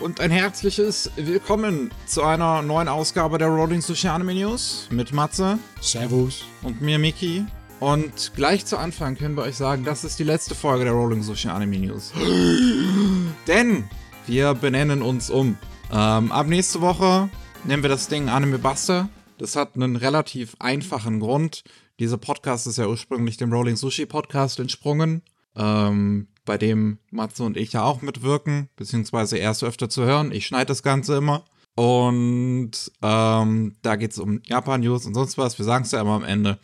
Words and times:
und 0.00 0.20
ein 0.20 0.30
herzliches 0.30 1.10
Willkommen 1.16 1.90
zu 2.06 2.22
einer 2.22 2.62
neuen 2.62 2.88
Ausgabe 2.88 3.38
der 3.38 3.48
Rolling 3.48 3.80
Sushi 3.80 4.08
Anime 4.08 4.34
News 4.34 4.88
mit 4.90 5.12
Matze. 5.12 5.58
Servus. 5.80 6.44
Und 6.62 6.82
mir, 6.82 6.98
Miki. 6.98 7.44
Und 7.80 8.32
gleich 8.34 8.66
zu 8.66 8.76
Anfang 8.76 9.16
können 9.16 9.36
wir 9.36 9.42
euch 9.42 9.56
sagen, 9.56 9.84
das 9.84 10.04
ist 10.04 10.18
die 10.18 10.24
letzte 10.24 10.54
Folge 10.54 10.84
der 10.84 10.92
Rolling 10.92 11.22
Sushi 11.22 11.48
Anime 11.48 11.78
News. 11.78 12.12
Denn 13.46 13.84
wir 14.26 14.54
benennen 14.54 15.02
uns 15.02 15.30
um. 15.30 15.56
Ähm, 15.92 16.32
ab 16.32 16.46
nächste 16.46 16.80
Woche 16.80 17.30
nennen 17.64 17.82
wir 17.82 17.90
das 17.90 18.08
Ding 18.08 18.28
Anime 18.28 18.58
Buster. 18.58 19.08
Das 19.38 19.56
hat 19.56 19.76
einen 19.76 19.96
relativ 19.96 20.56
einfachen 20.58 21.20
Grund. 21.20 21.64
Dieser 22.00 22.18
Podcast 22.18 22.66
ist 22.66 22.78
ja 22.78 22.86
ursprünglich 22.86 23.36
dem 23.36 23.52
Rolling 23.52 23.76
Sushi 23.76 24.06
Podcast 24.06 24.60
entsprungen. 24.60 25.22
Ähm, 25.56 26.28
bei 26.46 26.56
dem 26.56 26.98
Matze 27.10 27.44
und 27.44 27.58
ich 27.58 27.74
ja 27.74 27.82
auch 27.82 28.00
mitwirken, 28.00 28.70
beziehungsweise 28.76 29.36
erst 29.36 29.62
öfter 29.62 29.90
zu 29.90 30.04
hören. 30.04 30.32
Ich 30.32 30.46
schneide 30.46 30.66
das 30.66 30.82
Ganze 30.82 31.16
immer. 31.16 31.44
Und 31.74 32.70
ähm, 33.02 33.76
da 33.82 33.96
geht 33.96 34.12
es 34.12 34.18
um 34.18 34.40
Japan-News 34.44 35.04
und 35.04 35.12
sonst 35.12 35.36
was. 35.36 35.58
Wir 35.58 35.66
sagen 35.66 35.84
es 35.84 35.92
ja 35.92 36.00
immer 36.00 36.14
am 36.14 36.24
Ende. 36.24 36.58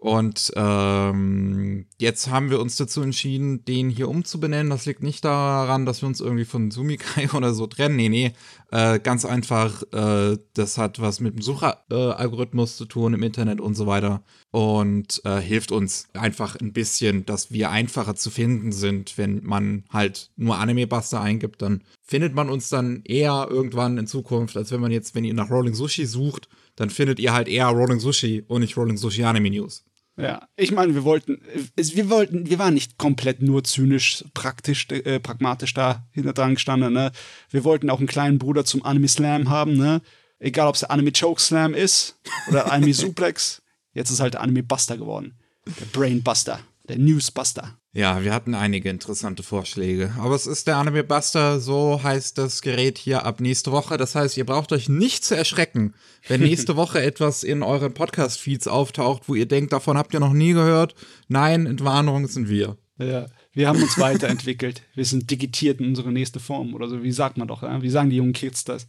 Und 0.00 0.52
ähm, 0.54 1.86
jetzt 1.98 2.30
haben 2.30 2.50
wir 2.50 2.60
uns 2.60 2.76
dazu 2.76 3.02
entschieden, 3.02 3.64
den 3.64 3.90
hier 3.90 4.08
umzubenennen. 4.08 4.70
Das 4.70 4.86
liegt 4.86 5.02
nicht 5.02 5.24
daran, 5.24 5.86
dass 5.86 6.02
wir 6.02 6.06
uns 6.06 6.20
irgendwie 6.20 6.44
von 6.44 6.70
Sumikai 6.70 7.28
oder 7.34 7.52
so 7.52 7.66
trennen. 7.66 7.96
Nee, 7.96 8.08
nee. 8.08 8.32
Äh, 8.70 9.00
ganz 9.00 9.24
einfach, 9.24 9.82
äh, 9.92 10.38
das 10.54 10.78
hat 10.78 11.00
was 11.00 11.18
mit 11.18 11.34
dem 11.34 11.42
Suchalgorithmus 11.42 12.76
zu 12.76 12.84
tun 12.84 13.12
im 13.12 13.24
Internet 13.24 13.60
und 13.60 13.74
so 13.74 13.88
weiter. 13.88 14.22
Und 14.52 15.20
äh, 15.24 15.40
hilft 15.40 15.72
uns 15.72 16.06
einfach 16.14 16.54
ein 16.60 16.72
bisschen, 16.72 17.26
dass 17.26 17.50
wir 17.50 17.70
einfacher 17.70 18.14
zu 18.14 18.30
finden 18.30 18.70
sind, 18.70 19.18
wenn 19.18 19.42
man 19.44 19.82
halt 19.90 20.30
nur 20.36 20.58
Anime-Buster 20.58 21.20
eingibt. 21.20 21.60
Dann 21.60 21.82
findet 22.04 22.34
man 22.36 22.50
uns 22.50 22.68
dann 22.68 23.02
eher 23.04 23.48
irgendwann 23.50 23.98
in 23.98 24.06
Zukunft, 24.06 24.56
als 24.56 24.70
wenn 24.70 24.80
man 24.80 24.92
jetzt, 24.92 25.16
wenn 25.16 25.24
ihr 25.24 25.34
nach 25.34 25.50
Rolling 25.50 25.74
Sushi 25.74 26.06
sucht, 26.06 26.48
dann 26.76 26.90
findet 26.90 27.18
ihr 27.18 27.32
halt 27.32 27.48
eher 27.48 27.66
Rolling 27.66 27.98
Sushi 27.98 28.44
und 28.46 28.60
nicht 28.60 28.76
Rolling 28.76 28.96
Sushi 28.96 29.24
Anime 29.24 29.50
News. 29.50 29.84
Ja, 30.18 30.48
ich 30.56 30.72
meine, 30.72 30.94
wir 30.94 31.04
wollten, 31.04 31.40
wir 31.76 32.10
wollten, 32.10 32.50
wir 32.50 32.58
waren 32.58 32.74
nicht 32.74 32.98
komplett 32.98 33.40
nur 33.40 33.62
zynisch, 33.62 34.24
praktisch, 34.34 34.88
äh, 34.90 35.20
pragmatisch 35.20 35.74
da 35.74 36.06
hinter 36.10 36.32
dran 36.32 36.54
gestanden, 36.54 36.92
ne? 36.92 37.12
Wir 37.50 37.62
wollten 37.62 37.88
auch 37.88 37.98
einen 37.98 38.08
kleinen 38.08 38.38
Bruder 38.38 38.64
zum 38.64 38.84
Anime 38.84 39.06
Slam 39.06 39.48
haben, 39.48 39.76
ne? 39.76 40.02
Egal, 40.40 40.66
ob 40.66 40.74
es 40.74 40.80
der 40.80 40.90
Anime 40.90 41.12
Choke 41.12 41.40
Slam 41.40 41.72
ist 41.72 42.18
oder 42.48 42.72
Anime 42.72 42.94
Suplex. 42.94 43.62
Jetzt 43.92 44.10
ist 44.10 44.18
halt 44.18 44.34
der 44.34 44.40
Anime 44.40 44.64
Buster 44.64 44.96
geworden. 44.96 45.38
Der 45.66 45.86
Brain 45.86 46.22
Buster, 46.22 46.60
der 46.88 46.98
News 46.98 47.30
Buster. 47.30 47.78
Ja, 47.98 48.22
wir 48.22 48.32
hatten 48.32 48.54
einige 48.54 48.90
interessante 48.90 49.42
Vorschläge. 49.42 50.14
Aber 50.20 50.36
es 50.36 50.46
ist 50.46 50.68
der 50.68 50.76
Anime 50.76 51.02
Buster, 51.02 51.58
so 51.58 52.00
heißt 52.00 52.38
das 52.38 52.62
Gerät 52.62 52.96
hier 52.96 53.26
ab 53.26 53.40
nächste 53.40 53.72
Woche. 53.72 53.96
Das 53.96 54.14
heißt, 54.14 54.36
ihr 54.36 54.46
braucht 54.46 54.70
euch 54.70 54.88
nicht 54.88 55.24
zu 55.24 55.36
erschrecken, 55.36 55.94
wenn 56.28 56.40
nächste 56.42 56.76
Woche 56.76 57.02
etwas 57.02 57.42
in 57.42 57.64
euren 57.64 57.94
Podcast-Feeds 57.94 58.68
auftaucht, 58.68 59.24
wo 59.26 59.34
ihr 59.34 59.46
denkt, 59.46 59.72
davon 59.72 59.98
habt 59.98 60.14
ihr 60.14 60.20
noch 60.20 60.32
nie 60.32 60.52
gehört. 60.52 60.94
Nein, 61.26 61.66
Entwarnung 61.66 62.28
sind 62.28 62.48
wir. 62.48 62.76
Ja, 62.98 63.26
wir 63.52 63.66
haben 63.66 63.82
uns 63.82 63.98
weiterentwickelt. 63.98 64.82
Wir 64.94 65.04
sind 65.04 65.28
digitiert 65.28 65.80
in 65.80 65.88
unsere 65.88 66.12
nächste 66.12 66.38
Form 66.38 66.74
oder 66.74 66.88
so. 66.88 67.02
Wie 67.02 67.10
sagt 67.10 67.36
man 67.36 67.48
doch? 67.48 67.64
Wie 67.82 67.90
sagen 67.90 68.10
die 68.10 68.16
jungen 68.18 68.32
Kids 68.32 68.62
das? 68.62 68.86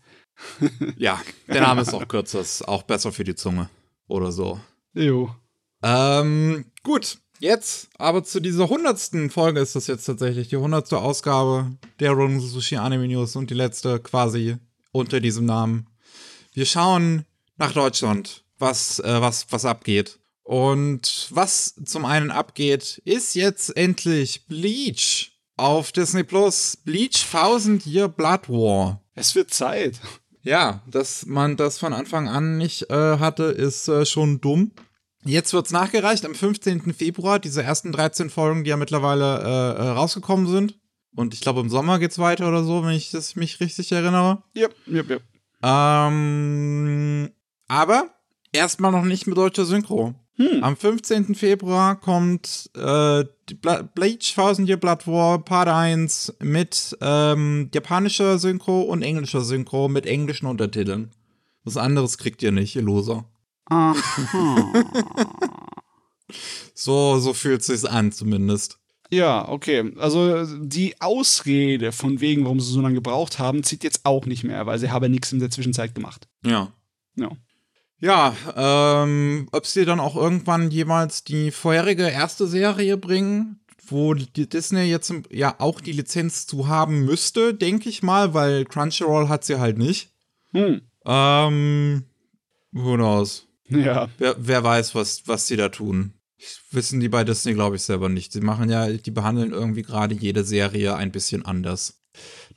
ja, 0.98 1.20
der 1.48 1.62
Name 1.62 1.82
ist 1.82 1.96
auch 1.96 2.08
kürzer, 2.08 2.42
ist 2.42 2.68
auch 2.68 2.84
besser 2.84 3.12
für 3.12 3.24
die 3.24 3.34
Zunge 3.34 3.72
oder 4.08 4.32
so. 4.32 4.60
Jo. 4.94 5.34
Ähm, 5.82 6.66
gut. 6.84 7.18
Jetzt, 7.42 7.88
aber 7.98 8.26
zu 8.26 8.42
dieser 8.42 8.68
hundertsten 8.68 9.30
Folge 9.30 9.62
ist 9.62 9.74
das 9.74 9.88
jetzt 9.88 10.04
tatsächlich 10.04 10.50
die 10.50 10.58
hundertste 10.58 10.98
Ausgabe 10.98 11.72
der 12.02 12.12
Run 12.12 12.42
Sushi 12.42 12.76
Anime 12.76 13.08
News 13.08 13.38
und 13.38 13.50
die 13.50 13.56
letzte 13.56 14.00
quasi 14.00 14.58
unter 14.92 15.22
diesem 15.22 15.46
Namen. 15.46 15.88
Wir 16.54 16.66
schauen 16.66 17.26
nach 17.58 17.72
Deutschland, 17.72 18.44
was, 18.58 19.00
äh, 19.00 19.22
was, 19.22 19.48
was 19.52 19.64
abgeht. 19.64 20.20
Und 20.44 21.28
was 21.30 21.76
zum 21.86 22.04
einen 22.04 22.30
abgeht, 22.30 23.02
ist 23.06 23.36
jetzt 23.36 23.78
endlich 23.78 24.46
Bleach 24.48 25.32
auf 25.56 25.94
Disney 25.94 26.24
Plus. 26.24 26.78
Bleach 26.84 27.26
Thousand 27.32 27.86
Year 27.86 28.10
Blood 28.10 28.50
War. 28.50 29.02
Es 29.16 29.34
wird 29.36 29.54
Zeit. 29.54 30.00
Ja, 30.42 30.82
dass 30.88 31.26
man 31.26 31.56
das 31.56 31.78
von 31.78 31.94
Anfang 31.94 32.28
an 32.28 32.58
nicht 32.58 32.90
äh, 32.90 33.18
hatte, 33.20 33.44
ist 33.44 33.88
äh, 33.88 34.06
schon 34.06 34.42
dumm. 34.42 34.72
Jetzt 35.26 35.54
wird's 35.54 35.72
nachgereicht 35.72 36.26
am 36.26 36.34
15. 36.34 36.94
Februar, 36.94 37.40
diese 37.40 37.62
ersten 37.62 37.92
13 37.92 38.30
Folgen, 38.30 38.64
die 38.64 38.70
ja 38.70 38.78
mittlerweile 38.78 39.40
äh, 39.40 39.82
äh, 39.82 39.90
rausgekommen 39.90 40.48
sind. 40.48 40.80
Und 41.16 41.34
ich 41.34 41.42
glaube, 41.42 41.60
im 41.60 41.70
Sommer 41.70 42.00
geht's 42.00 42.20
weiter 42.20 42.48
oder 42.48 42.64
so, 42.64 42.84
wenn 42.84 42.92
ich 42.92 43.12
das 43.12 43.36
mich 43.36 43.60
richtig 43.60 43.92
erinnere. 43.92 44.44
Yep, 44.56 44.76
yep, 44.88 45.10
yep. 45.10 45.24
Ähm, 45.62 47.30
aber 47.68 48.10
erstmal 48.54 48.92
noch 48.92 49.04
nicht 49.04 49.28
mit 49.28 49.38
deutscher 49.38 49.66
Synchro. 49.66 50.16
Hm. 50.36 50.64
Am 50.64 50.78
15. 50.78 51.36
Februar 51.36 52.00
kommt 52.00 52.70
äh, 52.78 53.26
Bleach 53.94 54.36
Thousand 54.36 54.70
Year 54.70 54.78
Blood 54.78 55.06
War 55.06 55.44
Part 55.44 55.68
1 55.68 56.36
mit 56.40 56.98
ähm, 57.02 57.70
japanischer 57.74 58.40
Synchro 58.40 58.84
und 58.84 59.02
englischer 59.02 59.42
Synchro 59.42 59.90
mit 59.90 60.06
englischen 60.06 60.46
Untertiteln. 60.46 61.12
Was 61.66 61.76
anderes 61.76 62.18
kriegt 62.18 62.42
ihr 62.42 62.54
nicht, 62.54 62.78
ihr 62.78 62.84
Loser. 62.84 63.26
So, 66.74 67.20
so 67.20 67.34
fühlt 67.34 67.64
sich's 67.64 67.86
an, 67.86 68.12
zumindest. 68.12 68.80
Ja, 69.12 69.48
okay. 69.50 69.92
Also 69.98 70.46
die 70.60 71.00
Ausrede 71.02 71.92
von 71.92 72.22
wegen, 72.22 72.44
warum 72.44 72.60
sie 72.60 72.72
so 72.72 72.82
lange 72.82 72.96
gebraucht 72.96 73.40
haben, 73.40 73.64
zieht 73.64 73.84
jetzt 73.84 74.06
auch 74.06 74.26
nicht 74.26 74.44
mehr, 74.44 74.66
weil 74.66 74.78
sie 74.78 74.92
haben 74.92 75.12
nichts 75.12 75.32
in 75.32 75.40
der 75.40 75.50
Zwischenzeit 75.50 75.96
gemacht. 75.96 76.28
Ja. 76.46 76.72
Ja. 77.16 77.32
Ja, 78.02 78.34
ähm, 78.56 79.50
ob 79.52 79.66
sie 79.66 79.84
dann 79.84 80.00
auch 80.00 80.16
irgendwann 80.16 80.72
jemals 80.72 81.26
die 81.26 81.52
vorherige 81.52 82.08
erste 82.08 82.48
Serie 82.48 82.96
bringen, 82.96 83.60
wo 83.88 84.14
die 84.14 84.48
Disney 84.48 84.84
jetzt 84.84 85.14
ja 85.32 85.56
auch 85.58 85.82
die 85.82 85.92
Lizenz 85.92 86.48
zu 86.48 86.70
haben 86.70 87.04
müsste, 87.04 87.54
denke 87.54 87.90
ich 87.90 88.02
mal, 88.02 88.34
weil 88.34 88.64
Crunchyroll 88.64 89.28
hat 89.28 89.44
sie 89.44 89.60
halt 89.60 89.78
nicht. 89.78 90.14
Hm. 90.52 90.82
Ähm, 91.06 92.06
who 92.72 92.96
knows? 92.96 93.49
Ja. 93.70 94.10
Wer, 94.18 94.36
wer 94.40 94.64
weiß, 94.64 94.96
was, 94.96 95.28
was 95.28 95.48
sie 95.48 95.58
da 95.58 95.70
tun. 95.70 96.14
Wissen 96.72 97.00
die 97.00 97.10
bei 97.10 97.24
Disney, 97.24 97.54
glaube 97.54 97.76
ich, 97.76 97.84
selber 97.84 98.08
nicht. 98.08 98.32
Sie 98.32 98.42
machen 98.42 98.70
ja, 98.70 98.90
die 98.90 99.12
behandeln 99.12 99.52
irgendwie 99.52 99.82
gerade 99.82 100.16
jede 100.16 100.44
Serie 100.44 100.96
ein 100.96 101.12
bisschen 101.12 101.46
anders. 101.46 102.00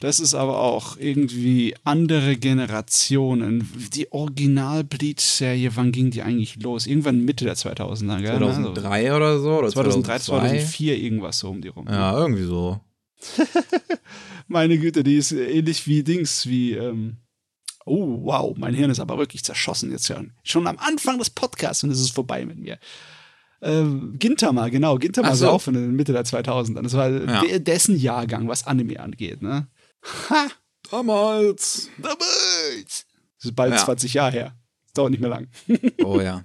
Das 0.01 0.19
ist 0.19 0.35
aber 0.35 0.59
auch 0.59 0.97
irgendwie 0.97 1.75
andere 1.85 2.37
Generationen. 2.37 3.69
Die 3.95 4.11
Original-Bleach-Serie, 4.11 5.77
wann 5.77 5.93
ging 5.93 6.11
die 6.11 6.23
eigentlich 6.23 6.61
los? 6.61 6.87
Irgendwann 6.87 7.25
Mitte 7.25 7.45
der 7.45 7.57
2000er, 7.57 8.21
gell? 8.21 8.39
2003 8.39 9.13
also, 9.13 9.17
oder 9.17 9.39
so? 9.39 9.59
Oder 9.59 9.69
2003, 9.69 10.19
2002? 10.19 10.49
2004, 10.59 10.99
irgendwas 10.99 11.39
so 11.39 11.51
um 11.51 11.61
die 11.61 11.69
rum. 11.69 11.87
Ja, 11.89 12.19
irgendwie 12.19 12.45
so. 12.45 12.81
Meine 14.49 14.79
Güte, 14.79 15.05
die 15.05 15.17
ist 15.17 15.33
ähnlich 15.33 15.87
wie 15.87 16.03
Dings, 16.03 16.47
wie, 16.47 16.73
ähm, 16.73 17.19
Oh, 17.85 18.21
wow, 18.23 18.57
mein 18.57 18.75
Hirn 18.75 18.91
ist 18.91 19.01
aber 19.01 19.19
wirklich 19.19 19.45
zerschossen 19.45 19.91
jetzt 19.91 20.07
schon. 20.07 20.33
Schon 20.45 20.67
am 20.67 20.79
Anfang 20.79 21.19
des 21.19 21.31
Podcasts 21.31 21.83
und 21.83 21.91
es 21.91 22.01
ist 22.01 22.15
vorbei 22.15 22.47
mit 22.47 22.59
mir. 22.59 22.79
Ähm, 23.61 24.17
Gintama, 24.19 24.69
genau. 24.69 24.97
Gintama 24.99 25.35
so. 25.35 25.47
ist 25.47 25.51
auch 25.51 25.63
von 25.63 25.75
der 25.75 25.83
Mitte 25.83 26.13
der 26.13 26.25
2000er. 26.25 26.83
Das 26.83 26.95
war 26.95 27.11
ja. 27.11 27.59
dessen 27.59 27.97
Jahrgang, 27.97 28.49
was 28.49 28.67
Anime 28.67 28.99
angeht, 29.01 29.41
ne? 29.43 29.69
Ha! 30.31 30.49
Damals! 30.91 31.89
Damals! 31.97 33.07
Das 33.39 33.47
ist 33.47 33.57
bald 33.57 33.73
ja. 33.73 33.79
20 33.79 34.15
Jahre 34.15 34.33
her. 34.33 34.57
Das 34.85 34.93
dauert 34.95 35.13
nicht 35.13 35.21
mehr 35.21 35.31
lang. 35.31 35.49
oh 36.05 36.21
ja. 36.21 36.45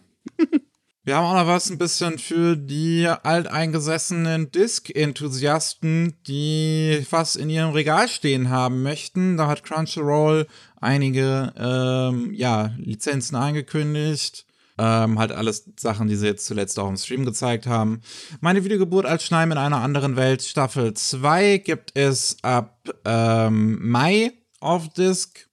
Wir 1.08 1.16
haben 1.16 1.26
auch 1.26 1.42
noch 1.42 1.47
was 1.47 1.70
ein 1.70 1.78
bisschen 1.78 2.20
für 2.20 2.58
die 2.58 3.08
alteingesessenen 3.08 4.52
Disk-Enthusiasten, 4.52 6.16
die 6.28 7.06
was 7.09 7.38
in 7.38 7.50
ihrem 7.50 7.72
Regal 7.72 8.09
stehen 8.09 8.50
haben 8.50 8.84
möchten. 8.84 9.38
Da 9.38 9.47
hat 9.47 9.64
Crunchyroll 9.64 10.47
einige 10.82 11.53
ähm, 11.58 12.34
ja, 12.34 12.72
Lizenzen 12.78 13.35
angekündigt. 13.35 14.46
Ähm, 14.79 15.18
halt 15.18 15.32
alles 15.32 15.72
Sachen, 15.79 16.08
die 16.08 16.16
sie 16.16 16.28
jetzt 16.28 16.46
zuletzt 16.46 16.78
auch 16.78 16.88
im 16.88 16.97
Stream 16.97 17.26
gezeigt 17.26 17.66
haben. 17.66 18.02
Meine 18.41 18.64
Wiedergeburt 18.64 19.08
als 19.08 19.24
Schneim 19.24 19.52
in 19.52 19.58
einer 19.58 19.82
anderen 19.82 20.16
Welt, 20.16 20.44
Staffel 20.44 20.94
2, 20.94 21.58
gibt 21.58 21.97
es 21.97 22.38
ab 22.44 22.88
ähm, 23.03 23.79
Mai 23.90 24.34
auf 24.59 24.90
Disc. 24.90 25.47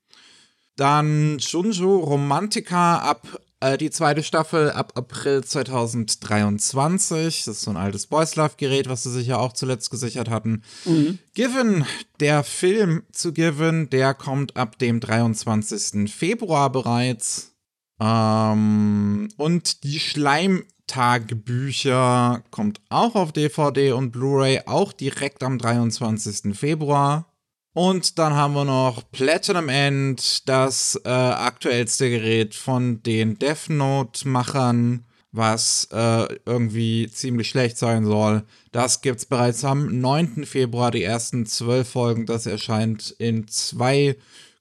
Dann 0.76 1.38
Shunjo 1.40 1.98
Romantica 1.98 2.98
ab 2.98 3.40
äh, 3.64 3.76
die 3.78 3.90
zweite 3.90 4.22
Staffel 4.22 4.70
ab 4.70 4.92
April 4.94 5.42
2023. 5.42 7.44
Das 7.44 7.56
ist 7.56 7.62
so 7.62 7.70
ein 7.70 7.76
altes 7.76 8.06
Boys 8.06 8.36
Love 8.36 8.52
Gerät, 8.56 8.88
was 8.88 9.02
sie 9.02 9.10
sich 9.10 9.26
ja 9.26 9.38
auch 9.38 9.54
zuletzt 9.54 9.90
gesichert 9.90 10.30
hatten. 10.30 10.62
Mhm. 10.84 11.18
Given, 11.34 11.84
der 12.20 12.44
Film 12.44 13.02
zu 13.12 13.32
Given, 13.32 13.90
der 13.90 14.14
kommt 14.14 14.56
ab 14.56 14.78
dem 14.78 15.00
23. 15.00 16.08
Februar 16.12 16.70
bereits. 16.70 17.56
Ähm, 18.00 19.28
und 19.36 19.84
die 19.84 20.00
Schleimtagebücher 20.00 22.42
kommt 22.50 22.80
auch 22.90 23.14
auf 23.14 23.32
DVD 23.32 23.92
und 23.92 24.10
Blu-ray, 24.10 24.62
auch 24.66 24.92
direkt 24.92 25.42
am 25.42 25.56
23. 25.58 26.54
Februar. 26.56 27.33
Und 27.74 28.20
dann 28.20 28.34
haben 28.34 28.54
wir 28.54 28.64
noch 28.64 29.02
Platinum 29.10 29.68
End, 29.68 30.48
das 30.48 30.98
äh, 31.04 31.08
aktuellste 31.08 32.08
Gerät 32.08 32.54
von 32.54 33.02
den 33.02 33.36
Death 33.36 33.68
Note-Machern, 33.68 35.04
was 35.32 35.88
äh, 35.90 36.28
irgendwie 36.46 37.08
ziemlich 37.10 37.48
schlecht 37.48 37.76
sein 37.76 38.04
soll. 38.04 38.44
Das 38.70 39.00
gibt's 39.00 39.26
bereits 39.26 39.64
am 39.64 40.00
9. 40.00 40.44
Februar, 40.44 40.92
die 40.92 41.02
ersten 41.02 41.46
zwölf 41.46 41.88
Folgen. 41.88 42.26
Das 42.26 42.46
erscheint 42.46 43.10
in 43.18 43.48
zwei 43.48 44.16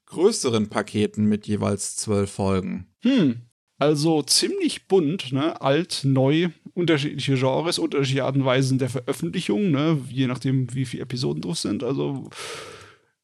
größeren 0.08 0.70
Paketen 0.70 1.26
mit 1.26 1.46
jeweils 1.46 1.96
zwölf 1.96 2.32
Folgen. 2.32 2.88
Hm. 3.04 3.42
Also 3.78 4.24
ziemlich 4.24 4.88
bunt, 4.88 5.32
ne? 5.32 5.62
Alt, 5.62 6.02
neu, 6.04 6.50
unterschiedliche 6.74 7.36
Genres, 7.36 7.78
unterschiedliche 7.78 8.24
Arten 8.24 8.42
und 8.42 8.46
Weisen 8.46 8.80
der 8.80 8.90
Veröffentlichung, 8.90 9.70
ne? 9.70 10.00
Je 10.10 10.26
nachdem, 10.26 10.74
wie 10.74 10.86
viele 10.86 11.04
Episoden 11.04 11.42
drauf 11.42 11.60
sind. 11.60 11.84
Also 11.84 12.30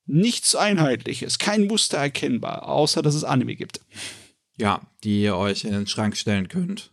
nichts 0.09 0.55
Einheitliches, 0.55 1.37
kein 1.39 1.67
Muster 1.67 1.97
erkennbar, 1.97 2.67
außer 2.67 3.01
dass 3.01 3.15
es 3.15 3.23
Anime 3.23 3.55
gibt. 3.55 3.81
Ja, 4.57 4.81
die 5.03 5.21
ihr 5.23 5.35
euch 5.37 5.63
in 5.63 5.71
den 5.71 5.87
Schrank 5.87 6.17
stellen 6.17 6.47
könnt. 6.49 6.91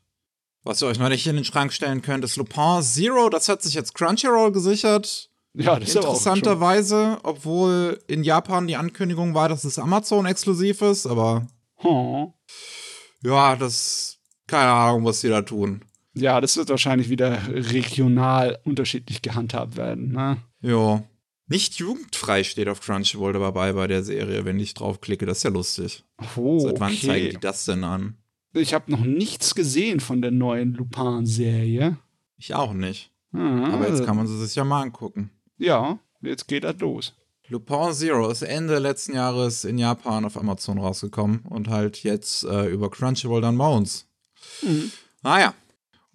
Was 0.62 0.82
ihr 0.82 0.88
euch 0.88 0.98
noch 0.98 1.08
nicht 1.08 1.26
in 1.26 1.36
den 1.36 1.44
Schrank 1.44 1.72
stellen 1.72 2.02
könnt, 2.02 2.24
ist 2.24 2.36
Lupin 2.36 2.82
Zero. 2.82 3.28
Das 3.28 3.48
hat 3.48 3.62
sich 3.62 3.74
jetzt 3.74 3.94
Crunchyroll 3.94 4.52
gesichert. 4.52 5.30
Ja, 5.54 5.78
das 5.78 5.90
ist. 5.90 5.96
Interessanterweise, 5.96 7.18
obwohl 7.22 8.00
in 8.08 8.22
Japan 8.24 8.66
die 8.66 8.76
Ankündigung 8.76 9.34
war, 9.34 9.48
dass 9.48 9.64
es 9.64 9.78
Amazon-exklusiv 9.78 10.82
ist, 10.82 11.06
aber 11.06 11.46
Hm. 11.76 12.32
ja, 13.22 13.56
das 13.56 14.18
keine 14.46 14.70
Ahnung, 14.70 15.04
was 15.04 15.20
die 15.20 15.28
da 15.28 15.42
tun. 15.42 15.82
Ja, 16.14 16.40
das 16.40 16.56
wird 16.56 16.68
wahrscheinlich 16.68 17.08
wieder 17.10 17.38
regional 17.48 18.58
unterschiedlich 18.64 19.22
gehandhabt 19.22 19.76
werden. 19.76 20.12
Ne? 20.12 20.38
Jo. 20.62 21.02
Nicht 21.48 21.74
jugendfrei 21.76 22.42
steht 22.42 22.68
auf 22.68 22.80
Crunchyroll 22.80 23.32
dabei 23.34 23.72
bei 23.72 23.86
der 23.86 24.02
Serie, 24.02 24.44
wenn 24.44 24.58
ich 24.58 24.74
draufklicke. 24.74 25.26
Das 25.26 25.38
ist 25.38 25.42
ja 25.44 25.50
lustig. 25.50 26.04
Oh, 26.36 26.58
Seit 26.58 26.80
wann 26.80 26.92
zeigen 26.96 27.24
die 27.30 27.36
okay. 27.36 27.38
das 27.40 27.64
denn 27.66 27.84
an? 27.84 28.16
Ich 28.52 28.74
habe 28.74 28.90
noch 28.90 29.00
nichts 29.04 29.54
gesehen 29.54 30.00
von 30.00 30.22
der 30.22 30.30
neuen 30.32 30.74
Lupin-Serie. 30.74 31.98
Ich 32.36 32.54
auch 32.54 32.72
nicht. 32.72 33.12
Ah, 33.32 33.74
Aber 33.74 33.88
jetzt 33.88 34.04
kann 34.04 34.16
man 34.16 34.26
sie 34.26 34.38
sich 34.44 34.56
ja 34.56 34.64
mal 34.64 34.82
angucken. 34.82 35.30
Ja, 35.58 35.98
jetzt 36.22 36.48
geht 36.48 36.64
das 36.64 36.78
los. 36.78 37.14
Lupin 37.48 37.92
Zero 37.92 38.28
ist 38.28 38.42
Ende 38.42 38.78
letzten 38.78 39.14
Jahres 39.14 39.64
in 39.64 39.78
Japan 39.78 40.24
auf 40.24 40.36
Amazon 40.36 40.78
rausgekommen 40.78 41.40
und 41.40 41.68
halt 41.68 42.02
jetzt 42.02 42.44
äh, 42.44 42.66
über 42.66 42.90
Crunchyroll 42.90 43.40
dann 43.40 43.56
bei 43.56 43.68
uns. 43.68 44.08
Mhm. 44.62 44.90
Naja. 45.22 45.54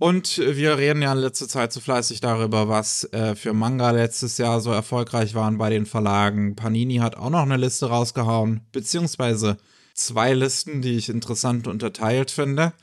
Und 0.02 0.40
wir 0.40 0.80
reden 0.80 1.04
ja 1.04 1.12
in 1.12 1.20
letzter 1.20 1.48
Zeit 1.48 1.72
so 1.72 1.80
fleißig 1.80 2.22
darüber, 2.22 2.68
was 2.68 3.04
äh, 3.14 3.36
für 3.36 3.54
Manga 3.54 3.92
letztes 3.92 4.40
Jahr 4.40 4.60
so 4.60 4.72
erfolgreich 4.72 5.36
waren 5.36 5.60
bei 5.60 5.70
den 5.70 5.86
Verlagen. 5.86 6.56
Panini 6.56 6.96
hat 6.96 7.18
auch 7.18 7.30
noch 7.30 7.44
eine 7.44 7.58
Liste 7.58 7.86
rausgehauen, 7.86 8.62
beziehungsweise 8.72 9.58
zwei 9.94 10.34
Listen, 10.34 10.82
die 10.82 10.98
ich 10.98 11.10
interessant 11.10 11.68
unterteilt 11.68 12.32
finde. 12.32 12.74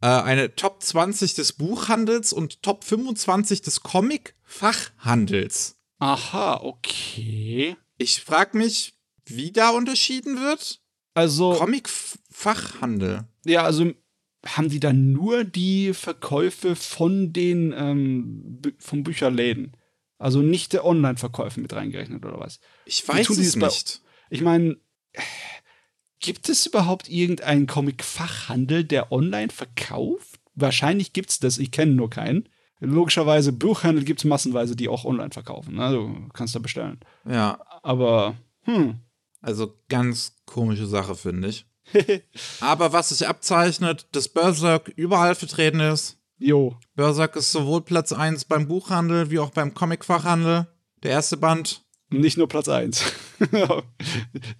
Äh, 0.00 0.08
eine 0.08 0.56
Top 0.56 0.82
20 0.82 1.34
des 1.34 1.52
Buchhandels 1.52 2.32
und 2.32 2.64
Top 2.64 2.82
25 2.82 3.62
des 3.62 3.84
Comic-Fachhandels. 3.84 5.76
Aha, 6.00 6.62
okay. 6.64 7.76
Ich 7.96 8.22
frage 8.22 8.58
mich, 8.58 8.96
wie 9.24 9.52
da 9.52 9.70
unterschieden 9.70 10.40
wird? 10.40 10.80
Also, 11.14 11.52
Comic-Fachhandel. 11.52 13.28
ja, 13.44 13.62
also 13.62 13.92
haben 14.44 14.68
die 14.68 14.80
dann 14.80 15.12
nur 15.12 15.44
die 15.44 15.94
Verkäufe 15.94 16.76
von 16.76 17.32
den 17.32 17.72
ähm, 17.76 18.60
von 18.78 19.02
Bücherläden? 19.02 19.76
Also 20.18 20.40
nicht 20.40 20.72
der 20.72 20.84
Online-Verkäufe 20.84 21.60
mit 21.60 21.72
reingerechnet 21.72 22.24
oder 22.24 22.40
was? 22.40 22.60
Ich 22.84 23.06
weiß 23.06 23.28
es 23.30 23.56
nicht. 23.56 24.02
Ich 24.30 24.40
meine, 24.40 24.76
gibt 26.20 26.48
es 26.48 26.66
überhaupt 26.66 27.08
irgendeinen 27.08 27.66
Comic-Fachhandel, 27.66 28.84
der 28.84 29.12
online 29.12 29.50
verkauft? 29.50 30.40
Wahrscheinlich 30.54 31.12
gibt 31.12 31.30
es 31.30 31.38
das, 31.38 31.58
ich 31.58 31.70
kenne 31.70 31.92
nur 31.92 32.10
keinen. 32.10 32.48
Logischerweise, 32.80 33.52
Buchhandel 33.52 34.04
gibt 34.04 34.20
es 34.20 34.24
massenweise, 34.24 34.76
die 34.76 34.88
auch 34.88 35.04
online 35.04 35.30
verkaufen. 35.30 35.76
Ne? 35.76 35.92
Du 35.92 36.28
kannst 36.32 36.54
da 36.54 36.58
bestellen. 36.58 37.00
Ja, 37.26 37.58
Aber, 37.82 38.36
hm, 38.62 39.00
also 39.40 39.74
ganz 39.88 40.42
komische 40.44 40.86
Sache, 40.86 41.14
finde 41.14 41.48
ich. 41.48 41.66
Aber 42.60 42.92
was 42.92 43.10
sich 43.10 43.26
abzeichnet, 43.28 44.06
dass 44.12 44.28
Berserk 44.28 44.92
überall 44.96 45.34
vertreten 45.34 45.80
ist. 45.80 46.16
jo. 46.38 46.76
Berserk 46.94 47.36
ist 47.36 47.52
sowohl 47.52 47.82
Platz 47.82 48.12
1 48.12 48.46
beim 48.46 48.68
Buchhandel 48.68 49.30
wie 49.30 49.38
auch 49.38 49.50
beim 49.50 49.74
Comic-Fachhandel. 49.74 50.66
Der 51.02 51.10
erste 51.12 51.36
Band. 51.36 51.82
Nicht 52.08 52.38
nur 52.38 52.48
Platz 52.48 52.68
1. 52.68 53.02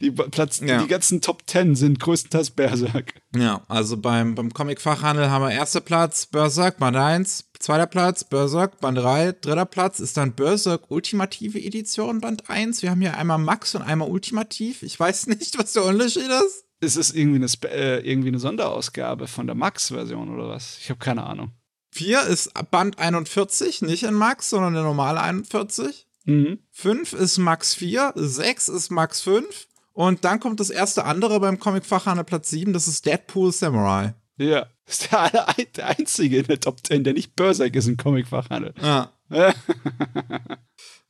die, 0.01 0.11
Platz, 0.11 0.61
Ja. 0.61 0.83
die 0.83 0.89
ganzen 0.89 1.21
Top 1.21 1.43
10 1.47 1.77
sind 1.77 2.01
größtenteils 2.01 2.51
Berserk. 2.51 3.15
Ja, 3.37 3.63
also 3.69 3.97
beim, 3.97 4.35
beim 4.35 4.53
Comic-Fachhandel 4.53 5.31
haben 5.31 5.45
wir 5.45 5.53
erster 5.53 5.81
Platz 5.81 6.27
Berserk, 6.27 6.79
Band 6.79 6.97
1. 6.97 7.45
Zweiter 7.59 7.87
Platz 7.87 8.25
Berserk, 8.25 8.81
Band 8.81 8.99
3. 8.99 9.33
Dritter 9.41 9.65
Platz 9.65 10.01
ist 10.01 10.17
dann 10.17 10.33
Berserk 10.35 10.91
Ultimative 10.91 11.59
Edition, 11.59 12.21
Band 12.21 12.51
1. 12.51 12.83
Wir 12.83 12.91
haben 12.91 13.01
hier 13.01 13.17
einmal 13.17 13.39
Max 13.39 13.75
und 13.75 13.83
einmal 13.83 14.11
Ultimativ. 14.11 14.83
Ich 14.83 14.99
weiß 14.99 15.27
nicht, 15.29 15.57
was 15.59 15.73
der 15.73 15.85
Unterschied 15.85 16.29
ist. 16.29 16.65
Ist 16.81 16.97
es 16.97 17.13
irgendwie 17.13 17.37
eine, 17.37 17.73
äh, 17.73 18.09
irgendwie 18.09 18.29
eine 18.29 18.39
Sonderausgabe 18.39 19.27
von 19.29 19.47
der 19.47 19.57
Max-Version 19.57 20.35
oder 20.35 20.49
was? 20.49 20.79
Ich 20.81 20.91
habe 20.91 20.99
keine 20.99 21.25
Ahnung. 21.25 21.53
4 21.93 22.23
ist 22.25 22.53
Band 22.71 22.99
41, 22.99 23.83
nicht 23.83 24.03
in 24.03 24.15
Max, 24.15 24.51
sondern 24.51 24.75
der 24.75 24.83
normale 24.83 25.21
41. 25.21 26.07
Mhm. 26.25 26.59
5 26.73 27.13
ist 27.15 27.39
Max 27.39 27.75
4, 27.75 28.13
6 28.15 28.69
ist 28.69 28.91
Max 28.91 29.23
5 29.23 29.69
und 29.93 30.25
dann 30.25 30.41
kommt 30.41 30.61
das 30.61 30.69
erste 30.71 31.05
andere 31.05 31.41
beim 31.41 31.59
Comic-Fachhandel 31.59 32.25
Platz 32.25 32.51
7, 32.51 32.73
das 32.75 32.89
ist 32.89 33.07
Deadpool 33.07 33.53
Samurai. 33.53 34.15
Ja. 34.37 34.67
Ist 34.87 35.11
der, 35.11 35.55
der 35.77 35.87
einzige 35.99 36.39
in 36.39 36.47
der 36.47 36.61
Top 36.61 36.87
10, 36.87 37.05
der 37.05 37.15
nicht 37.15 37.35
Berserk 37.35 37.75
ist 37.75 37.89
im 37.89 37.97
Comic-Fachhandel. 37.97 38.75
Ja. 38.83 39.13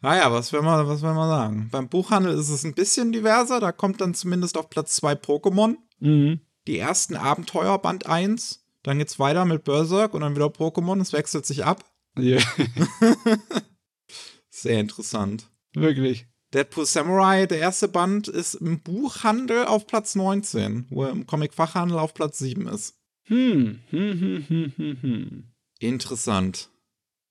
Naja, 0.01 0.31
was 0.31 0.53
will 0.53 0.63
man, 0.63 0.87
was 0.87 1.03
will 1.03 1.15
man 1.15 1.29
sagen? 1.29 1.69
Beim 1.71 1.89
Buchhandel 1.89 2.35
ist 2.35 2.51
es 2.51 2.65
ein 2.65 2.75
bisschen 2.75 3.13
diverser, 3.13 3.61
da 3.61 3.73
kommt 3.73 4.01
dann 4.01 4.15
zumindest 4.15 4.59
auf 4.59 4.69
Platz 4.69 4.97
2 4.97 5.15
Pokémon, 5.15 5.77
mhm. 6.01 6.41
die 6.67 6.79
ersten 6.79 7.17
Abenteuer 7.17 7.79
Band 7.79 8.07
1, 8.07 8.63
dann 8.83 8.99
geht's 8.99 9.19
weiter 9.19 9.45
mit 9.45 9.65
Berserk 9.65 10.15
und 10.15 10.21
dann 10.21 10.37
wieder 10.37 10.47
Pokémon, 10.47 11.01
es 11.01 11.13
wechselt 11.13 11.47
sich 11.47 11.65
ab. 11.65 11.85
Ja, 12.19 12.39
Sehr 14.51 14.81
interessant. 14.81 15.51
wirklich. 15.75 16.27
Deadpool 16.55 16.87
Samurai, 16.87 17.47
der 17.47 17.59
erste 17.59 17.89
Band, 17.89 18.29
ist 18.29 18.55
im 18.55 18.81
Buchhandel 18.81 19.67
auf 19.67 19.87
Platz 19.87 20.15
19, 20.15 20.87
wo 20.91 21.05
er 21.05 21.11
im 21.11 21.27
Comic-Fachhandel 21.27 21.99
auf 21.99 22.15
Platz 22.15 22.39
7 22.39 22.69
ist. 22.69 22.95
Hm. 23.25 23.81
Hm, 23.91 24.21
hm, 24.21 24.45
hm, 24.49 24.73
hm, 24.77 24.99
hm. 25.03 25.45
Interessant. 25.81 26.71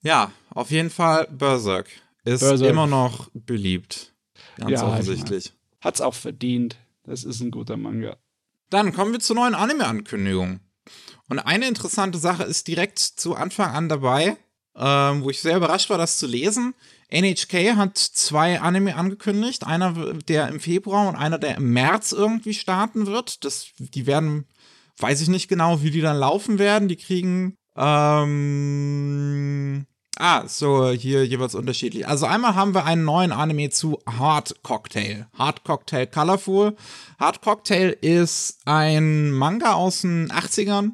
Ja, 0.02 0.32
auf 0.50 0.70
jeden 0.70 0.90
Fall 0.90 1.28
Berserk 1.32 1.88
ist 2.26 2.42
Berserk. 2.42 2.70
immer 2.70 2.88
noch 2.88 3.30
beliebt. 3.34 4.14
Ganz 4.58 4.72
Ja, 4.72 4.88
offensichtlich. 4.88 5.54
Hat's 5.82 6.02
auch 6.02 6.14
verdient. 6.14 6.78
Das 7.04 7.24
ist 7.24 7.40
ein 7.40 7.52
guter 7.52 7.78
Manga. 7.78 8.18
Dann 8.70 8.94
kommen 8.94 9.14
wir 9.14 9.20
zur 9.20 9.36
neuen 9.36 9.56
Anime-Ankündigung. 9.56 10.60
Und 11.30 11.40
eine 11.40 11.68
interessante 11.68 12.18
Sache 12.18 12.44
ist 12.44 12.68
direkt 12.68 13.00
zu 13.00 13.36
Anfang 13.36 13.72
an 13.72 13.90
dabei, 13.90 14.38
ähm, 14.76 15.24
wo 15.24 15.30
ich 15.30 15.42
sehr 15.42 15.58
überrascht 15.58 15.90
war, 15.90 15.98
das 15.98 16.18
zu 16.18 16.28
lesen. 16.28 16.74
NHK 17.10 17.76
hat 17.76 17.98
zwei 17.98 18.60
Anime 18.60 18.96
angekündigt. 18.96 19.66
Einer, 19.66 20.14
der 20.28 20.50
im 20.50 20.60
Februar 20.60 21.08
und 21.08 21.16
einer, 21.16 21.38
der 21.38 21.58
im 21.58 21.72
März 21.72 22.12
irgendwie 22.12 22.54
starten 22.54 23.06
wird. 23.08 23.46
Das, 23.46 23.68
die 23.78 24.06
werden, 24.08 24.46
weiß 24.98 25.22
ich 25.22 25.28
nicht 25.30 25.48
genau, 25.48 25.82
wie 25.84 25.92
die 25.92 26.02
dann 26.02 26.18
laufen 26.18 26.60
werden. 26.60 26.88
Die 26.88 26.98
kriegen, 26.98 27.58
ähm, 27.76 28.56
ah, 30.18 30.48
so 30.48 30.90
hier 30.90 31.26
jeweils 31.26 31.56
unterschiedlich. 31.56 32.08
Also 32.08 32.26
einmal 32.26 32.56
haben 32.56 32.74
wir 32.74 32.86
einen 32.86 33.04
neuen 33.04 33.32
Anime 33.32 33.70
zu 33.70 34.00
Hard 34.06 34.64
Cocktail. 34.64 35.28
Hard 35.38 35.64
Cocktail 35.64 36.06
Colorful. 36.08 36.76
Hard 37.20 37.42
Cocktail 37.42 37.96
ist 38.02 38.60
ein 38.66 39.32
Manga 39.32 39.74
aus 39.74 40.02
den 40.02 40.32
80ern, 40.32 40.92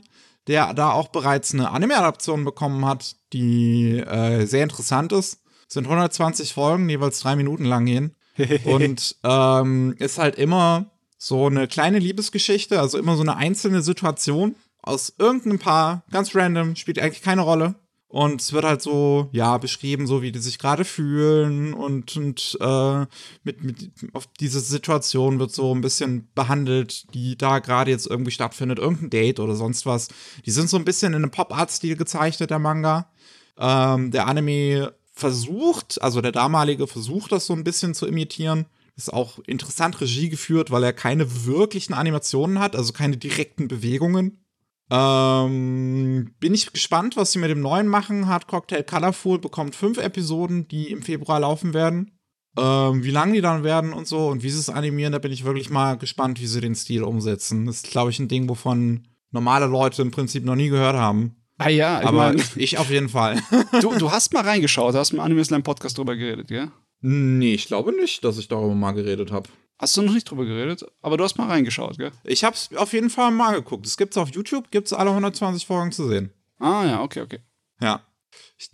der 0.47 0.73
da 0.73 0.91
auch 0.91 1.09
bereits 1.09 1.53
eine 1.53 1.71
Anime-Adaption 1.71 2.45
bekommen 2.45 2.85
hat, 2.85 3.15
die 3.33 3.97
äh, 3.97 4.45
sehr 4.45 4.63
interessant 4.63 5.11
ist. 5.11 5.39
Sind 5.67 5.85
120 5.85 6.53
Folgen, 6.53 6.87
die 6.87 6.95
jeweils 6.95 7.19
drei 7.19 7.35
Minuten 7.35 7.65
lang 7.65 7.85
gehen. 7.85 8.15
Und 8.65 9.15
ähm, 9.23 9.95
ist 9.99 10.17
halt 10.17 10.35
immer 10.35 10.91
so 11.17 11.45
eine 11.45 11.67
kleine 11.67 11.99
Liebesgeschichte, 11.99 12.79
also 12.79 12.97
immer 12.97 13.15
so 13.15 13.21
eine 13.21 13.35
einzelne 13.35 13.81
Situation 13.81 14.55
aus 14.81 15.13
irgendeinem 15.17 15.59
Paar, 15.59 16.03
ganz 16.11 16.35
random, 16.35 16.75
spielt 16.75 16.99
eigentlich 16.99 17.21
keine 17.21 17.41
Rolle. 17.41 17.75
Und 18.11 18.41
es 18.41 18.51
wird 18.51 18.65
halt 18.65 18.81
so, 18.81 19.29
ja, 19.31 19.57
beschrieben, 19.57 20.05
so 20.05 20.21
wie 20.21 20.33
die 20.33 20.39
sich 20.39 20.59
gerade 20.59 20.83
fühlen 20.83 21.73
und, 21.73 22.17
und 22.17 22.57
äh, 22.59 23.05
mit, 23.45 23.63
mit 23.63 23.91
auf 24.11 24.27
diese 24.37 24.59
Situation 24.59 25.39
wird 25.39 25.53
so 25.53 25.73
ein 25.73 25.79
bisschen 25.79 26.27
behandelt, 26.35 27.13
die 27.13 27.37
da 27.37 27.59
gerade 27.59 27.89
jetzt 27.89 28.07
irgendwie 28.07 28.31
stattfindet, 28.31 28.79
irgendein 28.79 29.11
Date 29.11 29.39
oder 29.39 29.55
sonst 29.55 29.85
was. 29.85 30.09
Die 30.45 30.51
sind 30.51 30.69
so 30.69 30.75
ein 30.75 30.83
bisschen 30.83 31.13
in 31.13 31.23
einem 31.23 31.31
Pop-Art-Stil 31.31 31.95
gezeichnet, 31.95 32.49
der 32.49 32.59
Manga. 32.59 33.09
Ähm, 33.57 34.11
der 34.11 34.27
Anime 34.27 34.93
versucht, 35.13 36.01
also 36.01 36.19
der 36.19 36.33
damalige 36.33 36.87
versucht 36.87 37.31
das 37.31 37.45
so 37.45 37.53
ein 37.53 37.63
bisschen 37.63 37.93
zu 37.93 38.07
imitieren. 38.07 38.65
ist 38.97 39.13
auch 39.13 39.39
interessant 39.47 40.01
Regie 40.01 40.27
geführt, 40.27 40.69
weil 40.69 40.83
er 40.83 40.91
keine 40.91 41.45
wirklichen 41.45 41.93
Animationen 41.93 42.59
hat, 42.59 42.75
also 42.75 42.91
keine 42.91 43.15
direkten 43.15 43.69
Bewegungen. 43.69 44.43
Ähm, 44.91 46.33
bin 46.41 46.53
ich 46.53 46.71
gespannt, 46.73 47.15
was 47.15 47.31
sie 47.31 47.39
mit 47.39 47.49
dem 47.49 47.61
neuen 47.61 47.87
machen. 47.87 48.27
Hard 48.27 48.47
Cocktail 48.47 48.83
Colorful 48.83 49.39
bekommt 49.39 49.73
fünf 49.73 49.97
Episoden, 49.97 50.67
die 50.67 50.91
im 50.91 51.01
Februar 51.01 51.39
laufen 51.39 51.73
werden. 51.73 52.11
Ähm, 52.57 53.01
wie 53.01 53.11
lang 53.11 53.31
die 53.31 53.39
dann 53.39 53.63
werden 53.63 53.93
und 53.93 54.05
so 54.05 54.27
und 54.27 54.43
wie 54.43 54.49
sie 54.49 54.59
es 54.59 54.69
animieren, 54.69 55.13
da 55.13 55.19
bin 55.19 55.31
ich 55.31 55.45
wirklich 55.45 55.69
mal 55.69 55.97
gespannt, 55.97 56.41
wie 56.41 56.47
sie 56.47 56.59
den 56.59 56.75
Stil 56.75 57.03
umsetzen. 57.03 57.65
Das 57.65 57.77
ist, 57.77 57.91
glaube 57.91 58.11
ich, 58.11 58.19
ein 58.19 58.27
Ding, 58.27 58.49
wovon 58.49 59.07
normale 59.31 59.67
Leute 59.67 60.01
im 60.01 60.11
Prinzip 60.11 60.43
noch 60.43 60.55
nie 60.55 60.67
gehört 60.67 60.97
haben. 60.97 61.37
Ah 61.57 61.69
ja, 61.69 62.01
ich 62.01 62.07
Aber 62.07 62.33
mein, 62.33 62.43
ich 62.57 62.77
auf 62.77 62.89
jeden 62.89 63.07
Fall. 63.07 63.41
du, 63.79 63.97
du 63.97 64.11
hast 64.11 64.33
mal 64.33 64.43
reingeschaut, 64.43 64.93
du 64.93 64.99
hast 64.99 65.13
im 65.13 65.21
Anime 65.21 65.45
Slam 65.45 65.63
Podcast 65.63 65.97
drüber 65.97 66.17
geredet, 66.17 66.49
gell? 66.49 66.69
nee, 66.99 67.53
ich 67.53 67.67
glaube 67.67 67.93
nicht, 67.93 68.23
dass 68.25 68.37
ich 68.37 68.49
darüber 68.49 68.75
mal 68.75 68.91
geredet 68.91 69.31
habe. 69.31 69.47
Hast 69.81 69.97
du 69.97 70.03
noch 70.03 70.13
nicht 70.13 70.29
drüber 70.29 70.45
geredet, 70.45 70.85
aber 71.01 71.17
du 71.17 71.23
hast 71.23 71.37
mal 71.37 71.47
reingeschaut, 71.47 71.97
gell? 71.97 72.11
Ich 72.23 72.43
habe 72.43 72.55
es 72.55 72.69
auf 72.77 72.93
jeden 72.93 73.09
Fall 73.09 73.31
mal 73.31 73.55
geguckt. 73.55 73.85
Es 73.87 73.97
gibt's 73.97 74.15
auf 74.15 74.29
YouTube, 74.29 74.69
gibt's 74.71 74.93
alle 74.93 75.09
120 75.09 75.65
Folgen 75.65 75.91
zu 75.91 76.07
sehen. 76.07 76.31
Ah 76.59 76.85
ja, 76.85 77.01
okay, 77.01 77.21
okay. 77.21 77.39
Ja. 77.81 78.01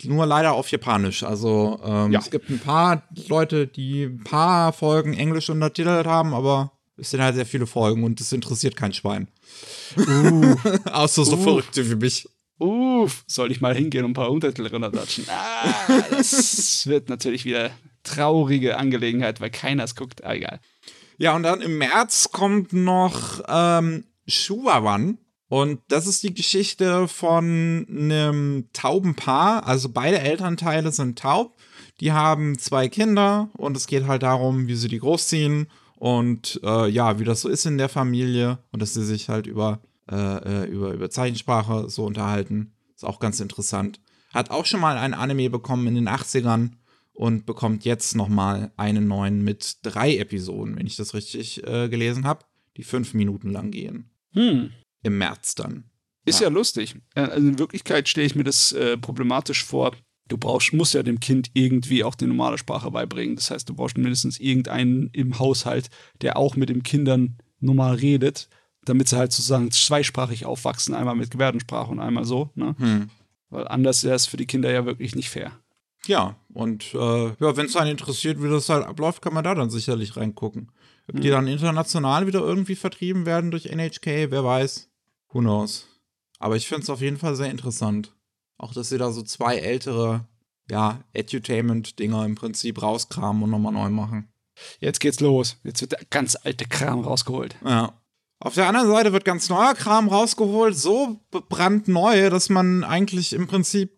Nur 0.04 0.26
leider 0.26 0.52
auf 0.52 0.70
Japanisch. 0.70 1.22
Also 1.22 1.80
ähm, 1.82 2.12
Ja. 2.12 2.18
es 2.20 2.30
gibt 2.30 2.50
ein 2.50 2.58
paar 2.60 3.02
Leute, 3.28 3.66
die 3.66 4.04
ein 4.04 4.22
paar 4.22 4.74
Folgen 4.74 5.14
Englisch 5.14 5.48
untertitelt 5.48 6.06
haben, 6.06 6.34
aber 6.34 6.72
es 6.98 7.10
sind 7.10 7.22
halt 7.22 7.36
sehr 7.36 7.46
viele 7.46 7.66
Folgen 7.66 8.04
und 8.04 8.20
das 8.20 8.30
interessiert 8.32 8.76
kein 8.76 8.92
Schwein. 8.92 9.28
Außer 10.92 11.24
so 11.24 11.36
Uh. 11.36 11.42
Verrückte 11.42 11.90
wie 11.90 11.94
mich. 11.96 12.28
Uff, 12.58 13.24
soll 13.28 13.52
ich 13.52 13.60
mal 13.60 13.74
hingehen 13.74 14.04
und 14.04 14.10
ein 14.10 14.14
paar 14.14 14.30
Untertitel 14.30 14.66
runterdatschen? 14.66 15.24
Ah, 15.28 15.86
das 16.10 16.86
wird 16.86 17.08
natürlich 17.08 17.44
wieder 17.44 17.70
traurige 18.02 18.76
Angelegenheit, 18.78 19.40
weil 19.40 19.50
keiner 19.50 19.84
es 19.84 19.94
guckt. 19.94 20.24
Ah, 20.24 20.34
egal. 20.34 20.60
Ja, 21.18 21.34
und 21.34 21.42
dann 21.42 21.60
im 21.60 21.78
März 21.78 22.30
kommt 22.30 22.72
noch 22.72 23.42
ähm, 23.48 24.04
Shuwawan. 24.26 25.18
Und 25.48 25.80
das 25.88 26.06
ist 26.06 26.22
die 26.22 26.34
Geschichte 26.34 27.08
von 27.08 27.86
einem 27.88 28.68
tauben 28.72 29.16
Paar. 29.16 29.66
Also 29.66 29.88
beide 29.88 30.20
Elternteile 30.20 30.92
sind 30.92 31.18
taub. 31.18 31.56
Die 32.00 32.12
haben 32.12 32.58
zwei 32.58 32.88
Kinder 32.88 33.48
und 33.54 33.76
es 33.76 33.88
geht 33.88 34.06
halt 34.06 34.22
darum, 34.22 34.68
wie 34.68 34.76
sie 34.76 34.88
die 34.88 35.00
großziehen 35.00 35.68
und 35.96 36.60
äh, 36.62 36.88
ja, 36.88 37.18
wie 37.18 37.24
das 37.24 37.40
so 37.40 37.48
ist 37.48 37.66
in 37.66 37.78
der 37.78 37.88
Familie 37.88 38.58
und 38.70 38.80
dass 38.80 38.94
sie 38.94 39.04
sich 39.04 39.28
halt 39.28 39.48
über, 39.48 39.80
äh, 40.08 40.14
äh, 40.14 40.66
über, 40.66 40.92
über 40.92 41.10
Zeichensprache 41.10 41.90
so 41.90 42.04
unterhalten. 42.04 42.72
Ist 42.94 43.04
auch 43.04 43.18
ganz 43.18 43.40
interessant. 43.40 44.00
Hat 44.32 44.50
auch 44.50 44.66
schon 44.66 44.80
mal 44.80 44.96
ein 44.96 45.14
Anime 45.14 45.50
bekommen 45.50 45.88
in 45.88 45.96
den 45.96 46.08
80ern 46.08 46.72
und 47.18 47.46
bekommt 47.46 47.84
jetzt 47.84 48.14
nochmal 48.14 48.70
einen 48.76 49.08
neuen 49.08 49.42
mit 49.42 49.78
drei 49.82 50.16
Episoden, 50.18 50.76
wenn 50.76 50.86
ich 50.86 50.94
das 50.94 51.14
richtig 51.14 51.66
äh, 51.66 51.88
gelesen 51.88 52.24
habe, 52.24 52.44
die 52.76 52.84
fünf 52.84 53.12
Minuten 53.12 53.50
lang 53.50 53.72
gehen. 53.72 54.08
Hm. 54.34 54.70
Im 55.02 55.18
März 55.18 55.56
dann. 55.56 55.82
Ist 56.24 56.40
ja, 56.40 56.48
lustig. 56.48 56.94
Äh, 57.16 57.22
Also 57.22 57.48
in 57.48 57.58
Wirklichkeit 57.58 58.08
stelle 58.08 58.26
ich 58.26 58.36
mir 58.36 58.44
das 58.44 58.70
äh, 58.70 58.96
problematisch 58.96 59.64
vor. 59.64 59.96
Du 60.28 60.38
brauchst, 60.38 60.72
musst 60.72 60.94
ja 60.94 61.02
dem 61.02 61.18
Kind 61.18 61.50
irgendwie 61.54 62.04
auch 62.04 62.14
die 62.14 62.28
normale 62.28 62.56
Sprache 62.56 62.88
beibringen. 62.92 63.34
Das 63.34 63.50
heißt, 63.50 63.68
du 63.68 63.74
brauchst 63.74 63.98
mindestens 63.98 64.38
irgendeinen 64.38 65.10
im 65.12 65.40
Haushalt, 65.40 65.90
der 66.20 66.36
auch 66.36 66.54
mit 66.54 66.68
den 66.68 66.84
Kindern 66.84 67.38
normal 67.58 67.96
redet, 67.96 68.48
damit 68.84 69.08
sie 69.08 69.16
halt 69.16 69.32
sozusagen 69.32 69.72
zweisprachig 69.72 70.46
aufwachsen, 70.46 70.94
einmal 70.94 71.16
mit 71.16 71.32
Gebärdensprache 71.32 71.90
und 71.90 71.98
einmal 71.98 72.24
so. 72.24 72.50
Ne? 72.54 72.76
Hm. 72.78 73.10
Weil 73.50 73.66
anders 73.66 74.04
wäre 74.04 74.14
es 74.14 74.26
für 74.26 74.36
die 74.36 74.46
Kinder 74.46 74.70
ja 74.70 74.86
wirklich 74.86 75.16
nicht 75.16 75.30
fair. 75.30 75.50
Ja, 76.06 76.36
und 76.52 76.94
äh, 76.94 77.26
ja, 77.28 77.56
wenn 77.56 77.66
es 77.66 77.76
einen 77.76 77.90
interessiert, 77.92 78.42
wie 78.42 78.48
das 78.48 78.68
halt 78.68 78.86
abläuft, 78.86 79.22
kann 79.22 79.34
man 79.34 79.44
da 79.44 79.54
dann 79.54 79.70
sicherlich 79.70 80.16
reingucken. 80.16 80.72
Ob 81.08 81.20
die 81.20 81.30
dann 81.30 81.46
international 81.46 82.26
wieder 82.26 82.40
irgendwie 82.40 82.76
vertrieben 82.76 83.24
werden 83.24 83.50
durch 83.50 83.66
NHK, 83.66 84.30
wer 84.30 84.44
weiß. 84.44 84.90
Who 85.30 85.40
knows. 85.40 85.86
Aber 86.38 86.56
ich 86.56 86.68
finde 86.68 86.82
es 86.82 86.90
auf 86.90 87.00
jeden 87.00 87.16
Fall 87.16 87.34
sehr 87.34 87.50
interessant. 87.50 88.14
Auch, 88.58 88.74
dass 88.74 88.90
sie 88.90 88.98
da 88.98 89.10
so 89.10 89.22
zwei 89.22 89.56
ältere, 89.56 90.26
ja, 90.70 91.00
Edutainment-Dinger 91.14 92.24
im 92.26 92.34
Prinzip 92.34 92.82
rauskramen 92.82 93.42
und 93.42 93.50
nochmal 93.50 93.72
neu 93.72 93.88
machen. 93.88 94.28
Jetzt 94.80 95.00
geht's 95.00 95.20
los. 95.20 95.56
Jetzt 95.64 95.80
wird 95.80 95.92
der 95.92 96.00
ganz 96.10 96.36
alte 96.42 96.66
Kram 96.66 97.00
rausgeholt. 97.00 97.56
Ja. 97.64 97.92
Auf 98.40 98.54
der 98.54 98.68
anderen 98.68 98.88
Seite 98.88 99.12
wird 99.12 99.24
ganz 99.24 99.48
neuer 99.48 99.74
Kram 99.74 100.08
rausgeholt, 100.08 100.76
so 100.76 101.20
brandneu, 101.30 102.30
dass 102.30 102.48
man 102.50 102.84
eigentlich 102.84 103.32
im 103.32 103.46
Prinzip 103.46 103.97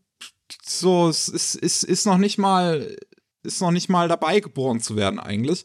so, 0.64 1.08
es 1.08 1.28
ist, 1.28 1.54
ist, 1.54 1.84
ist 1.84 2.06
noch 2.06 2.18
nicht 2.18 2.38
mal, 2.38 2.96
ist 3.42 3.60
noch 3.60 3.70
nicht 3.70 3.88
mal 3.88 4.08
dabei 4.08 4.40
geboren 4.40 4.80
zu 4.80 4.96
werden 4.96 5.18
eigentlich. 5.18 5.64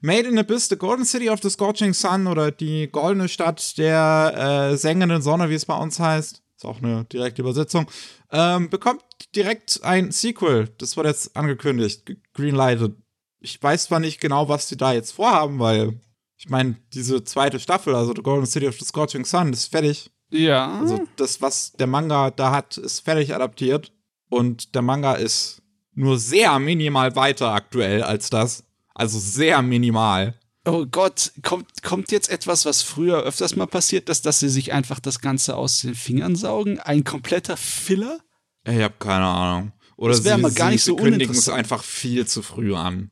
Made 0.00 0.28
in 0.28 0.38
Abyss, 0.38 0.68
the 0.68 0.76
Golden 0.76 1.04
City 1.04 1.28
of 1.30 1.40
the 1.42 1.50
Scorching 1.50 1.92
Sun 1.92 2.26
oder 2.26 2.50
die 2.50 2.88
goldene 2.88 3.28
Stadt 3.28 3.76
der 3.78 4.70
äh, 4.72 4.76
sengenden 4.76 5.22
Sonne, 5.22 5.50
wie 5.50 5.54
es 5.54 5.64
bei 5.66 5.76
uns 5.76 5.98
heißt. 5.98 6.42
Ist 6.56 6.64
auch 6.64 6.82
eine 6.82 7.04
direkte 7.04 7.42
Übersetzung. 7.42 7.90
Ähm, 8.30 8.70
bekommt 8.70 9.02
direkt 9.34 9.80
ein 9.82 10.10
Sequel. 10.12 10.68
Das 10.78 10.96
wurde 10.96 11.10
jetzt 11.10 11.36
angekündigt, 11.36 12.06
ge- 12.06 12.16
greenlighted. 12.32 12.94
Ich 13.40 13.62
weiß 13.62 13.84
zwar 13.84 14.00
nicht 14.00 14.20
genau, 14.20 14.48
was 14.48 14.66
die 14.68 14.76
da 14.76 14.92
jetzt 14.92 15.12
vorhaben, 15.12 15.58
weil 15.58 16.00
ich 16.38 16.48
meine, 16.48 16.76
diese 16.92 17.24
zweite 17.24 17.60
Staffel, 17.60 17.94
also 17.94 18.14
The 18.14 18.22
Golden 18.22 18.46
City 18.46 18.68
of 18.68 18.78
the 18.78 18.84
Scorching 18.84 19.24
Sun, 19.24 19.52
ist 19.52 19.70
fertig. 19.70 20.10
Ja. 20.30 20.80
Also 20.80 21.06
das, 21.16 21.40
was 21.40 21.72
der 21.72 21.86
Manga 21.86 22.30
da 22.30 22.50
hat, 22.50 22.78
ist 22.78 23.00
fertig 23.00 23.34
adaptiert. 23.34 23.92
Und 24.28 24.74
der 24.74 24.82
Manga 24.82 25.14
ist 25.14 25.62
nur 25.94 26.18
sehr 26.18 26.58
minimal 26.58 27.16
weiter 27.16 27.52
aktuell 27.52 28.02
als 28.02 28.30
das. 28.30 28.64
Also 28.94 29.18
sehr 29.18 29.62
minimal. 29.62 30.34
Oh 30.64 30.84
Gott, 30.84 31.32
kommt, 31.42 31.82
kommt 31.82 32.10
jetzt 32.10 32.28
etwas, 32.28 32.64
was 32.64 32.82
früher 32.82 33.22
öfters 33.22 33.54
mal 33.54 33.66
passiert 33.66 34.08
ist, 34.08 34.26
dass 34.26 34.40
sie 34.40 34.48
sich 34.48 34.72
einfach 34.72 34.98
das 34.98 35.20
Ganze 35.20 35.56
aus 35.56 35.80
den 35.80 35.94
Fingern 35.94 36.34
saugen? 36.34 36.80
Ein 36.80 37.04
kompletter 37.04 37.56
Filler? 37.56 38.18
Ich 38.64 38.80
habe 38.80 38.94
keine 38.98 39.26
Ahnung. 39.26 39.72
Oder 39.96 40.14
Das 40.14 40.24
wär 40.24 40.36
sie, 40.36 40.42
mal 40.42 40.52
gar 40.52 40.70
nicht 40.70 40.82
so 40.82 40.96
kündigen 40.96 41.34
es 41.34 41.48
einfach 41.48 41.84
viel 41.84 42.26
zu 42.26 42.42
früh 42.42 42.74
an. 42.74 43.10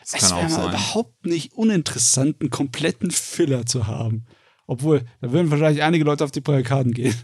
Das 0.00 0.22
Es 0.22 0.30
wäre 0.30 0.50
mal 0.50 0.68
überhaupt 0.68 1.24
nicht 1.24 1.52
uninteressant, 1.54 2.40
einen 2.40 2.50
kompletten 2.50 3.10
Filler 3.10 3.64
zu 3.64 3.86
haben. 3.86 4.26
Obwohl, 4.66 5.04
da 5.20 5.32
würden 5.32 5.50
wahrscheinlich 5.50 5.82
einige 5.82 6.04
Leute 6.04 6.24
auf 6.24 6.30
die 6.30 6.40
Barrikaden 6.40 6.92
gehen. 6.92 7.14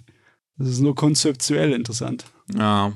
Das 0.56 0.68
ist 0.68 0.80
nur 0.80 0.94
konzeptuell 0.94 1.72
interessant. 1.72 2.24
Ja. 2.56 2.92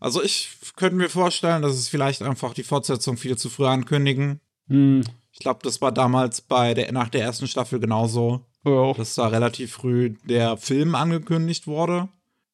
Also 0.00 0.22
ich 0.22 0.50
könnte 0.76 0.96
mir 0.96 1.08
vorstellen, 1.08 1.62
dass 1.62 1.74
es 1.74 1.88
vielleicht 1.88 2.22
einfach 2.22 2.54
die 2.54 2.62
Fortsetzung 2.62 3.16
viel 3.16 3.36
zu 3.38 3.48
früh 3.50 3.66
ankündigen. 3.66 4.40
Hm. 4.68 5.02
Ich 5.32 5.38
glaube, 5.40 5.60
das 5.62 5.80
war 5.80 5.92
damals 5.92 6.40
bei 6.40 6.74
der, 6.74 6.90
nach 6.92 7.08
der 7.08 7.22
ersten 7.22 7.46
Staffel 7.46 7.78
genauso, 7.80 8.44
Ja. 8.64 8.92
dass 8.94 9.14
da 9.14 9.28
relativ 9.28 9.72
früh 9.72 10.14
der 10.24 10.56
Film 10.56 10.94
angekündigt 10.94 11.66
wurde, 11.66 12.08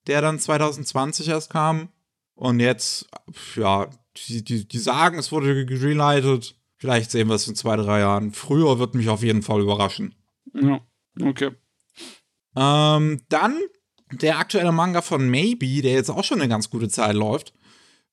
der 0.07 0.21
dann 0.21 0.39
2020 0.41 1.29
erst 1.29 1.51
kam. 1.51 1.89
Und 2.35 2.61
jetzt, 2.61 3.09
ja, 3.57 3.89
die, 4.29 4.43
die, 4.43 4.67
die 4.67 4.79
sagen, 4.79 5.19
es 5.19 5.31
wurde 5.31 5.55
gegreenlightet. 5.67 6.57
Vielleicht 6.77 7.13
sehen 7.13 7.29
wir 7.29 7.35
es 7.37 7.47
in 7.47 7.55
zwei, 7.55 7.77
drei 7.77 8.01
Jahren. 8.01 8.33
Früher 8.33 8.79
wird 8.81 8.95
mich 8.97 9.09
auf 9.09 9.23
jeden 9.23 9.43
Fall 9.43 9.61
überraschen. 9.61 10.15
ja. 10.55 10.81
Okay. 11.21 11.51
Ähm, 12.57 13.21
dann 13.29 13.59
der 14.13 14.39
aktuelle 14.39 14.73
Manga 14.73 15.03
von 15.03 15.29
Maybe, 15.29 15.83
der 15.83 15.93
jetzt 15.93 16.11
auch 16.11 16.25
schon 16.25 16.41
eine 16.41 16.49
ganz 16.49 16.71
gute 16.71 16.89
Zeit 16.89 17.15
läuft, 17.15 17.53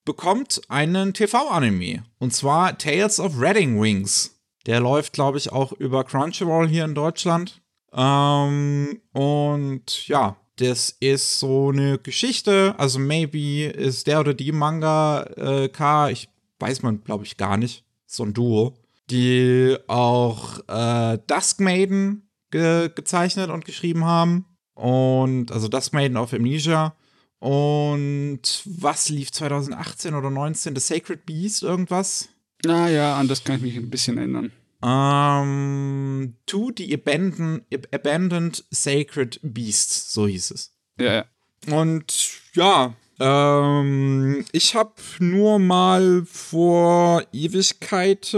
bekommt 0.05 0.61
einen 0.69 1.13
TV-Anime. 1.13 2.03
Und 2.19 2.33
zwar 2.33 2.77
Tales 2.77 3.19
of 3.19 3.39
Redding 3.39 3.81
Wings. 3.81 4.39
Der 4.65 4.79
läuft, 4.79 5.13
glaube 5.13 5.37
ich, 5.37 5.51
auch 5.51 5.71
über 5.73 6.03
Crunchyroll 6.03 6.67
hier 6.67 6.85
in 6.85 6.95
Deutschland. 6.95 7.61
Ähm, 7.93 9.01
und 9.13 10.07
ja, 10.07 10.37
das 10.57 10.89
ist 10.99 11.39
so 11.39 11.69
eine 11.69 11.97
Geschichte. 11.97 12.75
Also 12.77 12.99
Maybe 12.99 13.65
ist 13.65 14.07
der 14.07 14.19
oder 14.19 14.33
die 14.33 14.51
Manga-K, 14.51 16.09
ich 16.09 16.29
weiß 16.59 16.81
man, 16.81 17.03
glaube 17.03 17.23
ich, 17.23 17.37
gar 17.37 17.57
nicht. 17.57 17.83
So 18.05 18.23
ein 18.23 18.33
Duo. 18.33 18.77
Die 19.09 19.77
auch 19.87 20.59
äh, 20.67 21.17
Dusk 21.25 21.59
Maiden 21.59 22.29
ge 22.51 22.89
gezeichnet 22.93 23.49
und 23.49 23.65
geschrieben 23.65 24.05
haben. 24.05 24.45
Und 24.79 25.51
also 25.51 25.67
Dusk 25.67 25.91
Maiden 25.91 26.15
of 26.15 26.33
Amnesia. 26.33 26.95
Und 27.39 28.63
was 28.65 29.09
lief 29.09 29.29
2018 29.31 30.13
oder 30.13 30.29
19? 30.29 30.73
The 30.75 30.81
Sacred 30.81 31.25
Beast, 31.25 31.63
irgendwas? 31.63 32.29
Naja, 32.63 33.17
an 33.17 33.27
das 33.27 33.43
kann 33.43 33.57
ich 33.57 33.61
mich 33.61 33.75
ein 33.75 33.89
bisschen 33.89 34.17
erinnern. 34.17 34.53
Ähm, 34.81 36.35
to 36.45 36.71
the 36.77 36.93
Abandoned, 36.93 37.63
Abandoned 37.93 38.63
Sacred 38.71 39.41
Beast, 39.43 40.13
so 40.13 40.27
hieß 40.27 40.51
es. 40.51 40.73
Ja, 40.97 41.13
ja. 41.13 41.25
Und 41.67 42.13
ja, 42.53 42.95
ähm, 43.19 44.45
ich 44.53 44.75
habe 44.75 44.93
nur 45.19 45.59
mal 45.59 46.23
vor 46.25 47.23
Ewigkeiten 47.33 48.31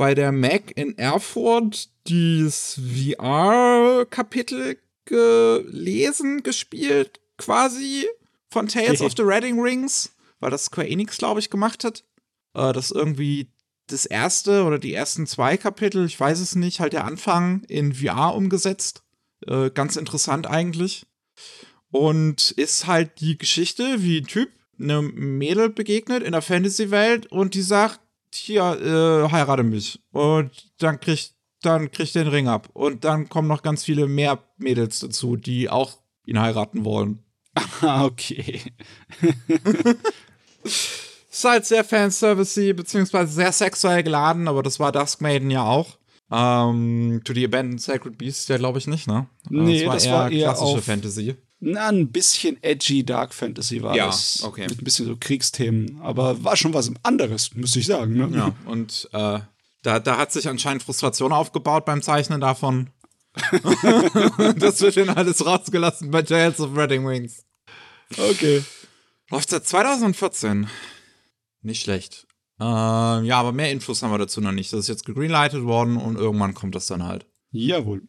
bei 0.00 0.14
der 0.14 0.32
Mac 0.32 0.72
in 0.76 0.96
Erfurt 0.96 1.90
dieses 2.06 2.80
VR-Kapitel 3.18 4.78
gelesen, 5.04 6.42
gespielt, 6.42 7.20
quasi 7.36 8.06
von 8.48 8.66
Tales 8.66 9.02
of 9.02 9.12
the 9.18 9.22
Redding 9.22 9.60
Rings, 9.60 10.16
weil 10.38 10.50
das 10.50 10.64
Square 10.64 10.88
Enix, 10.88 11.18
glaube 11.18 11.40
ich, 11.40 11.50
gemacht 11.50 11.84
hat. 11.84 12.02
Äh, 12.54 12.72
das 12.72 12.90
irgendwie 12.90 13.52
das 13.88 14.06
erste 14.06 14.64
oder 14.64 14.78
die 14.78 14.94
ersten 14.94 15.26
zwei 15.26 15.58
Kapitel, 15.58 16.06
ich 16.06 16.18
weiß 16.18 16.40
es 16.40 16.56
nicht, 16.56 16.80
halt 16.80 16.94
der 16.94 17.04
Anfang 17.04 17.64
in 17.64 17.92
VR 17.92 18.34
umgesetzt. 18.34 19.02
Äh, 19.46 19.68
ganz 19.68 19.96
interessant 19.96 20.46
eigentlich. 20.46 21.04
Und 21.90 22.52
ist 22.52 22.86
halt 22.86 23.20
die 23.20 23.36
Geschichte, 23.36 24.02
wie 24.02 24.22
ein 24.22 24.26
Typ 24.26 24.48
einem 24.80 25.12
Mädel 25.36 25.68
begegnet 25.68 26.22
in 26.22 26.32
der 26.32 26.40
Fantasy-Welt 26.40 27.26
und 27.26 27.52
die 27.52 27.60
sagt, 27.60 28.00
hier, 28.34 28.62
äh, 28.62 29.30
heirate 29.30 29.62
mich. 29.62 30.00
Und 30.12 30.50
dann 30.78 31.00
kriegt, 31.00 31.34
dann 31.62 31.90
kriegt 31.90 32.14
den 32.14 32.28
Ring 32.28 32.48
ab. 32.48 32.68
Und 32.72 33.04
dann 33.04 33.28
kommen 33.28 33.48
noch 33.48 33.62
ganz 33.62 33.84
viele 33.84 34.06
mehr 34.06 34.38
Mädels 34.58 35.00
dazu, 35.00 35.36
die 35.36 35.68
auch 35.68 35.98
ihn 36.26 36.40
heiraten 36.40 36.84
wollen. 36.84 37.22
Ah, 37.82 38.04
okay. 38.04 38.60
ist 40.62 41.44
halt 41.44 41.66
sehr 41.66 41.82
fanservice 41.82 42.74
beziehungsweise 42.76 43.32
sehr 43.32 43.52
sexuell 43.52 44.02
geladen, 44.02 44.46
aber 44.46 44.62
das 44.62 44.78
war 44.78 44.92
Dusk 44.92 45.20
Maiden 45.20 45.50
ja 45.50 45.64
auch. 45.64 45.98
Ähm, 46.30 47.22
to 47.24 47.34
the 47.34 47.44
Abandoned 47.44 47.80
Sacred 47.80 48.16
Beast, 48.18 48.48
ja, 48.48 48.56
glaube 48.56 48.78
ich 48.78 48.86
nicht, 48.86 49.08
ne? 49.08 49.26
Nee, 49.48 49.84
das 49.84 49.86
war, 49.86 49.94
das 49.94 50.04
eher, 50.04 50.12
war 50.12 50.30
eher 50.30 50.48
klassische 50.48 50.78
auf, 50.78 50.84
Fantasy. 50.84 51.36
Na, 51.62 51.88
ein 51.88 52.10
bisschen 52.10 52.62
edgy 52.62 53.04
Dark 53.04 53.34
Fantasy 53.34 53.82
war 53.82 53.94
ja, 53.94 54.06
das. 54.06 54.42
okay. 54.42 54.66
Mit 54.66 54.80
ein 54.80 54.84
bisschen 54.84 55.06
so 55.06 55.16
Kriegsthemen. 55.16 56.00
Aber 56.00 56.42
war 56.42 56.56
schon 56.56 56.72
was 56.72 56.90
anderes, 57.02 57.54
müsste 57.54 57.80
ich 57.80 57.86
sagen, 57.86 58.14
ne? 58.14 58.30
Ja, 58.34 58.54
und 58.64 59.08
äh, 59.12 59.40
da, 59.82 60.00
da 60.00 60.16
hat 60.16 60.32
sich 60.32 60.48
anscheinend 60.48 60.82
Frustration 60.82 61.32
aufgebaut 61.32 61.84
beim 61.84 62.02
Zeichnen 62.02 62.40
davon. 62.40 62.90
das 64.56 64.80
wird 64.80 64.96
dann 64.96 65.10
alles 65.10 65.44
rausgelassen 65.44 66.10
bei 66.10 66.22
Jails 66.22 66.60
of 66.60 66.76
Redding 66.76 67.06
Wings. 67.06 67.44
Okay. 68.16 68.64
Läuft 69.30 69.50
seit 69.50 69.66
2014. 69.66 70.66
Nicht 71.62 71.82
schlecht. 71.82 72.26
Ähm, 72.58 73.24
ja, 73.24 73.38
aber 73.38 73.52
mehr 73.52 73.70
Infos 73.70 74.02
haben 74.02 74.10
wir 74.10 74.18
dazu 74.18 74.40
noch 74.40 74.52
nicht. 74.52 74.72
Das 74.72 74.80
ist 74.80 74.88
jetzt 74.88 75.06
gegreenlightet 75.06 75.64
worden 75.64 75.96
und 75.96 76.16
irgendwann 76.16 76.54
kommt 76.54 76.74
das 76.74 76.86
dann 76.86 77.04
halt. 77.04 77.26
Jawohl. 77.52 78.02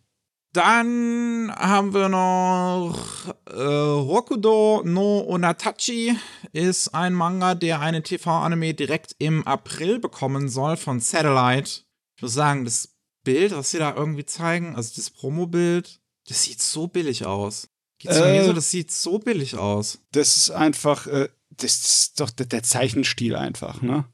Dann 0.53 1.50
haben 1.55 1.93
wir 1.93 2.10
noch 2.10 3.34
äh, 3.46 3.62
Rokudo 3.62 4.81
no 4.84 5.24
Onatachi 5.25 6.13
ist 6.51 6.93
ein 6.93 7.13
Manga, 7.13 7.55
der 7.55 7.79
eine 7.79 8.03
TV-Anime 8.03 8.74
direkt 8.74 9.15
im 9.17 9.48
April 9.48 10.00
bekommen 10.00 10.50
soll 10.50 10.75
von 10.75 11.00
Satellite. 11.00 11.84
Ich 12.17 12.22
muss 12.22 12.34
sagen, 12.34 12.65
das 12.65 12.89
Bild, 13.24 13.55
was 13.55 13.72
sie 13.72 13.79
da 13.79 13.96
irgendwie 13.96 14.25
zeigen, 14.25 14.75
also 14.75 14.91
das 14.96 15.10
Promo-Bild, 15.10 16.01
das 16.27 16.43
sieht 16.43 16.62
so 16.62 16.88
billig 16.88 17.25
aus. 17.25 17.70
Geht's 18.00 18.17
äh, 18.17 18.43
so, 18.43 18.51
das 18.51 18.72
sieht 18.72 18.91
so 18.91 19.20
billig 19.20 19.55
aus. 19.55 20.00
Das 20.12 20.36
ist 20.36 20.50
einfach, 20.50 21.08
äh, 21.08 21.29
das 21.50 21.75
ist 21.75 22.20
doch 22.20 22.29
der, 22.29 22.48
der 22.48 22.63
Zeichenstil 22.63 23.36
einfach, 23.36 23.81
ne? 23.81 24.05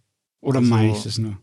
Oder 0.41 0.59
also, 0.59 0.69
meine 0.69 0.91
ich 0.91 1.03
das 1.03 1.17
nur? 1.17 1.37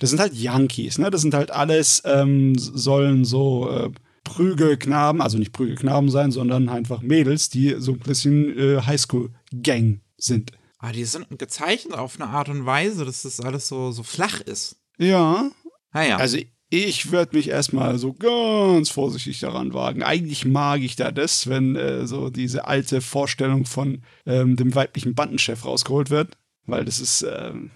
Das 0.00 0.10
sind 0.10 0.20
halt 0.20 0.34
Yankees, 0.34 0.98
ne? 0.98 1.10
Das 1.10 1.22
sind 1.22 1.34
halt 1.34 1.50
alles, 1.50 2.02
ähm, 2.04 2.56
sollen 2.56 3.24
so 3.24 3.70
äh, 3.70 3.90
Prügelknaben, 4.26 5.22
also 5.22 5.38
nicht 5.38 5.52
Prügelknaben 5.52 6.10
sein, 6.10 6.32
sondern 6.32 6.68
einfach 6.68 7.00
Mädels, 7.00 7.48
die 7.48 7.76
so 7.78 7.92
ein 7.92 8.00
bisschen 8.00 8.58
äh, 8.58 8.82
Highschool-Gang 8.82 10.00
sind. 10.16 10.50
Aber 10.78 10.88
ah, 10.88 10.92
die 10.92 11.04
sind 11.04 11.38
gezeichnet 11.38 11.94
auf 11.94 12.20
eine 12.20 12.28
Art 12.28 12.48
und 12.48 12.66
Weise, 12.66 13.04
dass 13.04 13.22
das 13.22 13.40
alles 13.40 13.68
so, 13.68 13.92
so 13.92 14.02
flach 14.02 14.40
ist. 14.40 14.76
Ja. 14.98 15.50
Naja. 15.92 16.16
Also 16.16 16.38
ich 16.68 17.12
würde 17.12 17.36
mich 17.36 17.48
erstmal 17.48 17.98
so 17.98 18.12
ganz 18.12 18.90
vorsichtig 18.90 19.38
daran 19.38 19.72
wagen. 19.72 20.02
Eigentlich 20.02 20.44
mag 20.44 20.80
ich 20.80 20.96
da 20.96 21.12
das, 21.12 21.46
wenn 21.46 21.76
äh, 21.76 22.06
so 22.08 22.28
diese 22.28 22.66
alte 22.66 23.00
Vorstellung 23.00 23.64
von 23.64 24.02
ähm, 24.26 24.56
dem 24.56 24.74
weiblichen 24.74 25.14
Bandenchef 25.14 25.64
rausgeholt 25.64 26.10
wird, 26.10 26.36
weil 26.64 26.84
das 26.84 26.98
ist, 26.98 27.22
ähm, 27.22 27.70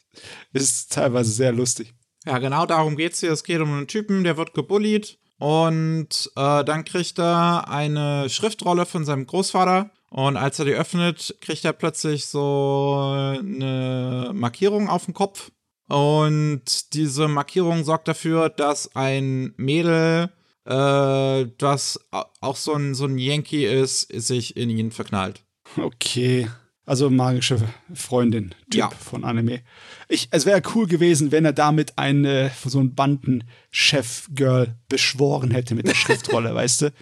ist 0.54 0.92
teilweise 0.92 1.30
sehr 1.30 1.52
lustig. 1.52 1.94
Ja, 2.24 2.38
genau 2.38 2.64
darum 2.64 2.96
geht 2.96 3.12
es 3.12 3.20
hier. 3.20 3.32
Es 3.32 3.44
geht 3.44 3.60
um 3.60 3.72
einen 3.72 3.86
Typen, 3.86 4.24
der 4.24 4.38
wird 4.38 4.54
gebullied 4.54 5.19
und 5.40 6.30
äh, 6.36 6.64
dann 6.64 6.84
kriegt 6.84 7.18
er 7.18 7.66
eine 7.66 8.28
Schriftrolle 8.28 8.84
von 8.84 9.06
seinem 9.06 9.26
Großvater. 9.26 9.90
Und 10.10 10.36
als 10.36 10.58
er 10.58 10.66
die 10.66 10.74
öffnet, 10.74 11.34
kriegt 11.40 11.64
er 11.64 11.72
plötzlich 11.72 12.26
so 12.26 13.10
eine 13.10 14.32
Markierung 14.34 14.90
auf 14.90 15.06
dem 15.06 15.14
Kopf. 15.14 15.50
Und 15.88 16.92
diese 16.92 17.26
Markierung 17.26 17.84
sorgt 17.84 18.06
dafür, 18.08 18.50
dass 18.50 18.94
ein 18.94 19.54
Mädel, 19.56 20.28
äh, 20.66 21.46
das 21.56 21.98
auch 22.12 22.56
so 22.56 22.74
ein, 22.74 22.94
so 22.94 23.06
ein 23.06 23.16
Yankee 23.16 23.66
ist, 23.66 24.12
sich 24.12 24.58
in 24.58 24.68
ihn 24.68 24.90
verknallt. 24.90 25.42
Okay. 25.78 26.50
Also 26.86 27.10
magische 27.10 27.58
Freundin 27.94 28.54
Typ 28.70 28.74
ja. 28.74 28.90
von 28.90 29.24
Anime. 29.24 29.62
Ich, 30.08 30.28
es 30.30 30.46
wäre 30.46 30.62
cool 30.74 30.86
gewesen, 30.86 31.30
wenn 31.30 31.44
er 31.44 31.52
damit 31.52 31.98
eine 31.98 32.50
so 32.64 32.80
ein 32.80 32.94
Bandenchef-Girl 32.94 34.74
beschworen 34.88 35.50
hätte 35.50 35.74
mit 35.74 35.86
der 35.86 35.94
Schriftrolle, 35.96 36.54
weißt 36.54 36.82
du? 36.82 36.92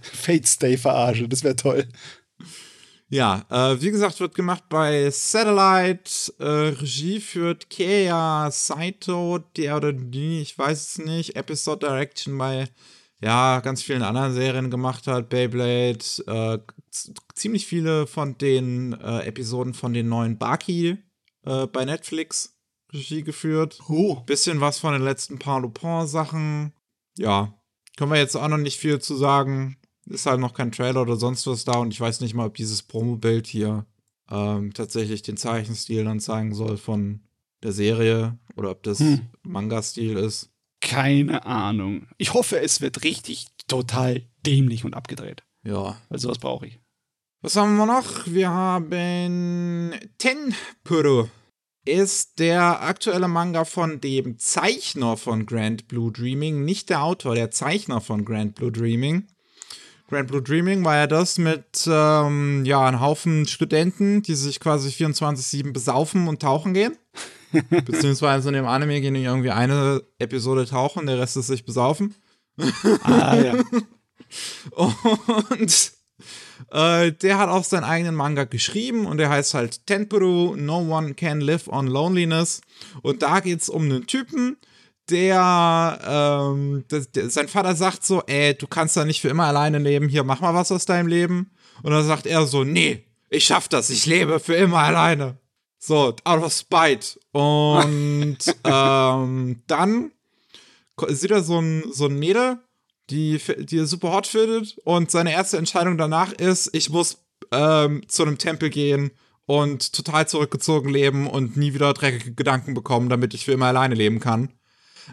Fate 0.00 0.46
Stay 0.46 0.76
verarsche, 0.76 1.28
das 1.28 1.42
wäre 1.42 1.56
toll. 1.56 1.88
Ja, 3.08 3.44
äh, 3.50 3.80
wie 3.80 3.92
gesagt, 3.92 4.18
wird 4.18 4.34
gemacht 4.34 4.64
bei 4.68 5.10
Satellite. 5.10 6.32
Äh, 6.40 6.74
Regie 6.80 7.20
führt 7.20 7.70
Keiya 7.70 8.50
Saito, 8.50 9.38
der 9.56 9.76
oder 9.76 9.92
die, 9.92 10.40
ich 10.40 10.58
weiß 10.58 10.90
es 10.90 10.98
nicht. 10.98 11.36
Episode 11.36 11.86
Direction 11.86 12.36
bei 12.36 12.68
ja, 13.20 13.60
ganz 13.60 13.82
vielen 13.82 14.02
anderen 14.02 14.34
Serien 14.34 14.70
gemacht 14.70 15.06
hat. 15.06 15.28
Beyblade, 15.28 16.04
äh, 16.26 16.58
ziemlich 17.34 17.66
viele 17.66 18.06
von 18.06 18.36
den 18.38 18.92
äh, 18.92 19.20
Episoden 19.26 19.74
von 19.74 19.94
den 19.94 20.08
neuen 20.08 20.38
Baki 20.38 20.98
äh, 21.44 21.66
bei 21.66 21.84
Netflix 21.84 22.56
Regie 22.92 23.22
geführt. 23.22 23.80
Oh. 23.88 24.20
Bisschen 24.26 24.60
was 24.60 24.78
von 24.78 24.92
den 24.92 25.02
letzten 25.02 25.38
paar 25.38 25.60
Lupin-Sachen. 25.60 26.72
Ja, 27.16 27.54
können 27.96 28.12
wir 28.12 28.18
jetzt 28.18 28.36
auch 28.36 28.48
noch 28.48 28.58
nicht 28.58 28.78
viel 28.78 29.00
zu 29.00 29.16
sagen. 29.16 29.78
Ist 30.04 30.26
halt 30.26 30.40
noch 30.40 30.54
kein 30.54 30.70
Trailer 30.70 31.02
oder 31.02 31.16
sonst 31.16 31.46
was 31.46 31.64
da 31.64 31.78
und 31.78 31.92
ich 31.92 32.00
weiß 32.00 32.20
nicht 32.20 32.34
mal, 32.34 32.46
ob 32.46 32.54
dieses 32.54 32.82
Promo-Bild 32.82 33.46
hier 33.46 33.86
ähm, 34.30 34.72
tatsächlich 34.72 35.22
den 35.22 35.36
Zeichenstil 35.36 36.04
dann 36.04 36.20
zeigen 36.20 36.54
soll 36.54 36.76
von 36.76 37.20
der 37.62 37.72
Serie 37.72 38.38
oder 38.56 38.70
ob 38.70 38.82
das 38.82 39.00
hm. 39.00 39.26
Manga-Stil 39.42 40.16
ist. 40.16 40.52
Keine 40.86 41.44
Ahnung. 41.44 42.06
Ich 42.16 42.32
hoffe, 42.32 42.60
es 42.60 42.80
wird 42.80 43.02
richtig 43.02 43.48
total 43.66 44.22
dämlich 44.46 44.84
und 44.84 44.94
abgedreht. 44.94 45.42
Ja. 45.64 46.00
Weil 46.08 46.18
sowas 46.20 46.38
brauche 46.38 46.68
ich. 46.68 46.78
Was 47.42 47.56
haben 47.56 47.76
wir 47.76 47.86
noch? 47.86 48.24
Wir 48.26 48.50
haben 48.50 49.92
Tenpuro. 50.18 51.28
Ist 51.84 52.38
der 52.38 52.82
aktuelle 52.82 53.26
Manga 53.26 53.64
von 53.64 54.00
dem 54.00 54.38
Zeichner 54.38 55.16
von 55.16 55.44
Grand 55.44 55.88
Blue 55.88 56.12
Dreaming, 56.12 56.64
nicht 56.64 56.88
der 56.88 57.02
Autor, 57.02 57.34
der 57.34 57.50
Zeichner 57.50 58.00
von 58.00 58.24
Grand 58.24 58.54
Blue 58.54 58.70
Dreaming. 58.70 59.26
Grand 60.08 60.28
Blue 60.28 60.42
Dreaming 60.42 60.84
war 60.84 60.94
ja 60.94 61.06
das 61.08 61.36
mit 61.36 61.84
ähm, 61.88 62.64
ja, 62.64 62.86
einem 62.86 63.00
Haufen 63.00 63.46
Studenten, 63.46 64.22
die 64.22 64.36
sich 64.36 64.60
quasi 64.60 64.90
24-7 64.90 65.72
besaufen 65.72 66.28
und 66.28 66.42
tauchen 66.42 66.74
gehen. 66.74 66.96
Beziehungsweise 67.52 68.48
in 68.48 68.54
dem 68.54 68.66
Anime 68.66 69.00
gehen 69.00 69.14
die 69.14 69.24
irgendwie 69.24 69.50
eine 69.50 70.02
Episode 70.18 70.66
tauchen, 70.66 71.06
der 71.06 71.18
Rest 71.18 71.36
ist 71.36 71.46
sich 71.48 71.64
besaufen. 71.64 72.14
Ah, 73.02 73.36
ja. 73.36 73.54
und 74.74 75.92
äh, 76.70 77.12
der 77.12 77.38
hat 77.38 77.48
auch 77.48 77.64
seinen 77.64 77.84
eigenen 77.84 78.14
Manga 78.14 78.44
geschrieben 78.44 79.06
und 79.06 79.18
der 79.18 79.28
heißt 79.28 79.54
halt 79.54 79.86
Tenpuru, 79.86 80.56
No 80.56 80.78
One 80.78 81.14
Can 81.14 81.40
Live 81.40 81.68
on 81.68 81.86
Loneliness. 81.86 82.60
Und 83.02 83.22
da 83.22 83.40
geht 83.40 83.62
es 83.62 83.68
um 83.68 83.82
einen 83.82 84.06
Typen, 84.06 84.56
der, 85.10 85.98
ähm, 86.04 86.84
das, 86.88 87.10
der, 87.12 87.30
sein 87.30 87.48
Vater 87.48 87.76
sagt 87.76 88.04
so, 88.04 88.22
ey, 88.26 88.54
du 88.54 88.66
kannst 88.66 88.96
da 88.96 89.04
nicht 89.04 89.20
für 89.20 89.28
immer 89.28 89.44
alleine 89.44 89.78
leben, 89.78 90.08
hier 90.08 90.24
mach 90.24 90.40
mal 90.40 90.54
was 90.54 90.72
aus 90.72 90.84
deinem 90.84 91.06
Leben. 91.06 91.50
Und 91.82 91.92
dann 91.92 92.06
sagt 92.06 92.26
er 92.26 92.46
so, 92.46 92.64
nee, 92.64 93.04
ich 93.28 93.44
schaff 93.44 93.68
das, 93.68 93.90
ich 93.90 94.06
lebe 94.06 94.40
für 94.40 94.54
immer 94.54 94.78
alleine. 94.78 95.38
So, 95.86 96.16
out 96.24 96.42
of 96.42 96.52
spite. 96.52 97.16
Und 97.30 98.38
ähm, 98.64 99.62
dann 99.68 100.10
sieht 101.06 101.30
er 101.30 101.44
so 101.44 101.60
ein, 101.60 101.84
so 101.92 102.06
ein 102.06 102.18
Mädel, 102.18 102.58
die, 103.08 103.40
die 103.60 103.78
er 103.78 103.86
super 103.86 104.12
hot 104.12 104.26
findet. 104.26 104.78
Und 104.84 105.12
seine 105.12 105.32
erste 105.32 105.58
Entscheidung 105.58 105.96
danach 105.96 106.32
ist, 106.32 106.74
ich 106.74 106.90
muss 106.90 107.18
ähm, 107.52 108.02
zu 108.08 108.24
einem 108.24 108.36
Tempel 108.36 108.68
gehen 108.68 109.12
und 109.44 109.92
total 109.92 110.26
zurückgezogen 110.26 110.88
leben 110.88 111.28
und 111.28 111.56
nie 111.56 111.72
wieder 111.72 111.94
dreckige 111.94 112.34
Gedanken 112.34 112.74
bekommen, 112.74 113.08
damit 113.08 113.32
ich 113.32 113.44
für 113.44 113.52
immer 113.52 113.66
alleine 113.66 113.94
leben 113.94 114.18
kann. 114.18 114.50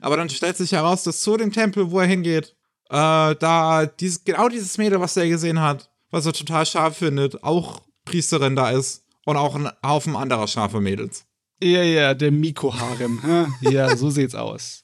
Aber 0.02 0.18
dann 0.18 0.32
stellt 0.32 0.58
sich 0.58 0.72
heraus, 0.72 1.04
dass 1.04 1.22
zu 1.22 1.38
dem 1.38 1.54
Tempel, 1.54 1.92
wo 1.92 2.00
er 2.00 2.08
hingeht, 2.08 2.56
äh, 2.90 3.36
da 3.36 3.86
dieses, 3.86 4.24
genau 4.24 4.50
dieses 4.50 4.80
Mädel, 4.80 5.00
was 5.00 5.18
er 5.18 5.30
gesehen 5.30 5.62
hat, 5.62 5.92
was 6.10 6.26
er 6.26 6.34
total 6.34 6.66
scharf 6.66 6.98
findet, 6.98 7.44
auch 7.44 7.84
Priesterin 8.06 8.56
da 8.56 8.72
ist 8.72 9.04
und 9.26 9.38
auch 9.38 9.56
ein 9.56 9.70
Haufen 9.86 10.16
anderer 10.16 10.48
scharfe 10.48 10.82
Mädels. 10.82 11.26
Ja, 11.62 11.82
ja, 11.84 12.14
der 12.14 12.32
Miko-Harem. 12.32 13.22
ja, 13.62 13.96
so 13.96 14.10
sieht's 14.10 14.36
aus. 14.36 14.84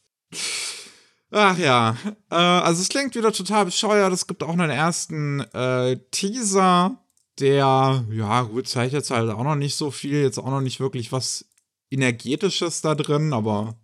Ach 1.32 1.58
ja, 1.58 1.95
äh, 2.32 2.36
also 2.36 2.82
es 2.82 2.89
klingt 2.89 3.15
wieder 3.15 3.32
total 3.32 3.65
bescheuert. 3.65 4.12
Es 4.13 4.25
gibt 4.25 4.41
auch 4.43 4.49
einen 4.54 4.71
ersten 4.71 5.41
äh, 5.54 5.97
Teaser, 6.12 6.97
der, 7.39 8.06
ja 8.12 8.41
gut, 8.43 8.67
zeigt 8.67 8.93
jetzt 8.93 9.12
halt 9.12 9.30
auch 9.30 9.43
noch 9.43 9.56
nicht 9.56 9.75
so 9.75 9.91
viel, 9.91 10.21
jetzt 10.23 10.39
auch 10.39 10.49
noch 10.49 10.62
nicht 10.62 10.80
wirklich 10.80 11.12
was 11.12 11.45
Energetisches 11.91 12.82
da 12.82 12.95
drin, 12.95 13.34
aber 13.34 13.75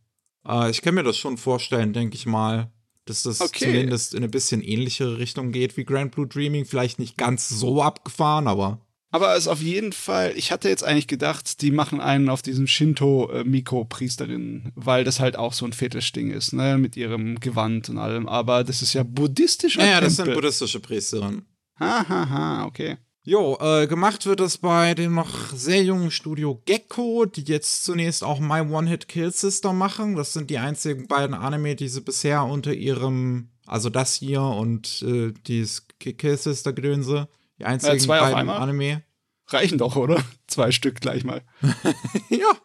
äh, 0.48 0.70
ich 0.70 0.82
kann 0.82 0.94
mir 0.96 1.04
das 1.04 1.18
schon 1.18 1.38
vorstellen, 1.38 1.92
denke 1.94 2.16
ich 2.16 2.26
mal, 2.26 2.72
dass 3.06 3.24
das 3.24 3.42
Okay. 3.42 3.66
zumindest 3.66 4.14
in 4.14 4.20
eine 4.20 4.30
bisschen 4.30 4.62
ähnlichere 4.62 5.18
Richtung 5.18 5.52
geht 5.52 5.78
wie 5.78 5.86
Grand 5.86 6.12
Blue 6.12 6.28
Dreaming. 6.28 6.66
Vielleicht 6.66 6.98
nicht 7.00 7.18
ganz 7.18 7.50
so 7.50 7.82
abgefahren, 7.82 8.48
aber 8.48 8.80
Aber 9.16 9.34
es 9.34 9.44
ist 9.44 9.48
auf 9.48 9.62
jeden 9.62 9.94
Fall, 9.94 10.34
ich 10.36 10.52
hatte 10.52 10.68
jetzt 10.68 10.84
eigentlich 10.84 11.08
gedacht, 11.08 11.62
die 11.62 11.72
machen 11.72 12.02
einen 12.02 12.28
auf 12.28 12.42
diesen 12.42 12.68
Shinto-Miko-Priesterin, 12.68 14.74
weil 14.76 15.06
das 15.06 15.22
halt 15.22 15.38
auch 15.38 15.54
so 15.54 15.66
ein 15.66 15.72
Fetischding 15.72 16.32
ist, 16.32 16.52
ne, 16.52 16.78
mit 16.78 16.98
ihrem 16.98 17.40
Gewand 17.40 17.88
und 17.90 17.98
allem. 17.98 18.28
Aber 18.28 18.66
das 18.66 18.82
ist 18.82 18.94
ja 18.94 19.04
buddhistischer 19.04 19.84
ja, 19.84 19.92
ja, 19.92 20.02
das 20.02 20.18
sind 20.18 20.34
buddhistische 20.34 20.82
Priesterinnen. 20.82 21.46
Ha, 21.80 22.06
ha, 22.10 22.30
ha, 22.30 22.66
okay. 22.66 22.98
Jo, 23.24 23.58
äh, 23.60 23.88
gemacht 23.88 24.26
wird 24.26 24.42
es 24.42 24.58
bei 24.58 24.94
dem 24.94 25.16
noch 25.16 25.54
sehr 25.54 25.84
jungen 25.84 26.12
Studio 26.12 26.62
Gecko, 26.66 27.26
die 27.26 27.44
jetzt 27.44 27.86
zunächst 27.86 28.24
auch 28.24 28.40
My 28.40 28.60
One 28.60 28.90
Hit 28.90 29.08
Kill 29.08 29.32
Sister 29.32 29.74
machen. 29.74 30.16
Das 30.16 30.34
sind 30.34 30.50
die 30.50 30.60
einzigen 30.60 31.08
beiden 31.08 31.34
Anime, 31.34 31.76
die 31.76 31.88
sie 31.88 32.02
bisher 32.02 32.44
unter 32.44 32.74
ihrem, 32.74 33.50
also 33.66 33.90
das 33.90 34.14
hier 34.14 34.42
und 34.42 35.04
äh, 35.08 35.34
dieses 35.48 35.88
Ki- 36.00 36.14
Kill 36.14 36.38
Sister 36.38 36.74
Gedönse, 36.74 37.28
die 37.60 37.66
einzigen 37.66 38.00
zwei 38.00 38.20
auf 38.20 38.26
beiden 38.26 38.40
einmal? 38.40 38.58
Anime. 38.58 39.04
Reichen 39.48 39.78
doch, 39.78 39.96
oder? 39.96 40.24
Zwei 40.48 40.72
Stück 40.72 41.02
gleich 41.02 41.24
mal. 41.24 41.44
ja. 42.30 42.56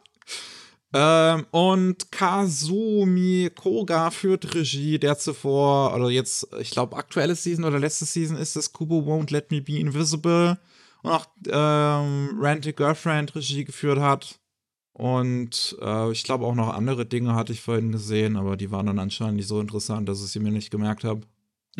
Ähm, 0.93 1.47
und 1.51 2.11
Kazumi 2.11 3.51
Koga 3.55 4.11
führt 4.11 4.55
Regie, 4.55 4.99
der 4.99 5.19
zuvor, 5.19 5.95
oder 5.95 6.11
jetzt, 6.11 6.49
ich 6.61 6.71
glaube, 6.71 6.97
aktuelle 6.97 7.37
Season 7.37 7.65
oder 7.65 7.79
letzte 7.79 8.07
Season 8.07 8.37
ist 8.37 8.57
es 8.57 8.73
Kubo 8.73 9.01
Won't 9.01 9.31
Let 9.31 9.51
Me 9.51 9.61
Be 9.61 9.79
Invisible 9.79 10.59
und 11.03 11.11
auch 11.11 11.27
ähm, 11.49 12.37
Ranted 12.41 12.77
Girlfriend 12.77 13.35
Regie 13.35 13.65
geführt 13.65 14.01
hat. 14.01 14.41
Und 14.93 15.77
äh, 15.81 16.11
ich 16.11 16.25
glaube 16.25 16.45
auch 16.45 16.55
noch 16.55 16.75
andere 16.75 17.07
Dinge 17.07 17.35
hatte 17.35 17.53
ich 17.53 17.61
vorhin 17.61 17.93
gesehen, 17.93 18.37
aber 18.37 18.57
die 18.57 18.71
waren 18.71 18.87
dann 18.87 18.99
anscheinend 18.99 19.37
nicht 19.37 19.47
so 19.47 19.61
interessant, 19.61 20.09
dass 20.09 20.23
ich 20.23 20.33
sie 20.33 20.41
mir 20.41 20.51
nicht 20.51 20.71
gemerkt 20.71 21.05
habe. 21.05 21.23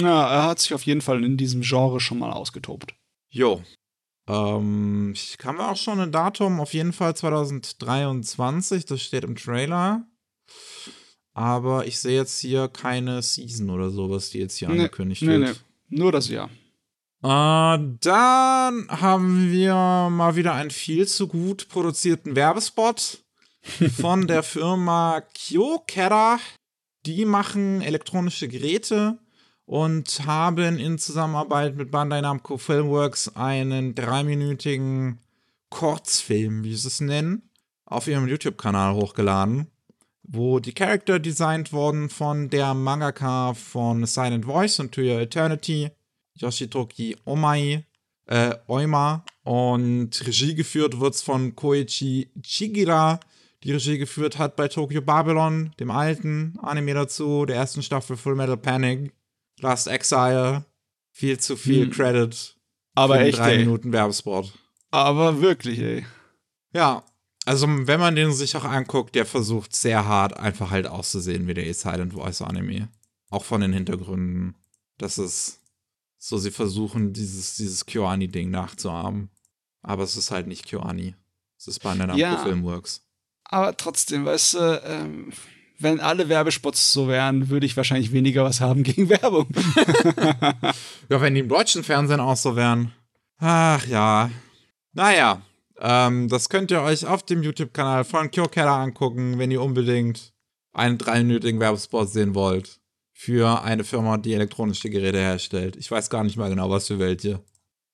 Ja, 0.01 0.33
er 0.33 0.43
hat 0.45 0.59
sich 0.61 0.75
auf 0.75 0.85
jeden 0.85 1.01
Fall 1.01 1.25
in 1.25 1.37
diesem 1.37 1.63
Genre 1.63 2.01
schon 2.01 2.19
mal 2.19 2.33
ausgetobt. 2.33 2.95
Jo. 3.29 3.63
Ähm, 4.29 5.13
ich 5.15 5.39
kann 5.39 5.57
mir 5.57 5.69
auch 5.71 5.77
schon 5.77 6.01
ein 6.01 6.13
Datum, 6.13 6.61
auf 6.61 6.73
jeden 6.73 6.93
Fall 6.93 7.17
2023, 7.17 8.85
das 8.85 9.03
steht 9.03 9.25
im 9.25 9.37
Trailer. 9.37 10.07
Aber 11.33 11.87
ich 11.87 11.99
sehe 11.99 12.17
jetzt 12.17 12.41
hier 12.41 12.69
keine 12.69 13.23
Season 13.23 13.71
oder 13.71 13.91
sowas, 13.91 14.31
die 14.31 14.39
jetzt 14.39 14.57
hier 14.57 14.69
Nee, 14.69 14.75
angekündigt 14.75 15.23
nee, 15.23 15.39
nee. 15.39 15.47
wird. 15.47 15.65
Nur 15.89 16.13
das 16.13 16.29
Jahr. 16.29 16.49
Äh, 17.23 17.79
dann 18.01 18.89
haben 18.89 19.51
wir 19.51 19.75
mal 20.11 20.37
wieder 20.37 20.55
einen 20.55 20.71
viel 20.71 21.07
zu 21.07 21.29
gut 21.29 21.69
produzierten 21.69 22.35
Werbespot 22.35 23.19
von 24.01 24.27
der 24.27 24.43
Firma 24.43 25.21
Kyokera. 25.35 26.39
Die 27.07 27.25
machen 27.25 27.81
elektronische 27.81 28.49
Geräte 28.49 29.19
und 29.71 30.27
haben 30.27 30.81
in 30.81 30.99
Zusammenarbeit 30.99 31.77
mit 31.77 31.93
Bandai 31.93 32.21
Namco 32.23 32.59
Filmworks 32.59 33.37
einen 33.37 33.95
dreiminütigen 33.95 35.21
Kurzfilm, 35.69 36.65
wie 36.65 36.75
sie 36.75 36.89
es 36.89 37.01
nennen, 37.01 37.49
auf 37.85 38.09
ihrem 38.09 38.27
YouTube-Kanal 38.27 38.95
hochgeladen, 38.95 39.69
wo 40.25 40.59
die 40.59 40.73
Charakter 40.73 41.21
designt 41.21 41.73
wurden 41.73 42.09
von 42.09 42.51
der 42.51 42.75
Mangaka 42.75 43.55
von 43.55 44.07
Silent 44.07 44.47
Voice 44.47 44.81
und 44.81 44.91
To 44.91 45.03
Your 45.03 45.21
Eternity, 45.21 45.91
Yoshitoki 46.35 47.17
Omai, 47.25 47.85
äh, 48.27 48.57
Oima. 48.67 49.25
Und 49.45 50.27
Regie 50.27 50.57
geführt 50.57 50.99
wird's 50.99 51.23
von 51.23 51.55
Koichi 51.55 52.29
Chigira, 52.43 53.21
die 53.63 53.71
Regie 53.71 53.99
geführt 53.99 54.37
hat 54.37 54.57
bei 54.57 54.67
Tokyo 54.67 55.01
Babylon, 55.01 55.71
dem 55.79 55.93
alten 55.93 56.59
Anime 56.61 56.95
dazu, 56.95 57.47
der 57.47 57.55
ersten 57.55 57.85
Staffel 57.85 58.17
Full 58.17 58.35
Metal 58.35 58.57
Panic, 58.57 59.13
Last 59.61 59.87
Exile, 59.89 60.65
viel 61.13 61.39
zu 61.39 61.57
viel 61.57 61.85
Hm. 61.85 61.91
Credit 61.93 62.57
Aber 62.95 63.17
für 63.17 63.21
echt, 63.21 63.39
drei 63.39 63.53
ey. 63.53 63.59
Minuten 63.59 63.93
Werbespot. 63.93 64.53
Aber 64.91 65.41
wirklich, 65.41 65.79
ey. 65.79 66.07
Ja, 66.73 67.05
also 67.47 67.67
wenn 67.69 68.01
man 68.01 68.17
den 68.17 68.33
sich 68.33 68.57
auch 68.57 68.65
anguckt, 68.65 69.15
der 69.15 69.27
versucht 69.27 69.75
sehr 69.75 70.05
hart 70.07 70.37
einfach 70.37 70.71
halt 70.71 70.87
auszusehen 70.87 71.47
wie 71.47 71.55
der 71.55 71.73
Silent 71.75 72.13
Voice 72.15 72.43
Anime. 72.43 72.89
Auch 73.31 73.45
von 73.45 73.61
den 73.61 73.73
Hintergründen. 73.73 74.57
Das 74.99 75.19
ist 75.19 75.61
so, 76.19 76.37
sie 76.37 76.51
versuchen 76.51 77.13
dieses, 77.13 77.55
dieses 77.55 77.87
Kyoani-Ding 77.87 78.51
nachzuahmen. 78.51 79.31
Aber 79.83 80.03
es 80.03 80.17
ist 80.17 80.31
halt 80.31 80.47
nicht 80.47 80.67
Kyoani. 80.67 81.15
Es 81.59 81.69
ist 81.69 81.81
bei 81.81 81.95
Namco 81.95 82.17
Ja. 82.17 82.37
Filmworks. 82.39 83.03
Aber 83.45 83.77
trotzdem, 83.77 84.25
weißt 84.27 84.55
du, 84.55 84.83
ähm, 84.85 85.33
wenn 85.81 86.01
alle 86.01 86.29
Werbespots 86.29 86.93
so 86.93 87.09
wären, 87.09 87.49
würde 87.49 87.67
ich 87.67 87.77
wahrscheinlich 87.77 88.13
weniger 88.13 88.45
was 88.45 88.61
haben 88.61 88.83
gegen 88.83 89.09
Werbung. 89.09 89.49
Ja, 91.09 91.21
wenn 91.21 91.35
die 91.35 91.41
im 91.41 91.49
deutschen 91.49 91.83
Fernsehen 91.83 92.21
auch 92.21 92.37
so 92.37 92.55
wären. 92.57 92.93
Ach 93.39 93.87
ja. 93.87 94.31
Naja, 94.93 95.43
ähm, 95.79 96.29
das 96.29 96.49
könnt 96.49 96.71
ihr 96.71 96.83
euch 96.83 97.07
auf 97.07 97.23
dem 97.25 97.43
YouTube-Kanal 97.43 98.05
von 98.05 98.31
Kyokera 98.31 98.83
angucken, 98.83 99.39
wenn 99.39 99.51
ihr 99.51 99.63
unbedingt 99.63 100.33
einen 100.73 100.99
dreiminütigen 100.99 101.59
Werbespot 101.59 102.11
sehen 102.11 102.35
wollt. 102.35 102.79
Für 103.13 103.63
eine 103.63 103.85
Firma, 103.85 104.17
die 104.17 104.35
elektronische 104.35 104.89
Geräte 104.89 105.19
herstellt. 105.19 105.77
Ich 105.77 105.91
weiß 105.91 106.09
gar 106.09 106.25
nicht 106.25 106.37
mal 106.37 106.49
genau, 106.49 106.71
was 106.71 106.87
für 106.87 106.99
welche. 106.99 107.43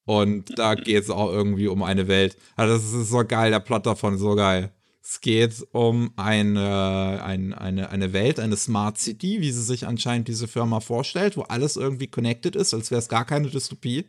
Und 0.05 0.57
da 0.57 0.75
geht 0.77 1.03
es 1.03 1.11
auch 1.11 1.33
irgendwie 1.33 1.67
um 1.67 1.83
eine 1.83 2.07
Welt. 2.07 2.37
Also 2.55 2.75
das 2.75 2.93
ist 2.93 3.11
so 3.11 3.25
geil, 3.25 3.51
der 3.51 3.61
Plot 3.61 3.87
davon 3.87 4.19
so 4.19 4.37
geil. 4.37 4.73
Es 5.09 5.21
geht 5.21 5.65
um 5.71 6.11
eine, 6.17 7.23
ein, 7.23 7.55
eine, 7.55 7.91
eine 7.91 8.13
Welt, 8.13 8.41
eine 8.41 8.57
Smart 8.57 8.99
City, 8.99 9.41
wie 9.41 9.53
sie 9.53 9.63
sich 9.63 9.87
anscheinend 9.87 10.27
diese 10.27 10.49
Firma 10.49 10.81
vorstellt, 10.81 11.37
wo 11.37 11.43
alles 11.43 11.77
irgendwie 11.77 12.09
connected 12.09 12.57
ist, 12.57 12.75
als 12.75 12.91
wäre 12.91 12.99
es 12.99 13.09
gar 13.09 13.25
keine 13.25 13.49
Dystopie. 13.49 14.07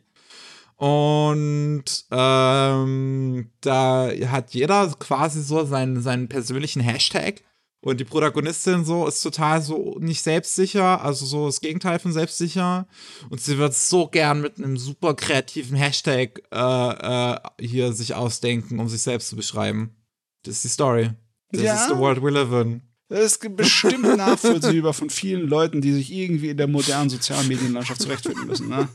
Und 0.74 1.84
ähm, 2.10 3.50
da 3.60 4.10
hat 4.26 4.54
jeder 4.54 4.92
quasi 4.98 5.40
so 5.40 5.64
seinen, 5.64 6.02
seinen 6.02 6.28
persönlichen 6.28 6.80
Hashtag. 6.80 7.42
Und 7.80 8.00
die 8.00 8.04
Protagonistin 8.04 8.84
so 8.84 9.06
ist 9.06 9.22
total 9.22 9.62
so 9.62 9.98
nicht 10.00 10.22
selbstsicher, 10.22 11.00
also 11.04 11.26
so 11.26 11.46
das 11.46 11.60
Gegenteil 11.60 12.00
von 12.00 12.12
selbstsicher. 12.12 12.88
Und 13.30 13.40
sie 13.40 13.56
wird 13.56 13.72
so 13.72 14.08
gern 14.08 14.40
mit 14.40 14.58
einem 14.58 14.76
super 14.76 15.14
kreativen 15.14 15.76
Hashtag 15.76 16.42
äh, 16.50 17.34
äh, 17.34 17.38
hier 17.60 17.92
sich 17.92 18.14
ausdenken, 18.16 18.80
um 18.80 18.88
sich 18.88 19.02
selbst 19.02 19.28
zu 19.28 19.36
beschreiben. 19.36 19.94
Das 20.42 20.54
ist 20.56 20.64
die 20.64 20.68
Story. 20.68 21.10
Das 21.50 21.62
Ja. 21.62 21.74
ist 21.74 21.88
the 21.88 21.96
world 21.96 22.22
we 22.22 22.30
live 22.30 22.52
in. 22.52 22.82
Das 23.08 23.20
ist 23.20 23.56
bestimmt 23.56 24.02
nachvollziehbar 24.16 24.92
von 24.92 25.08
vielen 25.08 25.48
Leuten, 25.48 25.80
die 25.80 25.92
sich 25.92 26.12
irgendwie 26.12 26.50
in 26.50 26.56
der 26.58 26.66
modernen 26.68 27.08
sozialen 27.08 27.48
Medienlandschaft 27.48 28.02
zurechtfinden 28.02 28.46
müssen, 28.46 28.68
ne? 28.68 28.88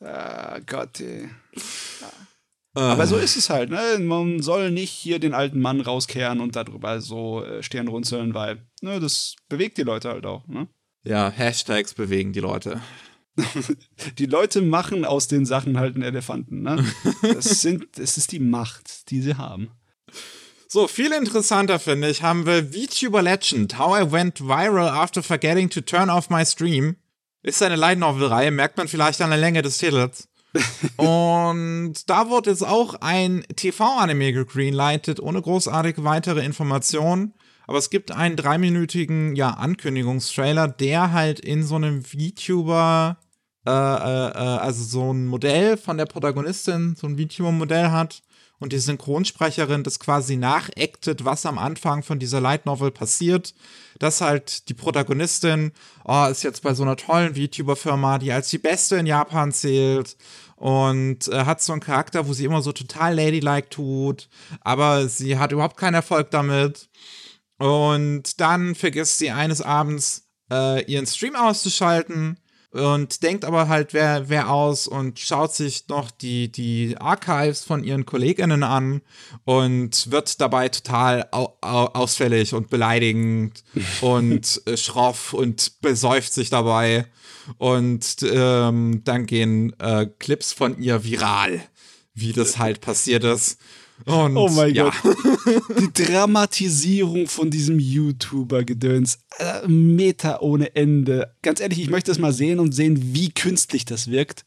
Ah, 0.00 0.60
Gott, 0.66 1.00
ey. 1.00 1.28
Aber 2.74 3.06
so 3.08 3.16
ist 3.16 3.36
es 3.36 3.50
halt, 3.50 3.70
ne? 3.70 3.98
Man 3.98 4.40
soll 4.40 4.70
nicht 4.70 4.90
hier 4.92 5.18
den 5.18 5.34
alten 5.34 5.60
Mann 5.60 5.80
rauskehren 5.80 6.40
und 6.40 6.54
darüber 6.54 7.00
so 7.00 7.44
äh, 7.44 7.62
Stirn 7.64 7.88
runzeln, 7.88 8.32
weil, 8.32 8.64
ne, 8.80 9.00
das 9.00 9.34
bewegt 9.48 9.76
die 9.78 9.82
Leute 9.82 10.10
halt 10.10 10.24
auch, 10.24 10.46
ne? 10.46 10.68
Ja, 11.02 11.28
Hashtags 11.30 11.94
bewegen 11.94 12.32
die 12.32 12.40
Leute. 12.40 12.80
Die 14.18 14.26
Leute 14.26 14.60
machen 14.60 15.04
aus 15.04 15.26
den 15.28 15.46
Sachen 15.46 15.78
halt 15.78 15.94
einen 15.94 16.04
Elefanten, 16.04 16.62
ne? 16.62 16.84
Das 17.22 17.62
sind, 17.62 17.86
das 17.98 18.16
ist 18.18 18.32
die 18.32 18.38
Macht, 18.40 19.10
die 19.10 19.22
sie 19.22 19.36
haben. 19.36 19.70
So, 20.72 20.86
viel 20.86 21.10
interessanter 21.10 21.80
finde 21.80 22.08
ich, 22.10 22.22
haben 22.22 22.46
wir 22.46 22.70
VTuber 22.70 23.22
Legend, 23.22 23.76
How 23.76 24.02
I 24.02 24.12
Went 24.12 24.40
Viral 24.40 24.88
After 24.88 25.20
Forgetting 25.20 25.68
to 25.68 25.80
Turn 25.80 26.08
Off 26.08 26.30
My 26.30 26.46
Stream. 26.46 26.94
Ist 27.42 27.60
eine 27.60 27.74
Light 27.74 27.98
Novel-Reihe, 27.98 28.52
merkt 28.52 28.76
man 28.76 28.86
vielleicht 28.86 29.20
an 29.20 29.30
der 29.30 29.40
Länge 29.40 29.62
des 29.62 29.78
Titels. 29.78 30.28
Und 30.96 32.08
da 32.08 32.30
wird 32.30 32.46
jetzt 32.46 32.64
auch 32.64 32.94
ein 33.00 33.44
TV-Anime 33.56 34.32
gegreenlightet, 34.32 35.18
ohne 35.18 35.42
großartige 35.42 36.04
weitere 36.04 36.44
Informationen. 36.44 37.34
Aber 37.66 37.78
es 37.78 37.90
gibt 37.90 38.12
einen 38.12 38.36
dreiminütigen, 38.36 39.34
ja, 39.34 39.50
Ankündigungstrailer, 39.50 40.68
der 40.68 41.10
halt 41.10 41.40
in 41.40 41.64
so 41.64 41.74
einem 41.74 42.04
VTuber, 42.04 43.16
äh, 43.66 43.72
äh, 43.72 43.72
äh, 43.72 44.58
also 44.60 44.84
so 44.84 45.12
ein 45.12 45.26
Modell 45.26 45.76
von 45.76 45.98
der 45.98 46.06
Protagonistin, 46.06 46.94
so 46.94 47.08
ein 47.08 47.18
VTuber-Modell 47.18 47.90
hat. 47.90 48.22
Und 48.60 48.72
die 48.72 48.78
Synchronsprecherin 48.78 49.82
das 49.82 49.98
quasi 49.98 50.36
nachactet, 50.36 51.24
was 51.24 51.46
am 51.46 51.58
Anfang 51.58 52.02
von 52.02 52.18
dieser 52.18 52.40
Light 52.40 52.66
Novel 52.66 52.90
passiert. 52.90 53.54
Dass 53.98 54.20
halt 54.20 54.68
die 54.68 54.74
Protagonistin, 54.74 55.72
oh, 56.04 56.26
ist 56.30 56.42
jetzt 56.42 56.62
bei 56.62 56.74
so 56.74 56.82
einer 56.82 56.96
tollen 56.96 57.34
VTuber-Firma, 57.34 58.18
die 58.18 58.32
als 58.32 58.50
die 58.50 58.58
beste 58.58 58.96
in 58.96 59.06
Japan 59.06 59.50
zählt 59.50 60.16
und 60.56 61.26
äh, 61.28 61.46
hat 61.46 61.62
so 61.62 61.72
einen 61.72 61.80
Charakter, 61.80 62.28
wo 62.28 62.34
sie 62.34 62.44
immer 62.44 62.60
so 62.60 62.72
total 62.72 63.14
ladylike 63.14 63.70
tut, 63.70 64.28
aber 64.60 65.08
sie 65.08 65.38
hat 65.38 65.52
überhaupt 65.52 65.78
keinen 65.78 65.94
Erfolg 65.94 66.30
damit. 66.30 66.90
Und 67.56 68.40
dann 68.40 68.74
vergisst 68.74 69.18
sie 69.18 69.30
eines 69.30 69.62
Abends 69.62 70.28
äh, 70.52 70.84
ihren 70.84 71.06
Stream 71.06 71.34
auszuschalten 71.34 72.38
und 72.72 73.24
denkt 73.24 73.44
aber 73.44 73.68
halt, 73.68 73.94
wer, 73.94 74.28
wer 74.28 74.50
aus 74.50 74.86
und 74.86 75.18
schaut 75.18 75.52
sich 75.52 75.88
noch 75.88 76.10
die, 76.12 76.52
die 76.52 76.96
Archives 76.98 77.64
von 77.64 77.82
ihren 77.82 78.06
KollegInnen 78.06 78.62
an 78.62 79.02
und 79.44 80.10
wird 80.12 80.40
dabei 80.40 80.68
total 80.68 81.26
au, 81.32 81.56
au, 81.60 81.86
ausfällig 81.86 82.54
und 82.54 82.70
beleidigend 82.70 83.64
und 84.00 84.62
äh, 84.66 84.76
schroff 84.76 85.32
und 85.32 85.80
besäuft 85.80 86.32
sich 86.32 86.50
dabei. 86.50 87.06
Und 87.58 88.18
ähm, 88.22 89.02
dann 89.02 89.26
gehen 89.26 89.74
äh, 89.80 90.06
Clips 90.06 90.52
von 90.52 90.80
ihr 90.80 91.02
viral, 91.02 91.60
wie 92.14 92.32
das 92.32 92.58
halt 92.58 92.80
passiert 92.80 93.24
ist. 93.24 93.58
Und, 94.06 94.36
oh 94.36 94.48
mein 94.48 94.74
ja. 94.74 94.90
Gott. 94.90 95.16
Die 95.78 96.04
Dramatisierung 96.04 97.26
von 97.26 97.50
diesem 97.50 97.78
YouTuber-Gedöns. 97.78 99.18
Äh, 99.38 99.66
Meta 99.68 100.40
ohne 100.40 100.74
Ende. 100.74 101.34
Ganz 101.42 101.60
ehrlich, 101.60 101.80
ich 101.80 101.90
möchte 101.90 102.10
das 102.10 102.18
mal 102.18 102.32
sehen 102.32 102.58
und 102.58 102.72
sehen, 102.72 103.14
wie 103.14 103.30
künstlich 103.30 103.84
das 103.84 104.10
wirkt. 104.10 104.44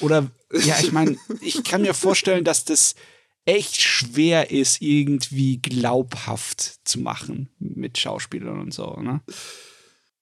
Oder, 0.00 0.30
ja, 0.64 0.76
ich 0.80 0.92
meine, 0.92 1.16
ich 1.40 1.62
kann 1.62 1.82
mir 1.82 1.94
vorstellen, 1.94 2.44
dass 2.44 2.64
das 2.64 2.94
echt 3.44 3.80
schwer 3.80 4.50
ist, 4.50 4.82
irgendwie 4.82 5.58
glaubhaft 5.58 6.80
zu 6.84 7.00
machen 7.00 7.48
mit 7.58 7.98
Schauspielern 7.98 8.60
und 8.60 8.74
so, 8.74 8.96
ne? 8.96 9.20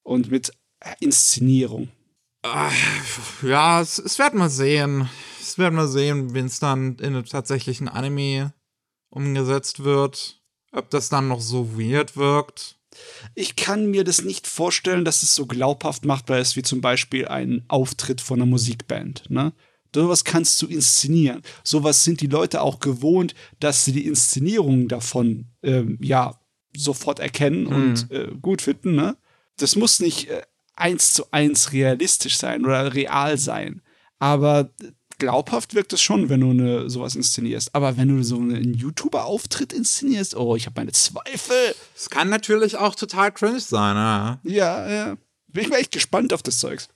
Und 0.03 0.31
mit 0.31 0.53
Inszenierung. 1.01 1.89
Ja, 3.43 3.81
es, 3.81 3.99
es 3.99 4.19
werden 4.19 4.39
wir 4.39 4.49
sehen. 4.49 5.09
Es 5.49 5.57
werden 5.57 5.77
wir 5.77 5.89
sehen, 5.89 6.35
wenn 6.35 6.45
es 6.45 6.61
dann 6.61 6.97
in 6.97 7.07
einem 7.07 7.25
tatsächlichen 7.25 7.89
Anime 7.89 8.53
umgesetzt 9.09 9.83
wird. 9.83 10.43
Ob 10.73 10.91
das 10.91 11.09
dann 11.09 11.29
noch 11.29 11.41
so 11.41 11.79
weird 11.79 12.19
wirkt. 12.19 12.77
Ich 13.35 13.57
kann 13.57 13.91
mir 13.91 14.05
das 14.05 14.23
nicht 14.23 14.47
vorstellen, 14.47 15.07
dass 15.07 15.23
es 15.23 15.35
so 15.35 15.47
glaubhaft 15.47 16.05
machbar 16.05 16.39
ist, 16.39 16.57
wie 16.57 16.63
zum 16.63 16.83
Beispiel 16.83 17.29
ein 17.29 17.65
Auftritt 17.69 18.21
von 18.21 18.39
einer 18.43 18.51
Musikband. 18.51 19.31
Ne? 19.31 19.55
Sowas 19.95 20.25
kannst 20.25 20.61
du 20.61 20.67
inszenieren. 20.67 21.41
Sowas 21.65 22.05
sind 22.05 22.21
die 22.21 22.27
Leute 22.27 22.61
auch 22.61 22.79
gewohnt, 22.79 23.35
dass 23.59 23.87
sie 23.87 23.93
die 23.93 24.07
Inszenierung 24.07 24.87
davon 24.87 25.47
ähm, 25.63 25.97
ja 26.03 26.39
sofort 26.77 27.21
erkennen 27.21 27.65
mhm. 27.65 27.73
und 27.73 28.11
äh, 28.11 28.29
gut 28.43 28.61
finden. 28.61 28.95
Ne? 28.97 29.17
Das 29.57 29.77
muss 29.77 29.99
nicht 29.99 30.29
äh, 30.29 30.43
eins 30.77 31.15
zu 31.15 31.33
eins 31.33 31.73
realistisch 31.73 32.37
sein 32.37 32.67
oder 32.67 32.93
real 32.93 33.39
sein. 33.39 33.81
Aber 34.19 34.71
glaubhaft 35.19 35.75
wirkt 35.75 35.93
es 35.93 36.01
schon, 36.01 36.29
wenn 36.29 36.41
du 36.41 36.51
eine, 36.51 36.89
sowas 36.91 37.15
inszenierst. 37.15 37.75
Aber 37.75 37.97
wenn 37.97 38.09
du 38.09 38.23
so 38.23 38.37
einen 38.37 38.75
YouTuber-Auftritt 38.75 39.73
inszenierst, 39.73 40.37
oh, 40.37 40.57
ich 40.57 40.67
habe 40.67 40.81
meine 40.81 40.93
Zweifel. 40.93 41.75
Es 41.97 42.09
kann 42.11 42.29
natürlich 42.29 42.77
auch 42.77 42.95
total 42.95 43.33
cringe 43.33 43.61
sein, 43.61 43.97
ja. 43.97 44.41
Ja, 44.45 44.89
ja. 44.89 45.17
Bin 45.49 45.65
ich 45.65 45.71
mal 45.71 45.79
echt 45.79 45.93
gespannt 45.93 46.33
auf 46.33 46.43
das 46.43 46.59
Zeugs. 46.59 46.89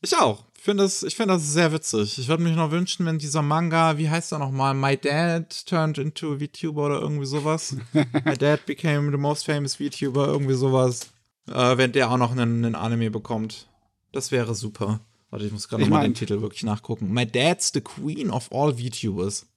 Ich 0.00 0.16
auch. 0.16 0.44
Ich 0.56 0.62
finde 0.62 0.84
das, 0.84 1.04
find 1.12 1.28
das 1.28 1.52
sehr 1.52 1.72
witzig. 1.72 2.18
Ich 2.18 2.28
würde 2.28 2.42
mich 2.42 2.56
noch 2.56 2.70
wünschen, 2.70 3.04
wenn 3.04 3.18
dieser 3.18 3.42
Manga, 3.42 3.98
wie 3.98 4.08
heißt 4.08 4.32
er 4.32 4.38
nochmal? 4.38 4.72
My 4.72 4.96
Dad 4.96 5.66
turned 5.66 5.98
into 5.98 6.34
a 6.34 6.38
VTuber 6.38 6.86
oder 6.86 7.00
irgendwie 7.00 7.26
sowas. 7.26 7.76
My 7.92 8.36
Dad 8.36 8.64
became 8.64 9.10
the 9.10 9.18
most 9.18 9.44
famous 9.44 9.76
VTuber, 9.76 10.26
irgendwie 10.26 10.54
sowas. 10.54 11.12
Äh, 11.48 11.76
wenn 11.76 11.92
der 11.92 12.10
auch 12.10 12.16
noch 12.16 12.32
einen, 12.32 12.64
einen 12.64 12.74
Anime 12.74 13.10
bekommt. 13.10 13.68
Das 14.12 14.30
wäre 14.30 14.54
super. 14.54 15.00
Warte, 15.34 15.46
ich 15.46 15.52
muss 15.52 15.66
gerade 15.66 15.82
nochmal 15.82 16.04
den 16.04 16.14
Titel 16.14 16.40
wirklich 16.42 16.62
nachgucken. 16.62 17.12
My 17.12 17.26
Dad's 17.26 17.72
the 17.74 17.80
Queen 17.80 18.30
of 18.30 18.52
all 18.52 18.76
VTubers. 18.76 19.48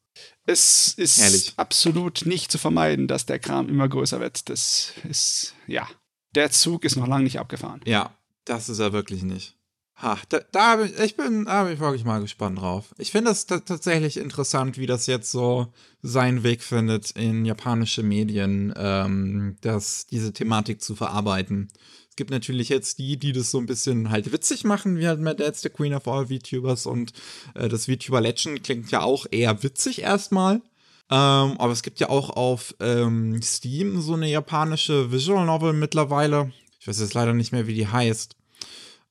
Es 0.47 0.95
ist 0.95 1.19
Herrlich. 1.19 1.53
absolut 1.55 2.25
nicht 2.25 2.51
zu 2.51 2.57
vermeiden, 2.57 3.07
dass 3.07 3.27
der 3.27 3.37
Kram 3.37 3.69
immer 3.69 3.87
größer 3.87 4.19
wird. 4.19 4.49
Das 4.49 4.93
ist, 5.07 5.53
ja. 5.67 5.87
Der 6.33 6.49
Zug 6.49 6.83
ist 6.83 6.95
noch 6.95 7.05
lange 7.05 7.25
nicht 7.25 7.39
abgefahren. 7.39 7.81
Ja, 7.85 8.17
das 8.43 8.69
ist 8.69 8.79
er 8.79 8.91
wirklich 8.91 9.21
nicht. 9.21 9.55
Ha, 9.97 10.17
da, 10.29 10.39
da 10.51 10.81
ich, 10.81 10.97
ich 10.97 11.15
bin, 11.15 11.45
da 11.45 11.65
bin 11.65 11.73
ich 11.73 11.79
wirklich 11.79 12.05
mal 12.05 12.21
gespannt 12.21 12.59
drauf. 12.59 12.95
Ich 12.97 13.11
finde 13.11 13.29
es 13.29 13.45
tatsächlich 13.45 14.17
interessant, 14.17 14.79
wie 14.79 14.87
das 14.87 15.05
jetzt 15.05 15.29
so 15.29 15.71
seinen 16.01 16.41
Weg 16.41 16.63
findet 16.63 17.11
in 17.11 17.45
japanische 17.45 18.01
Medien, 18.01 18.73
ähm, 18.75 19.57
das, 19.61 20.07
diese 20.07 20.33
Thematik 20.33 20.81
zu 20.81 20.95
verarbeiten 20.95 21.69
gibt 22.17 22.31
natürlich 22.31 22.67
jetzt 22.67 22.99
die, 22.99 23.15
die 23.17 23.31
das 23.31 23.51
so 23.51 23.59
ein 23.59 23.65
bisschen 23.65 24.09
halt 24.09 24.33
witzig 24.33 24.65
machen, 24.65 24.97
wie 24.97 25.07
halt 25.07 25.21
Mad 25.21 25.41
Dad's 25.41 25.61
the 25.61 25.69
Queen 25.69 25.93
of 25.93 26.07
all 26.07 26.27
VTubers 26.27 26.85
und 26.85 27.13
äh, 27.53 27.69
das 27.69 27.85
VTuber 27.85 28.19
Legend 28.19 28.63
klingt 28.63 28.91
ja 28.91 29.03
auch 29.03 29.25
eher 29.31 29.63
witzig 29.63 30.01
erstmal. 30.01 30.61
Ähm, 31.09 31.55
aber 31.57 31.71
es 31.71 31.83
gibt 31.83 32.01
ja 32.01 32.09
auch 32.09 32.31
auf 32.31 32.75
ähm, 32.81 33.41
Steam 33.41 34.01
so 34.01 34.15
eine 34.15 34.29
japanische 34.29 35.09
Visual 35.11 35.45
Novel 35.45 35.71
mittlerweile. 35.71 36.51
Ich 36.79 36.87
weiß 36.87 36.99
jetzt 36.99 37.13
leider 37.13 37.33
nicht 37.33 37.53
mehr, 37.53 37.67
wie 37.67 37.75
die 37.75 37.87
heißt. 37.87 38.35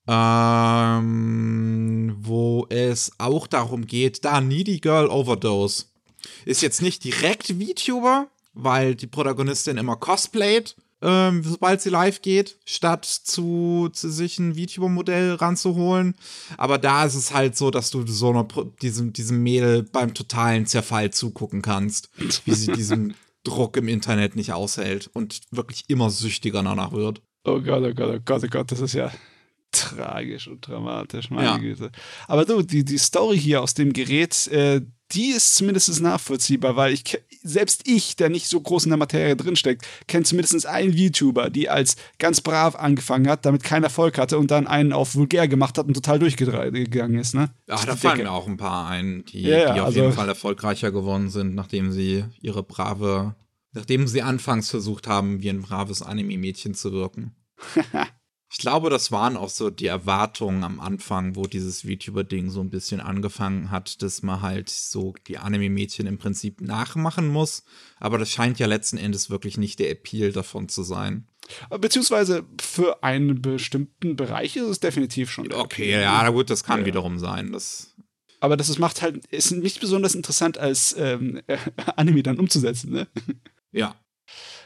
Ähm, 0.09 1.27
wo 2.21 2.67
es 2.69 3.13
auch 3.19 3.47
darum 3.47 3.87
geht, 3.87 4.25
da 4.25 4.41
Needy 4.41 4.79
Girl 4.79 5.09
Overdose. 5.09 5.87
Ist 6.45 6.61
jetzt 6.63 6.83
nicht 6.83 7.03
direkt 7.05 7.55
VTuber, 7.59 8.29
weil 8.53 8.95
die 8.95 9.07
Protagonistin 9.07 9.79
immer 9.79 9.97
cosplayt 9.97 10.77
ähm, 11.03 11.43
sobald 11.43 11.81
sie 11.81 11.91
live 11.91 12.23
geht, 12.23 12.59
statt 12.65 13.05
zu, 13.05 13.91
zu 13.93 14.11
sich 14.11 14.39
ein 14.39 14.55
VTuber-Modell 14.55 15.35
ranzuholen. 15.35 16.15
Aber 16.57 16.79
da 16.79 17.05
ist 17.05 17.15
es 17.15 17.35
halt 17.35 17.57
so, 17.57 17.71
dass 17.71 17.91
du 17.91 18.07
so 18.07 18.31
eine, 18.31 18.47
diesem, 18.81 19.13
diesem 19.13 19.43
Mädel 19.43 19.83
beim 19.83 20.15
totalen 20.15 20.67
Zerfall 20.67 21.13
zugucken 21.13 21.63
kannst, 21.63 22.11
wie 22.45 22.55
sie 22.55 22.73
diesen 22.73 23.15
Druck 23.45 23.77
im 23.77 23.89
Internet 23.89 24.37
nicht 24.37 24.53
aushält 24.53 25.11
und 25.13 25.41
wirklich 25.51 25.85
immer 25.89 26.11
süchtiger 26.11 26.63
danach 26.63 26.93
wird. 26.93 27.23
Oh 27.45 27.61
Gott, 27.61 27.83
oh 27.85 27.95
Gott, 27.95 28.17
oh 28.17 28.21
Gott, 28.25 28.45
oh 28.45 28.49
Gott, 28.49 28.73
das 28.73 28.81
ist 28.81 28.95
ja 28.95 29.13
tragisch 29.77 30.49
und 30.49 30.67
dramatisch, 30.67 31.31
meine 31.31 31.49
ja. 31.49 31.57
Güte. 31.59 31.91
Aber 32.29 32.45
du, 32.45 32.63
die, 32.63 32.85
die 32.85 32.99
Story 32.99 33.39
hier 33.39 33.63
aus 33.63 33.75
dem 33.75 33.93
Gerät, 33.93 34.47
äh, 34.49 34.83
die 35.13 35.29
ist 35.29 35.55
zumindest 35.55 36.01
nachvollziehbar, 36.01 36.77
weil 36.77 36.93
ich 36.93 37.21
selbst 37.43 37.87
ich, 37.87 38.17
der 38.17 38.29
nicht 38.29 38.49
so 38.49 38.61
groß 38.61 38.85
in 38.87 38.91
der 38.91 38.99
Materie 38.99 39.37
drinsteckt, 39.37 39.87
kenne 40.09 40.25
zumindest 40.25 40.67
einen 40.67 40.93
YouTuber, 40.93 41.49
die 41.49 41.69
als 41.69 41.97
ganz 42.19 42.41
brav 42.41 42.75
angefangen 42.75 43.29
hat, 43.29 43.47
damit 43.47 43.63
keinen 43.63 43.85
Erfolg 43.85 44.19
hatte 44.19 44.37
und 44.39 44.51
dann 44.51 44.67
einen 44.67 44.93
auf 44.93 45.15
vulgär 45.15 45.47
gemacht 45.47 45.79
hat 45.79 45.87
und 45.87 45.95
total 45.95 46.19
durchgegangen 46.19 47.19
ist, 47.19 47.35
ne? 47.35 47.51
Ja, 47.69 47.77
da 47.85 47.95
fallen 47.95 48.19
mir 48.19 48.33
auch 48.33 48.49
ein 48.49 48.57
paar 48.57 48.89
ein, 48.89 49.25
die, 49.27 49.43
ja, 49.43 49.75
die 49.75 49.81
auf 49.81 49.87
also, 49.87 50.01
jeden 50.01 50.13
Fall 50.13 50.29
erfolgreicher 50.29 50.91
geworden 50.91 51.31
sind, 51.31 51.55
nachdem 51.55 51.93
sie 51.93 52.25
ihre 52.41 52.65
brave, 52.65 53.37
nachdem 53.73 54.09
sie 54.09 54.23
anfangs 54.23 54.71
versucht 54.71 55.07
haben, 55.07 55.41
wie 55.43 55.51
ein 55.51 55.63
braves 55.63 56.03
Anime-Mädchen 56.03 56.75
zu 56.75 56.93
wirken. 56.93 57.37
Ich 58.49 58.59
glaube, 58.59 58.91
das 58.91 59.11
waren 59.11 59.37
auch 59.37 59.49
so 59.49 59.71
die 59.71 59.87
Erwartungen 59.87 60.63
am 60.63 60.79
Anfang, 60.79 61.35
wo 61.35 61.43
dieses 61.43 61.83
VTuber-Ding 61.83 62.51
so 62.51 62.61
ein 62.61 62.71
bisschen 62.71 63.01
angefangen 63.01 63.73
hat, 63.73 64.03
dass 64.03 64.23
man 64.23 64.41
halt 64.41 64.71
so 64.71 65.15
die 65.27 65.39
Anime-Mädchen 65.39 66.07
im 66.07 66.19
Prinzip 66.19 66.61
nachmachen 66.61 67.27
muss. 67.27 67.65
Aber 67.99 68.19
das 68.19 68.31
scheint 68.31 68.61
ja 68.61 68.67
letzten 68.67 68.99
Endes 68.99 69.31
wirklich 69.31 69.59
nicht 69.59 69.81
der 69.81 69.91
Appeal 69.91 70.31
davon 70.31 70.69
zu 70.69 70.85
sein. 70.85 71.27
Beziehungsweise 71.81 72.45
für 72.61 73.03
einen 73.03 73.43
bestimmten 73.43 74.17
Bereich 74.17 74.57
ist 74.57 74.65
es 74.65 74.81
definitiv 74.81 75.31
schon. 75.31 75.53
Okay, 75.53 75.91
ja, 75.91 76.23
na 76.23 76.31
gut, 76.31 76.49
das 76.49 76.65
kann 76.65 76.81
ja. 76.81 76.87
wiederum 76.87 77.19
sein. 77.19 77.53
Das 77.53 77.97
aber 78.41 78.57
das 78.57 78.79
macht 78.79 79.03
halt, 79.03 79.27
ist 79.27 79.51
nicht 79.53 79.81
besonders 79.81 80.15
interessant 80.15 80.59
als 80.59 80.95
ähm, 80.99 81.43
Anime 81.97 82.23
dann 82.23 82.39
umzusetzen, 82.39 82.93
ne? 82.93 83.09
Ja. 83.73 83.97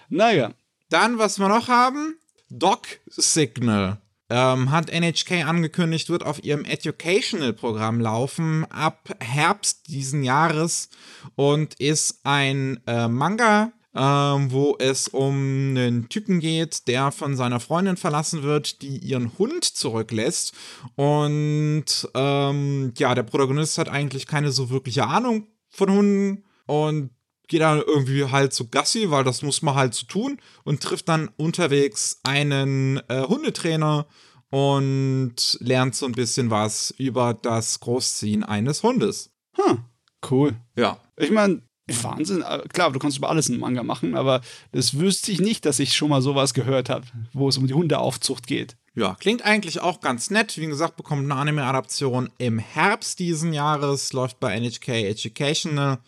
Naja. 0.08 0.52
Dann, 0.88 1.18
was 1.18 1.38
wir 1.38 1.48
noch 1.48 1.68
haben, 1.68 2.16
Doc 2.50 3.00
Signal 3.06 3.98
ähm, 4.30 4.70
hat 4.70 4.90
NHK 4.90 5.44
angekündigt, 5.44 6.08
wird 6.08 6.24
auf 6.24 6.42
ihrem 6.42 6.64
Educational-Programm 6.64 8.00
laufen 8.00 8.64
ab 8.70 9.10
Herbst 9.20 9.88
diesen 9.88 10.22
Jahres 10.22 10.88
und 11.34 11.74
ist 11.74 12.20
ein 12.24 12.80
äh, 12.86 13.08
Manga, 13.08 13.72
ähm, 13.94 14.52
wo 14.52 14.76
es 14.78 15.08
um 15.08 15.34
einen 15.70 16.08
Typen 16.08 16.38
geht, 16.38 16.86
der 16.86 17.10
von 17.10 17.36
seiner 17.36 17.58
Freundin 17.58 17.96
verlassen 17.96 18.44
wird, 18.44 18.82
die 18.82 18.98
ihren 18.98 19.36
Hund 19.36 19.64
zurücklässt. 19.64 20.52
Und 20.94 22.08
ähm, 22.14 22.92
ja, 22.96 23.14
der 23.14 23.24
Protagonist 23.24 23.78
hat 23.78 23.88
eigentlich 23.88 24.26
keine 24.26 24.52
so 24.52 24.70
wirkliche 24.70 25.06
Ahnung 25.06 25.48
von 25.68 25.90
Hunden 25.90 26.44
und 26.66 27.10
geht 27.50 27.60
dann 27.60 27.82
irgendwie 27.84 28.24
halt 28.24 28.54
zu 28.54 28.68
Gassi, 28.68 29.10
weil 29.10 29.24
das 29.24 29.42
muss 29.42 29.60
man 29.60 29.74
halt 29.74 29.92
so 29.92 30.06
tun 30.06 30.40
und 30.64 30.80
trifft 30.80 31.08
dann 31.08 31.28
unterwegs 31.36 32.20
einen 32.22 33.02
äh, 33.08 33.24
Hundetrainer 33.24 34.06
und 34.50 35.58
lernt 35.60 35.96
so 35.96 36.06
ein 36.06 36.12
bisschen 36.12 36.50
was 36.50 36.94
über 36.96 37.34
das 37.34 37.80
Großziehen 37.80 38.44
eines 38.44 38.82
Hundes. 38.82 39.32
Hm, 39.56 39.84
cool. 40.30 40.54
Ja. 40.76 40.98
Ich 41.16 41.32
meine, 41.32 41.62
Wahnsinn. 41.88 42.42
Äh, 42.42 42.60
klar, 42.72 42.92
du 42.92 43.00
kannst 43.00 43.18
über 43.18 43.28
alles 43.28 43.50
einen 43.50 43.58
Manga 43.58 43.82
machen, 43.82 44.14
aber 44.14 44.42
das 44.70 44.98
wüsste 44.98 45.32
ich 45.32 45.40
nicht, 45.40 45.66
dass 45.66 45.80
ich 45.80 45.96
schon 45.96 46.10
mal 46.10 46.22
sowas 46.22 46.54
gehört 46.54 46.88
habe, 46.88 47.04
wo 47.32 47.48
es 47.48 47.58
um 47.58 47.66
die 47.66 47.74
Hundeaufzucht 47.74 48.46
geht. 48.46 48.76
Ja, 48.94 49.16
klingt 49.18 49.42
eigentlich 49.42 49.80
auch 49.80 50.00
ganz 50.00 50.30
nett. 50.30 50.56
Wie 50.56 50.66
gesagt, 50.66 50.96
bekommt 50.96 51.24
eine 51.24 51.34
Anime-Adaption 51.34 52.30
im 52.38 52.60
Herbst 52.60 53.18
diesen 53.18 53.52
Jahres, 53.52 54.12
läuft 54.12 54.38
bei 54.38 54.56
NHK 54.58 54.88
Educational. 54.88 55.98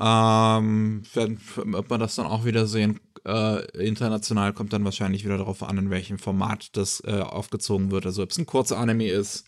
Ähm, 0.00 1.02
ob 1.74 1.90
man 1.90 2.00
das 2.00 2.14
dann 2.14 2.26
auch 2.26 2.44
wieder 2.46 2.66
sehen, 2.66 3.00
äh, 3.26 3.64
international 3.86 4.54
kommt 4.54 4.72
dann 4.72 4.84
wahrscheinlich 4.84 5.24
wieder 5.24 5.36
darauf 5.36 5.62
an, 5.62 5.76
in 5.76 5.90
welchem 5.90 6.18
Format 6.18 6.74
das 6.76 7.02
äh, 7.06 7.20
aufgezogen 7.20 7.90
wird. 7.90 8.06
Also 8.06 8.22
ob 8.22 8.30
es 8.30 8.38
ein 8.38 8.46
kurzer 8.46 8.78
Anime 8.78 9.08
ist 9.08 9.44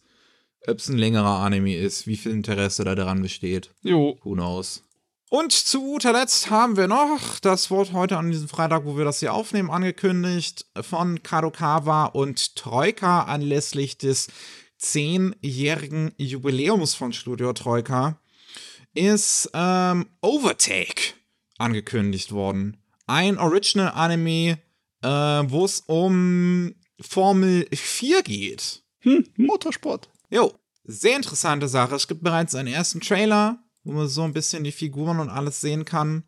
Ob 0.66 0.78
es 0.78 0.88
ein 0.88 0.98
längerer 0.98 1.38
Anime 1.38 1.74
ist, 1.76 2.06
wie 2.06 2.16
viel 2.16 2.32
Interesse 2.32 2.84
da 2.84 2.94
daran 2.94 3.22
besteht. 3.22 3.70
Jo. 3.82 4.18
Who 4.22 4.34
knows? 4.34 4.84
Und 5.30 5.52
zu 5.52 5.80
guter 5.80 6.12
Letzt 6.12 6.50
haben 6.50 6.76
wir 6.76 6.86
noch 6.88 7.40
das 7.40 7.70
Wort 7.70 7.94
heute 7.94 8.18
an 8.18 8.30
diesem 8.30 8.48
Freitag, 8.48 8.84
wo 8.84 8.98
wir 8.98 9.06
das 9.06 9.20
hier 9.20 9.32
aufnehmen, 9.32 9.70
angekündigt 9.70 10.66
von 10.78 11.22
Kadokawa 11.22 12.04
und 12.04 12.54
Troika 12.54 13.22
anlässlich 13.22 13.96
des 13.96 14.28
zehnjährigen 14.76 16.12
Jubiläums 16.18 16.94
von 16.94 17.14
Studio 17.14 17.54
Troika 17.54 18.18
ist 18.94 19.50
ähm, 19.54 20.06
Overtake 20.20 21.14
angekündigt 21.58 22.32
worden. 22.32 22.76
Ein 23.06 23.38
Original-Anime, 23.38 24.58
äh, 25.02 25.08
wo 25.08 25.64
es 25.64 25.80
um 25.86 26.74
Formel 27.00 27.66
4 27.72 28.22
geht. 28.22 28.82
Hm, 29.00 29.26
Motorsport. 29.36 30.08
Jo, 30.30 30.52
sehr 30.84 31.16
interessante 31.16 31.68
Sache. 31.68 31.94
Es 31.94 32.08
gibt 32.08 32.22
bereits 32.22 32.54
einen 32.54 32.72
ersten 32.72 33.00
Trailer, 33.00 33.58
wo 33.84 33.92
man 33.92 34.08
so 34.08 34.22
ein 34.22 34.32
bisschen 34.32 34.64
die 34.64 34.72
Figuren 34.72 35.20
und 35.20 35.28
alles 35.28 35.60
sehen 35.60 35.84
kann. 35.84 36.24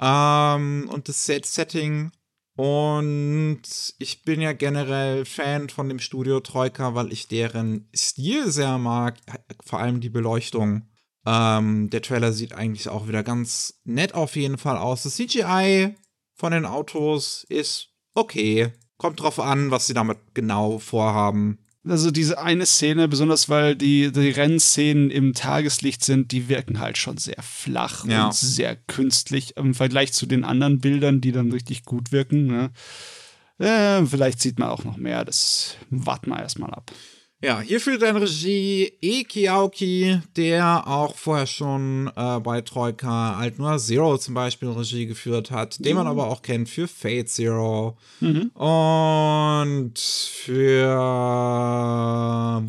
Ähm, 0.00 0.88
und 0.92 1.08
das 1.08 1.26
Set 1.26 1.46
Setting. 1.46 2.12
Und 2.56 3.62
ich 3.98 4.22
bin 4.22 4.40
ja 4.40 4.52
generell 4.52 5.24
Fan 5.24 5.68
von 5.68 5.88
dem 5.88 5.98
Studio 5.98 6.38
Troika, 6.38 6.94
weil 6.94 7.12
ich 7.12 7.26
deren 7.26 7.88
Stil 7.94 8.50
sehr 8.50 8.78
mag. 8.78 9.16
Vor 9.64 9.80
allem 9.80 10.00
die 10.00 10.10
Beleuchtung. 10.10 10.88
Ähm, 11.26 11.90
der 11.90 12.02
Trailer 12.02 12.32
sieht 12.32 12.52
eigentlich 12.54 12.88
auch 12.88 13.08
wieder 13.08 13.22
ganz 13.22 13.80
nett 13.84 14.14
auf 14.14 14.36
jeden 14.36 14.58
Fall 14.58 14.76
aus. 14.76 15.04
Das 15.04 15.16
CGI 15.16 15.94
von 16.34 16.52
den 16.52 16.66
Autos 16.66 17.44
ist 17.48 17.88
okay. 18.14 18.72
Kommt 18.96 19.20
drauf 19.20 19.40
an, 19.40 19.70
was 19.70 19.86
sie 19.86 19.94
damit 19.94 20.18
genau 20.34 20.78
vorhaben. 20.78 21.58
Also 21.86 22.10
diese 22.10 22.38
eine 22.40 22.64
Szene, 22.64 23.08
besonders 23.08 23.50
weil 23.50 23.76
die, 23.76 24.10
die 24.10 24.30
Rennszenen 24.30 25.10
im 25.10 25.34
Tageslicht 25.34 26.02
sind, 26.02 26.32
die 26.32 26.48
wirken 26.48 26.78
halt 26.80 26.96
schon 26.96 27.18
sehr 27.18 27.42
flach 27.42 28.06
Ja. 28.06 28.26
und 28.26 28.34
sehr 28.34 28.74
künstlich 28.76 29.56
im 29.58 29.74
Vergleich 29.74 30.12
zu 30.14 30.24
den 30.24 30.44
anderen 30.44 30.78
Bildern, 30.78 31.20
die 31.20 31.32
dann 31.32 31.52
richtig 31.52 31.84
gut 31.84 32.10
wirken. 32.10 32.46
Ne? 32.46 32.70
Äh, 33.58 34.06
vielleicht 34.06 34.40
sieht 34.40 34.58
man 34.58 34.70
auch 34.70 34.84
noch 34.84 34.96
mehr. 34.96 35.24
Das 35.26 35.76
warten 35.90 36.30
wir 36.30 36.40
erstmal 36.40 36.70
ab. 36.70 36.90
Ja, 37.44 37.60
hier 37.60 37.78
führt 37.78 38.00
dann 38.00 38.16
Regie 38.16 38.90
Eki 39.02 39.48
Aoki, 39.50 40.18
der 40.34 40.88
auch 40.88 41.14
vorher 41.14 41.46
schon 41.46 42.10
äh, 42.16 42.40
bei 42.40 42.62
Troika 42.62 43.34
Alt 43.36 43.58
Noir 43.58 43.78
Zero 43.78 44.16
zum 44.16 44.32
Beispiel 44.32 44.70
Regie 44.70 45.04
geführt 45.04 45.50
hat, 45.50 45.84
den 45.84 45.94
man 45.94 46.06
aber 46.06 46.28
auch 46.28 46.40
kennt 46.40 46.70
für 46.70 46.88
Fate 46.88 47.28
Zero. 47.28 47.98
Und 48.54 49.98
für 49.98 50.96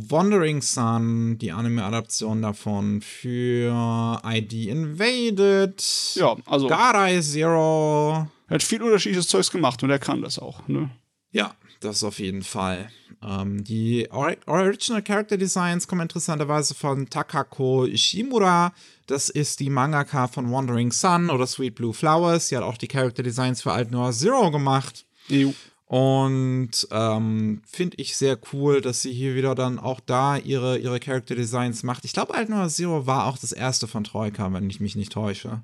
Wandering 0.10 0.62
Sun, 0.62 1.38
die 1.38 1.54
Anime-Adaption 1.54 2.42
davon, 2.42 3.00
für 3.00 4.20
ID 4.26 4.54
Invaded, 4.68 5.82
Ja, 6.16 6.36
also 6.46 6.68
Garai 6.68 7.22
Zero, 7.22 8.28
er 8.50 8.54
hat 8.56 8.62
viel 8.62 8.84
unterschiedliches 8.84 9.30
Zeugs 9.30 9.50
gemacht 9.50 9.82
und 9.84 9.90
er 9.90 10.00
kann 10.00 10.22
das 10.22 10.38
auch. 10.38 10.68
Ne? 10.68 10.90
Ja, 11.32 11.56
das 11.86 12.04
auf 12.04 12.20
jeden 12.20 12.44
Fall. 12.44 12.90
Ähm, 13.24 13.64
die 13.64 14.10
Ori 14.12 14.38
Original 14.46 15.02
Character 15.02 15.38
Designs 15.38 15.88
kommen 15.88 16.02
interessanterweise 16.02 16.76
von 16.76 17.10
Takako 17.10 17.86
Ishimura. 17.86 18.74
Das 19.08 19.30
ist 19.30 19.60
die 19.60 19.70
Mangaka 19.70 20.28
von 20.28 20.52
Wandering 20.52 20.92
Sun 20.92 21.30
oder 21.30 21.48
Sweet 21.48 21.76
Blue 21.76 21.94
Flowers. 21.94 22.50
Die 22.50 22.58
hat 22.58 22.64
auch 22.64 22.78
die 22.78 22.88
Character 22.88 23.24
Designs 23.24 23.62
für 23.62 23.72
Alt 23.72 23.92
Noir 23.92 24.12
Zero 24.12 24.52
gemacht. 24.52 25.06
Jo. 25.28 25.54
Und 25.88 26.88
ähm, 26.92 27.62
finde 27.68 27.98
ich 27.98 28.18
sehr 28.18 28.40
cool, 28.52 28.82
dass 28.82 29.02
sie 29.02 29.14
hier 29.14 29.36
wieder 29.36 29.54
dann 29.54 29.78
auch 29.78 30.00
da 30.00 30.36
ihre, 30.38 30.80
ihre 30.80 31.00
Character 31.00 31.36
Designs 31.36 31.84
macht. 31.84 32.06
Ich 32.06 32.14
glaube, 32.14 32.34
Alt 32.34 32.50
Noir 32.50 32.70
Zero 32.70 33.06
war 33.06 33.26
auch 33.28 33.38
das 33.38 33.52
erste 33.52 33.88
von 33.88 34.04
Troika, 34.04 34.52
wenn 34.52 34.70
ich 34.70 34.80
mich 34.80 34.96
nicht 34.96 35.12
täusche. 35.12 35.62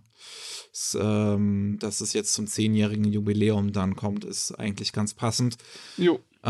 Das, 0.72 0.98
ähm, 1.00 1.78
dass 1.80 2.00
es 2.02 2.14
jetzt 2.14 2.34
zum 2.34 2.48
zehnjährigen 2.48 3.06
Jubiläum 3.06 3.74
dann 3.74 3.96
kommt, 3.96 4.24
ist 4.24 4.54
eigentlich 4.54 4.94
ganz 4.94 5.14
passend. 5.14 5.58
Jo. 5.98 6.20
Äh, 6.44 6.50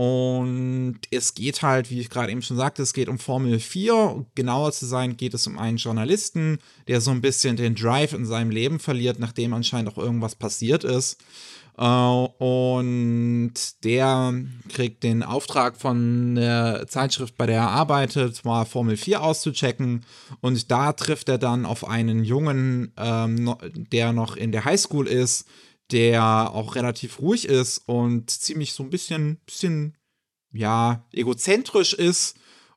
und 0.00 1.00
es 1.10 1.34
geht 1.34 1.62
halt, 1.62 1.90
wie 1.90 2.00
ich 2.00 2.08
gerade 2.08 2.30
eben 2.32 2.42
schon 2.42 2.56
sagte, 2.56 2.82
es 2.82 2.94
geht 2.94 3.08
um 3.08 3.18
Formel 3.18 3.58
4. 3.58 3.94
Um 3.94 4.26
Genauer 4.34 4.72
zu 4.72 4.86
sein, 4.86 5.16
geht 5.16 5.34
es 5.34 5.46
um 5.46 5.58
einen 5.58 5.76
Journalisten, 5.76 6.58
der 6.88 7.00
so 7.00 7.10
ein 7.10 7.20
bisschen 7.20 7.56
den 7.56 7.74
Drive 7.74 8.12
in 8.12 8.24
seinem 8.24 8.50
Leben 8.50 8.78
verliert, 8.78 9.18
nachdem 9.18 9.52
anscheinend 9.52 9.92
auch 9.92 9.98
irgendwas 9.98 10.34
passiert 10.34 10.84
ist. 10.84 11.18
Äh, 11.76 11.84
und 11.84 13.54
der 13.84 14.34
kriegt 14.68 15.02
den 15.02 15.22
Auftrag 15.22 15.76
von 15.76 16.34
der 16.34 16.86
Zeitschrift, 16.88 17.36
bei 17.36 17.46
der 17.46 17.56
er 17.56 17.70
arbeitet, 17.70 18.44
mal 18.44 18.64
Formel 18.64 18.96
4 18.96 19.22
auszuchecken. 19.22 20.04
Und 20.40 20.70
da 20.70 20.92
trifft 20.92 21.28
er 21.28 21.38
dann 21.38 21.66
auf 21.66 21.86
einen 21.86 22.24
Jungen, 22.24 22.92
ähm, 22.96 23.54
der 23.74 24.12
noch 24.12 24.36
in 24.36 24.52
der 24.52 24.64
Highschool 24.64 25.06
ist, 25.06 25.46
der 25.90 26.50
auch 26.52 26.74
relativ 26.74 27.20
ruhig 27.20 27.46
ist 27.46 27.82
und 27.86 28.30
ziemlich 28.30 28.72
so 28.72 28.82
ein 28.82 28.90
bisschen, 28.90 29.38
bisschen 29.44 29.96
ja, 30.52 31.04
egozentrisch 31.12 31.94
ist 31.94 32.36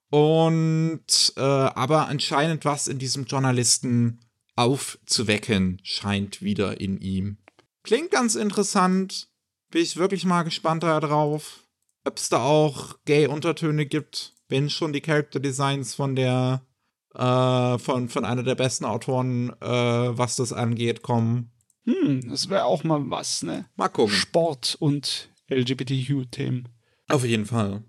und 0.10 1.34
äh, 1.36 1.42
aber 1.42 2.08
anscheinend 2.08 2.66
was 2.66 2.88
in 2.88 3.00
diesem 3.00 3.26
Journalisten 3.26 4.20
aufzuwecken 4.56 5.80
scheint 5.84 6.42
wieder 6.42 6.80
in 6.80 7.00
ihm. 7.00 7.38
Klingt 7.86 8.12
ganz 8.12 8.36
interessant. 8.36 9.30
Bin 9.72 9.82
ich 9.82 9.98
wirklich 9.98 10.26
mal 10.26 10.44
gespannt 10.44 10.84
darauf, 10.84 11.64
ob 12.04 12.18
es 12.18 12.30
da 12.30 12.44
auch 12.44 12.98
Gay-Untertöne 13.06 13.86
gibt, 13.86 14.34
wenn 14.50 14.70
schon 14.70 14.92
die 14.92 15.02
Character 15.02 15.40
Designs 15.40 15.94
von 15.96 16.16
der 16.16 16.66
äh, 17.14 17.78
von, 17.78 18.10
von 18.10 18.26
einer 18.26 18.44
der 18.44 18.56
besten 18.56 18.86
Autoren, 18.86 19.50
äh, 19.62 19.66
was 19.66 20.36
das 20.36 20.52
angeht, 20.52 21.02
kommen. 21.02 21.52
Hm, 21.86 22.28
das 22.30 22.50
wäre 22.50 22.66
auch 22.66 22.84
mal 22.84 23.10
was, 23.10 23.44
ne? 23.44 23.66
Mal 23.76 23.90
gucken. 23.90 24.14
Sport 24.14 24.76
und 24.80 25.30
LGBTQ-Themen. 25.50 26.68
Auf 27.08 27.24
jeden 27.24 27.46
Fall. 27.46 27.84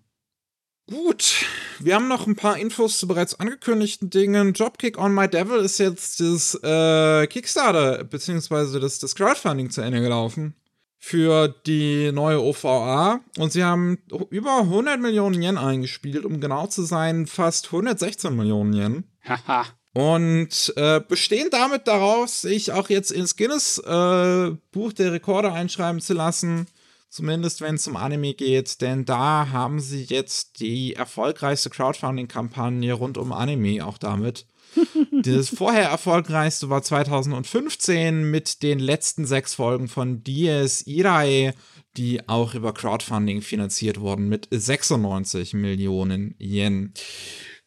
Gut, 0.88 1.44
wir 1.80 1.96
haben 1.96 2.06
noch 2.06 2.28
ein 2.28 2.36
paar 2.36 2.58
Infos 2.58 3.00
zu 3.00 3.08
bereits 3.08 3.40
angekündigten 3.40 4.08
Dingen. 4.08 4.52
Dropkick 4.52 4.98
on 4.98 5.12
My 5.12 5.28
Devil 5.28 5.58
ist 5.58 5.78
jetzt 5.78 6.20
das 6.20 6.54
äh, 6.62 7.26
Kickstarter 7.26 8.04
beziehungsweise 8.04 8.78
das, 8.78 9.00
das 9.00 9.16
Crowdfunding 9.16 9.70
zu 9.70 9.80
Ende 9.80 10.00
gelaufen 10.00 10.54
für 10.96 11.48
die 11.66 12.12
neue 12.12 12.40
OVA 12.40 13.20
und 13.36 13.52
sie 13.52 13.64
haben 13.64 13.98
über 14.30 14.60
100 14.60 15.00
Millionen 15.00 15.42
Yen 15.42 15.58
eingespielt, 15.58 16.24
um 16.24 16.40
genau 16.40 16.68
zu 16.68 16.82
sein, 16.82 17.26
fast 17.26 17.66
116 17.66 18.34
Millionen 18.34 18.72
Yen. 18.72 19.04
Haha. 19.24 19.66
Und 19.92 20.72
äh, 20.76 21.00
bestehen 21.00 21.48
damit 21.50 21.88
daraus, 21.88 22.42
sich 22.42 22.70
auch 22.70 22.90
jetzt 22.90 23.10
ins 23.10 23.36
Guinness 23.36 23.78
äh, 23.78 24.50
Buch 24.70 24.92
der 24.92 25.12
Rekorde 25.12 25.52
einschreiben 25.52 26.00
zu 26.00 26.14
lassen. 26.14 26.66
Zumindest 27.08 27.60
wenn 27.60 27.76
es 27.76 27.86
um 27.88 27.96
Anime 27.96 28.34
geht, 28.34 28.80
denn 28.80 29.04
da 29.04 29.48
haben 29.50 29.80
sie 29.80 30.02
jetzt 30.04 30.60
die 30.60 30.94
erfolgreichste 30.94 31.70
Crowdfunding-Kampagne 31.70 32.92
rund 32.92 33.16
um 33.16 33.32
Anime 33.32 33.86
auch 33.86 33.98
damit. 33.98 34.46
Das 35.22 35.48
vorher 35.48 35.88
erfolgreichste 35.88 36.68
war 36.68 36.82
2015 36.82 38.30
mit 38.30 38.62
den 38.62 38.78
letzten 38.78 39.24
sechs 39.26 39.54
Folgen 39.54 39.88
von 39.88 40.22
Dies 40.22 40.82
Irai, 40.86 41.54
die 41.96 42.28
auch 42.28 42.54
über 42.54 42.74
Crowdfunding 42.74 43.40
finanziert 43.40 43.98
wurden 44.00 44.28
mit 44.28 44.46
96 44.50 45.54
Millionen 45.54 46.34
Yen. 46.38 46.92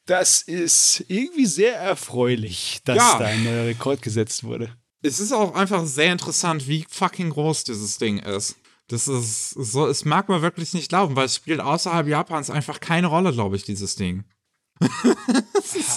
Das 0.05 0.41
ist 0.43 1.03
irgendwie 1.07 1.45
sehr 1.47 1.75
erfreulich, 1.75 2.79
dass 2.85 2.97
Ja. 2.97 3.17
da 3.19 3.25
ein 3.25 3.43
neuer 3.43 3.65
Rekord 3.65 4.01
gesetzt 4.01 4.43
wurde. 4.43 4.71
es 5.01 5.19
ist 5.19 5.31
auch 5.31 5.55
einfach 5.55 5.85
sehr 5.85 6.11
interessant, 6.11 6.67
wie 6.67 6.85
fucking 6.89 7.29
groß 7.31 7.63
dieses 7.63 7.97
Ding 7.97 8.19
ist. 8.19 8.55
Das 8.89 9.07
ist 9.07 9.51
so, 9.51 9.87
es 9.87 10.03
mag 10.03 10.29
man 10.29 10.41
wirklich 10.41 10.73
nicht 10.73 10.89
glauben, 10.89 11.15
weil 11.15 11.25
es 11.25 11.35
spielt 11.35 11.61
außerhalb 11.61 12.07
Japans 12.07 12.49
einfach 12.49 12.79
keine 12.79 13.07
Rolle, 13.07 13.31
glaube 13.31 13.55
ich, 13.55 13.63
dieses 13.63 13.95
Ding. 13.95 14.25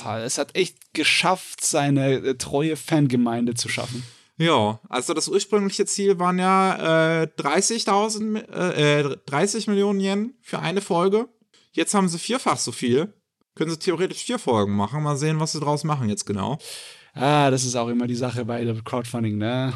Ja, 0.04 0.20
es 0.20 0.36
hat 0.38 0.54
echt 0.54 0.92
geschafft, 0.92 1.64
seine 1.64 2.16
äh, 2.16 2.34
treue 2.34 2.76
Fangemeinde 2.76 3.54
zu 3.54 3.68
schaffen. 3.68 4.02
Ja, 4.36 4.80
also 4.88 5.14
das 5.14 5.28
ursprüngliche 5.28 5.86
Ziel 5.86 6.18
waren 6.18 6.38
ja 6.38 7.22
äh, 7.22 7.26
30.000, 7.38 8.48
äh, 8.50 9.00
äh, 9.00 9.16
30 9.26 9.68
Millionen 9.68 10.00
Yen 10.00 10.34
für 10.42 10.58
eine 10.58 10.80
Folge. 10.80 11.28
Jetzt 11.72 11.94
haben 11.94 12.08
sie 12.08 12.18
vierfach 12.18 12.58
so 12.58 12.72
viel. 12.72 13.14
Können 13.54 13.70
sie 13.70 13.78
theoretisch 13.78 14.24
vier 14.24 14.38
Folgen 14.38 14.74
machen. 14.74 15.02
Mal 15.02 15.16
sehen, 15.16 15.40
was 15.40 15.52
sie 15.52 15.60
draus 15.60 15.84
machen 15.84 16.08
jetzt 16.08 16.26
genau. 16.26 16.58
Ah, 17.14 17.50
das 17.50 17.64
ist 17.64 17.76
auch 17.76 17.88
immer 17.88 18.06
die 18.06 18.14
Sache 18.14 18.44
bei 18.44 18.64
Crowdfunding, 18.84 19.38
ne? 19.38 19.72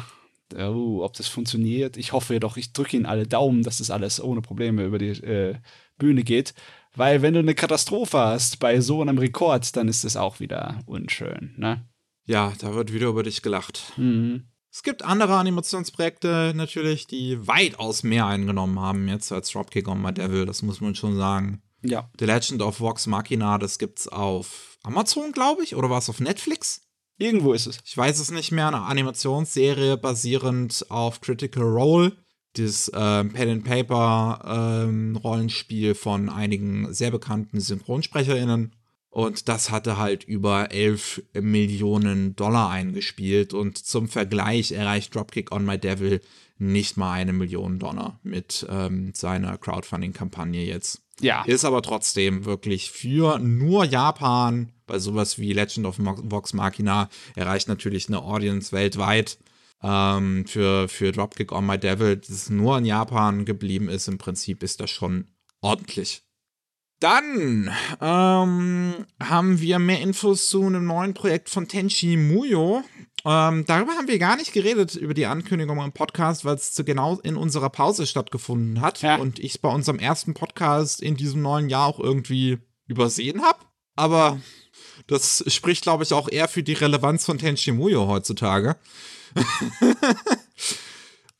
Oh, 0.55 1.01
ob 1.03 1.13
das 1.13 1.27
funktioniert. 1.27 1.97
Ich 1.97 2.13
hoffe 2.13 2.39
doch, 2.39 2.57
ich 2.57 2.73
drücke 2.73 2.95
Ihnen 2.95 3.05
alle 3.05 3.27
Daumen, 3.27 3.63
dass 3.63 3.79
das 3.79 3.91
alles 3.91 4.21
ohne 4.21 4.41
Probleme 4.41 4.85
über 4.85 4.97
die 4.97 5.09
äh, 5.09 5.55
Bühne 5.97 6.23
geht. 6.23 6.53
Weil 6.95 7.21
wenn 7.21 7.33
du 7.33 7.39
eine 7.39 7.55
Katastrophe 7.55 8.17
hast 8.17 8.59
bei 8.59 8.81
so 8.81 9.01
einem 9.01 9.17
Rekord, 9.17 9.75
dann 9.75 9.87
ist 9.87 10.03
das 10.03 10.15
auch 10.15 10.39
wieder 10.39 10.81
unschön, 10.85 11.53
ne? 11.57 11.85
Ja, 12.25 12.53
da 12.59 12.73
wird 12.73 12.91
wieder 12.91 13.07
über 13.07 13.23
dich 13.23 13.41
gelacht. 13.41 13.93
Mhm. 13.97 14.47
Es 14.71 14.83
gibt 14.83 15.03
andere 15.03 15.37
Animationsprojekte 15.37 16.53
natürlich, 16.55 17.07
die 17.07 17.47
weitaus 17.47 18.03
mehr 18.03 18.25
eingenommen 18.25 18.79
haben 18.79 19.07
jetzt 19.07 19.31
als 19.31 19.49
Dropkick 19.51 19.87
on 19.87 20.01
My 20.01 20.13
Devil, 20.13 20.45
das 20.45 20.61
muss 20.61 20.81
man 20.81 20.93
schon 20.93 21.15
sagen. 21.15 21.61
Ja. 21.83 22.09
The 22.19 22.25
Legend 22.25 22.61
of 22.61 22.79
Vox 22.79 23.07
Machina, 23.07 23.57
das 23.57 23.79
gibt's 23.79 24.07
auf 24.07 24.77
Amazon, 24.83 25.31
glaube 25.31 25.63
ich, 25.63 25.75
oder 25.75 25.89
war 25.89 25.99
es 25.99 26.09
auf 26.09 26.19
Netflix? 26.19 26.86
Irgendwo 27.17 27.53
ist 27.53 27.65
es. 27.65 27.79
Ich 27.83 27.97
weiß 27.97 28.19
es 28.19 28.31
nicht 28.31 28.51
mehr. 28.51 28.67
Eine 28.67 28.83
Animationsserie 28.83 29.97
basierend 29.97 30.85
auf 30.89 31.21
Critical 31.21 31.63
Role, 31.63 32.15
das 32.53 32.91
ähm, 32.93 33.33
Pen 33.33 33.49
and 33.49 33.63
Paper 33.63 34.85
ähm, 34.85 35.15
Rollenspiel 35.15 35.95
von 35.95 36.29
einigen 36.29 36.93
sehr 36.93 37.11
bekannten 37.11 37.59
SynchronsprecherInnen. 37.59 38.73
Und 39.09 39.49
das 39.49 39.71
hatte 39.71 39.97
halt 39.97 40.25
über 40.25 40.71
11 40.71 41.23
Millionen 41.41 42.35
Dollar 42.35 42.69
eingespielt. 42.69 43.53
Und 43.53 43.77
zum 43.79 44.07
Vergleich 44.07 44.71
erreicht 44.71 45.15
Dropkick 45.15 45.51
on 45.51 45.65
My 45.65 45.79
Devil 45.79 46.21
nicht 46.59 46.97
mal 46.97 47.13
eine 47.13 47.33
Million 47.33 47.79
Dollar 47.79 48.19
mit 48.21 48.65
ähm, 48.69 49.13
seiner 49.15 49.57
Crowdfunding-Kampagne 49.57 50.63
jetzt. 50.63 51.01
Ja. 51.19 51.43
Ist 51.45 51.65
aber 51.65 51.81
trotzdem 51.81 52.45
wirklich 52.45 52.91
für 52.91 53.39
nur 53.39 53.85
Japan 53.85 54.71
bei 54.87 54.99
sowas 54.99 55.37
wie 55.37 55.53
Legend 55.53 55.85
of 55.85 55.97
Vox 55.99 56.53
Machina 56.53 57.09
erreicht 57.35 57.67
natürlich 57.67 58.07
eine 58.07 58.21
Audience 58.23 58.71
weltweit. 58.71 59.37
Ähm, 59.83 60.45
für, 60.47 60.87
für 60.87 61.11
Dropkick 61.11 61.51
on 61.51 61.67
My 61.67 61.77
Devil, 61.77 62.17
das 62.17 62.49
nur 62.49 62.79
in 62.79 62.85
Japan 62.85 63.45
geblieben 63.45 63.89
ist, 63.89 64.07
im 64.07 64.17
Prinzip 64.17 64.63
ist 64.63 64.79
das 64.79 64.89
schon 64.89 65.27
ordentlich. 65.61 66.23
Dann 66.99 67.69
ähm, 68.01 69.05
haben 69.21 69.61
wir 69.61 69.77
mehr 69.77 70.01
Infos 70.01 70.49
zu 70.49 70.65
einem 70.65 70.85
neuen 70.87 71.13
Projekt 71.13 71.49
von 71.49 71.67
Tenchi 71.67 72.17
Muyo. 72.17 72.81
Ähm, 73.23 73.65
darüber 73.67 73.91
haben 73.91 74.07
wir 74.07 74.17
gar 74.17 74.35
nicht 74.35 74.51
geredet, 74.51 74.95
über 74.95 75.13
die 75.13 75.27
Ankündigung 75.27 75.79
im 75.83 75.91
Podcast, 75.91 76.43
weil 76.43 76.55
es 76.55 76.81
genau 76.83 77.19
in 77.19 77.35
unserer 77.35 77.69
Pause 77.69 78.07
stattgefunden 78.07 78.81
hat 78.81 79.03
Ja. 79.03 79.17
und 79.17 79.37
ich 79.37 79.51
es 79.51 79.57
bei 79.59 79.69
unserem 79.69 79.99
ersten 79.99 80.33
Podcast 80.33 81.03
in 81.03 81.15
diesem 81.15 81.43
neuen 81.43 81.69
Jahr 81.69 81.85
auch 81.85 81.99
irgendwie 81.99 82.57
übersehen 82.87 83.43
habe. 83.43 83.59
Aber 83.95 84.39
das 85.07 85.43
spricht, 85.47 85.83
glaube 85.83 86.03
ich, 86.03 86.13
auch 86.13 86.29
eher 86.29 86.47
für 86.47 86.63
die 86.63 86.73
Relevanz 86.73 87.25
von 87.25 87.37
Tenchi 87.37 87.71
Muyo 87.71 88.07
heutzutage. 88.07 88.75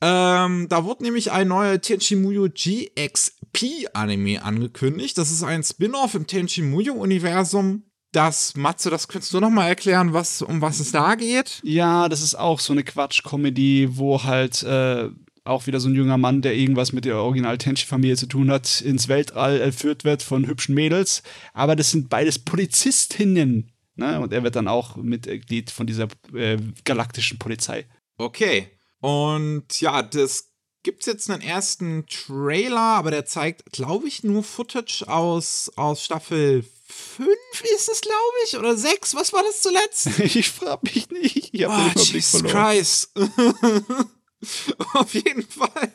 ähm, 0.01 0.67
da 0.69 0.83
wurde 0.85 1.03
nämlich 1.03 1.31
ein 1.31 1.49
neuer 1.49 1.79
Tenchi 1.81 2.15
Muyo 2.15 2.47
GXP 2.49 3.87
Anime 3.93 4.43
angekündigt. 4.43 5.17
Das 5.17 5.31
ist 5.31 5.43
ein 5.43 5.63
Spin-off 5.63 6.15
im 6.15 6.27
Tenchi 6.27 6.61
Muyo 6.61 6.93
Universum. 6.93 7.83
Das, 8.13 8.55
Matze, 8.55 8.89
das 8.89 9.09
könntest 9.09 9.33
du 9.33 9.41
noch 9.41 9.49
mal 9.49 9.67
erklären, 9.67 10.13
was, 10.13 10.41
um 10.41 10.61
was 10.61 10.79
es 10.79 10.91
da 10.91 11.15
geht? 11.15 11.59
Ja, 11.63 12.07
das 12.07 12.21
ist 12.21 12.35
auch 12.35 12.61
so 12.61 12.71
eine 12.71 12.83
Quatsch-Comedy, 12.83 13.89
wo 13.97 14.23
halt 14.23 14.63
äh, 14.63 15.09
auch 15.47 15.67
wieder 15.67 15.79
so 15.79 15.89
ein 15.89 15.95
junger 15.95 16.17
Mann, 16.17 16.41
der 16.41 16.55
irgendwas 16.55 16.93
mit 16.93 17.05
der 17.05 17.17
Original-Tenchi-Familie 17.17 18.17
zu 18.17 18.27
tun 18.27 18.51
hat, 18.51 18.81
ins 18.81 19.07
Weltall 19.07 19.61
entführt 19.61 20.03
wird 20.03 20.23
von 20.23 20.47
hübschen 20.47 20.75
Mädels. 20.75 21.23
Aber 21.53 21.75
das 21.75 21.91
sind 21.91 22.09
beides 22.09 22.39
Polizistinnen. 22.39 23.71
Ne? 23.95 24.19
Und 24.19 24.31
er 24.33 24.43
wird 24.43 24.55
dann 24.55 24.67
auch 24.67 24.95
Mitglied 24.97 25.71
von 25.71 25.87
dieser 25.87 26.07
äh, 26.33 26.57
galaktischen 26.85 27.39
Polizei. 27.39 27.85
Okay. 28.17 28.67
Und 28.99 29.81
ja, 29.81 30.01
das 30.03 30.49
gibt's 30.83 31.05
jetzt 31.05 31.29
einen 31.29 31.41
ersten 31.41 32.05
Trailer, 32.07 32.79
aber 32.79 33.11
der 33.11 33.25
zeigt, 33.25 33.71
glaube 33.71 34.07
ich, 34.07 34.23
nur 34.23 34.43
Footage 34.43 35.03
aus, 35.07 35.71
aus 35.75 36.03
Staffel 36.03 36.63
5 36.87 37.27
ist 37.75 37.89
es, 37.89 38.01
glaube 38.01 38.15
ich, 38.45 38.57
oder 38.57 38.77
6. 38.77 39.15
Was 39.15 39.33
war 39.33 39.43
das 39.43 39.61
zuletzt? 39.61 40.19
ich 40.35 40.49
frage 40.49 40.81
mich 40.83 41.09
nicht. 41.09 41.53
Ich 41.53 41.63
habe 41.63 41.73
Oh, 41.73 41.77
den 41.77 41.91
Überblick 41.91 42.13
Jesus 42.13 42.41
verloren. 42.41 42.77
Christ. 42.77 43.11
Auf 44.93 45.13
jeden 45.13 45.43
Fall. 45.43 45.91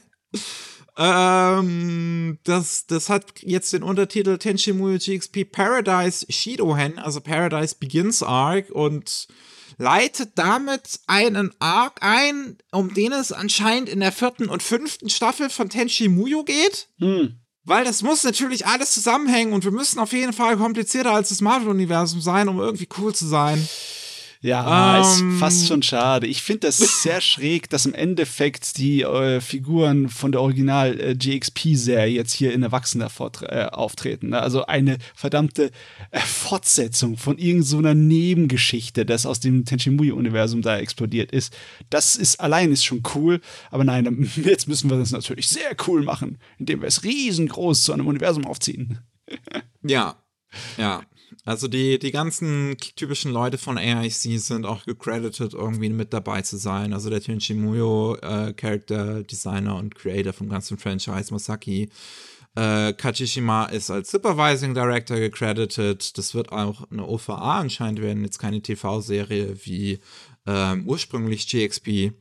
Ähm, 0.97 2.39
das, 2.45 2.87
das 2.87 3.09
hat 3.09 3.41
jetzt 3.41 3.73
den 3.73 3.83
Untertitel 3.83 4.37
Tenshimuyo 4.37 4.99
GXP 4.99 5.51
Paradise 5.51 6.27
Shidohen, 6.29 6.99
also 6.99 7.21
Paradise 7.21 7.77
Begins 7.79 8.23
Arc 8.23 8.71
und 8.71 9.27
leitet 9.79 10.33
damit 10.37 11.01
einen 11.07 11.53
Arc 11.61 12.03
ein, 12.03 12.59
um 12.73 12.93
den 12.93 13.13
es 13.13 13.33
anscheinend 13.33 13.89
in 13.89 14.01
der 14.01 14.13
vierten 14.13 14.49
und 14.49 14.63
fünften 14.63 15.09
Staffel 15.09 15.49
von 15.49 15.71
Tenshimuyo 15.71 16.45
geht. 16.45 16.89
Hm. 16.99 17.39
Weil 17.65 17.85
das 17.85 18.03
muss 18.03 18.25
natürlich 18.25 18.67
alles 18.67 18.93
zusammenhängen 18.93 19.53
und 19.53 19.65
wir 19.65 19.71
müssen 19.71 20.01
auf 20.01 20.13
jeden 20.13 20.33
Fall 20.33 20.57
komplizierter 20.57 21.13
als 21.13 21.29
das 21.29 21.41
Marvel-Universum 21.41 22.21
sein, 22.21 22.49
um 22.49 22.59
irgendwie 22.59 22.89
cool 22.99 23.15
zu 23.15 23.27
sein. 23.27 23.67
Ja, 24.43 24.97
Ähm. 24.97 25.03
ist 25.03 25.39
fast 25.39 25.69
schon 25.69 25.83
schade. 25.83 26.27
Ich 26.27 26.43
finde 26.43 26.67
das 26.67 26.79
sehr 27.03 27.21
schräg, 27.21 27.71
dass 27.71 27.87
im 27.87 27.95
Endeffekt 27.95 28.77
die 28.77 29.03
äh, 29.03 29.41
Figuren 29.41 30.09
von 30.09 30.33
der 30.33 30.41
Original 30.41 30.99
äh, 31.01 31.15
GXP-Serie 31.15 32.13
jetzt 32.13 32.33
hier 32.33 32.53
in 32.53 32.65
Erwachsener 32.65 33.09
vortre- 33.09 33.47
äh, 33.51 33.69
auftreten. 33.71 34.31
Ne? 34.31 34.41
Also 34.43 34.67
eine 34.67 34.99
verdammte 35.15 35.71
äh, 36.11 36.19
Fortsetzung 36.21 37.17
von 37.17 37.39
irgendeiner 37.39 37.63
so 37.63 37.79
einer 37.79 37.95
Nebengeschichte, 37.95 39.07
das 39.07 39.27
aus 39.27 39.39
dem 39.39 39.65
Tenshimuyo-Universum 39.65 40.61
da 40.63 40.77
explodiert 40.77 41.31
ist. 41.31 41.57
Das 41.89 42.17
ist 42.17 42.41
allein 42.41 42.73
ist 42.73 42.85
schon 42.85 43.03
cool, 43.15 43.41
aber 43.71 43.85
nein, 43.85 44.29
jetzt 44.45 44.67
müssen 44.67 44.91
wir 44.91 44.99
das 44.99 45.13
natürlich 45.13 45.47
sehr 45.47 45.77
cool 45.87 46.03
machen, 46.03 46.39
indem 46.59 46.81
wir 46.81 46.89
es 46.89 47.05
riesengroß 47.05 47.85
zu 47.85 47.93
einem 47.93 48.09
Universum 48.09 48.45
aufziehen. 48.45 48.99
Ja, 49.85 50.17
ja. 50.77 51.03
Also 51.45 51.67
die, 51.67 51.99
die 51.99 52.13
ganzen 52.13 52.77
typischen 52.79 53.33
Leute 53.33 53.59
von 53.59 53.77
AIC 53.77 54.39
sind 54.39 54.65
auch 54.65 54.85
gecredited, 54.85 55.55
irgendwie 55.55 55.89
mit 55.89 56.13
dabei 56.13 56.43
zu 56.43 56.57
sein. 56.57 56.93
Also 56.93 57.11
der 57.11 57.21
Tenchi 57.21 57.55
Muyo, 57.55 58.17
äh, 58.17 58.53
Character 58.53 59.23
Designer 59.25 59.77
und 59.77 59.95
Creator 59.95 60.33
vom 60.33 60.49
ganzen 60.49 60.79
Franchise, 60.79 61.33
Masaki 61.33 61.91
äh, 62.55 62.93
Kachishima 62.93 63.67
ist 63.67 63.91
als 63.91 64.11
Supervising 64.11 64.75
Director 64.75 65.19
gecredited. 65.19 66.17
Das 66.19 66.35
wird 66.35 66.53
auch 66.53 66.91
eine 66.91 67.07
OVA 67.07 67.61
anscheinend 67.61 68.03
werden, 68.03 68.25
jetzt 68.25 68.39
keine 68.39 68.61
TV-Serie 68.61 69.57
wie 69.65 70.01
ähm, 70.47 70.87
ursprünglich 70.87 71.49
GXP. 71.49 72.13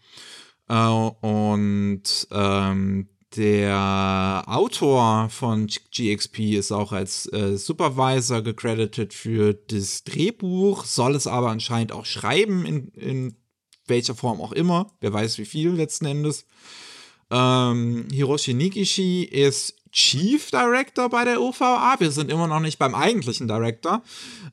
Äh, 0.69 0.73
und 0.73 2.03
ähm, 2.31 3.09
der 3.35 4.43
Autor 4.45 5.29
von 5.29 5.67
GXP 5.67 6.55
ist 6.57 6.71
auch 6.71 6.91
als 6.91 7.31
äh, 7.31 7.57
Supervisor 7.57 8.41
gecredited 8.41 9.13
für 9.13 9.53
das 9.53 10.03
Drehbuch, 10.03 10.85
soll 10.85 11.15
es 11.15 11.27
aber 11.27 11.49
anscheinend 11.49 11.93
auch 11.93 12.05
schreiben, 12.05 12.65
in, 12.65 12.87
in 12.89 13.35
welcher 13.87 14.15
Form 14.15 14.41
auch 14.41 14.51
immer. 14.51 14.91
Wer 14.99 15.13
weiß 15.13 15.37
wie 15.37 15.45
viel 15.45 15.69
letzten 15.69 16.05
Endes. 16.05 16.45
Ähm, 17.29 18.07
Hiroshi 18.11 18.53
Nikishi 18.53 19.23
ist 19.23 19.75
Chief 19.91 20.51
Director 20.51 21.09
bei 21.09 21.23
der 21.23 21.41
OVA. 21.41 21.95
Wir 21.99 22.11
sind 22.11 22.31
immer 22.31 22.47
noch 22.47 22.59
nicht 22.59 22.79
beim 22.79 22.95
eigentlichen 22.95 23.47
Director. 23.47 24.03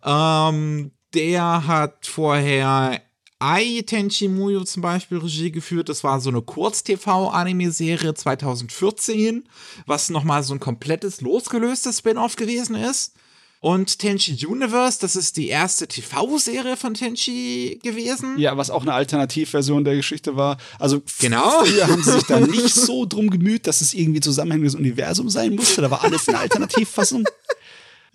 Ähm, 0.04 0.92
der 1.14 1.66
hat 1.66 2.06
vorher 2.06 3.00
Ai 3.40 3.82
Tenchi 3.86 4.26
Muyo 4.28 4.64
zum 4.64 4.82
Beispiel 4.82 5.18
Regie 5.18 5.52
geführt. 5.52 5.88
Das 5.88 6.02
war 6.02 6.20
so 6.20 6.30
eine 6.30 6.42
Kurz-TV-Anime-Serie 6.42 8.14
2014, 8.14 9.44
was 9.86 10.10
nochmal 10.10 10.42
so 10.42 10.54
ein 10.54 10.60
komplettes 10.60 11.20
losgelöstes 11.20 11.98
Spin-off 11.98 12.34
gewesen 12.36 12.74
ist. 12.74 13.14
Und 13.60 13.98
Tenchi 13.98 14.44
Universe, 14.46 14.98
das 15.00 15.16
ist 15.16 15.36
die 15.36 15.48
erste 15.48 15.88
TV-Serie 15.88 16.76
von 16.76 16.94
Tenchi 16.94 17.80
gewesen. 17.82 18.38
Ja, 18.38 18.56
was 18.56 18.70
auch 18.70 18.82
eine 18.82 18.94
Alternativversion 18.94 19.82
der 19.84 19.96
Geschichte 19.96 20.36
war. 20.36 20.58
Also 20.78 21.02
Genau. 21.20 21.64
früher 21.64 21.88
haben 21.88 22.02
sie 22.02 22.12
sich 22.12 22.22
da 22.24 22.38
nicht 22.38 22.74
so 22.74 23.04
drum 23.04 23.30
gemüht, 23.30 23.66
dass 23.66 23.80
es 23.80 23.94
irgendwie 23.94 24.20
zusammenhängendes 24.20 24.76
Universum 24.76 25.28
sein 25.28 25.56
musste. 25.56 25.80
Da 25.82 25.90
war 25.90 26.04
alles 26.04 26.28
eine 26.28 26.38
Alternativfassung. 26.38 27.24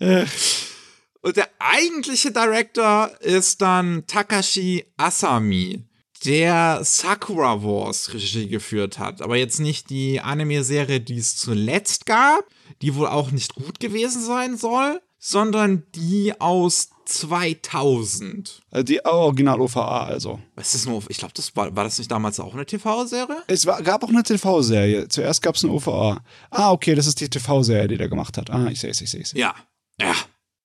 Und 1.24 1.38
der 1.38 1.48
eigentliche 1.58 2.32
Director 2.32 3.10
ist 3.20 3.62
dann 3.62 4.06
Takashi 4.06 4.84
Asami, 4.98 5.82
der 6.26 6.80
Sakura 6.82 7.62
Wars 7.62 8.12
Regie 8.12 8.46
geführt 8.46 8.98
hat. 8.98 9.22
Aber 9.22 9.36
jetzt 9.36 9.58
nicht 9.58 9.88
die 9.88 10.20
Anime-Serie, 10.20 11.00
die 11.00 11.16
es 11.16 11.36
zuletzt 11.36 12.04
gab, 12.04 12.44
die 12.82 12.94
wohl 12.94 13.06
auch 13.06 13.30
nicht 13.30 13.54
gut 13.54 13.80
gewesen 13.80 14.22
sein 14.22 14.58
soll, 14.58 15.00
sondern 15.18 15.84
die 15.94 16.38
aus 16.42 16.90
2000. 17.06 18.60
Also 18.70 18.84
die 18.84 19.02
Original-OVA 19.02 20.04
also. 20.04 20.40
Was 20.56 20.74
ist 20.74 20.86
nur, 20.86 21.02
ich 21.08 21.16
glaube, 21.16 21.32
das 21.32 21.56
war, 21.56 21.74
war 21.74 21.84
das 21.84 21.96
nicht 21.96 22.10
damals 22.10 22.38
auch 22.38 22.52
eine 22.52 22.66
TV-Serie? 22.66 23.44
Es 23.46 23.64
war, 23.64 23.80
gab 23.82 24.04
auch 24.04 24.10
eine 24.10 24.24
TV-Serie. 24.24 25.08
Zuerst 25.08 25.40
gab 25.40 25.54
es 25.54 25.64
eine 25.64 25.72
OVA. 25.72 26.22
Ah, 26.50 26.70
okay, 26.72 26.94
das 26.94 27.06
ist 27.06 27.18
die 27.22 27.30
TV-Serie, 27.30 27.88
die 27.88 27.96
der 27.96 28.10
gemacht 28.10 28.36
hat. 28.36 28.50
Ah, 28.50 28.66
ich 28.66 28.78
sehe 28.78 28.90
es, 28.90 29.00
ich 29.00 29.10
sehe 29.10 29.22
es. 29.22 29.32
Ja. 29.32 29.54
Ja. 29.98 30.14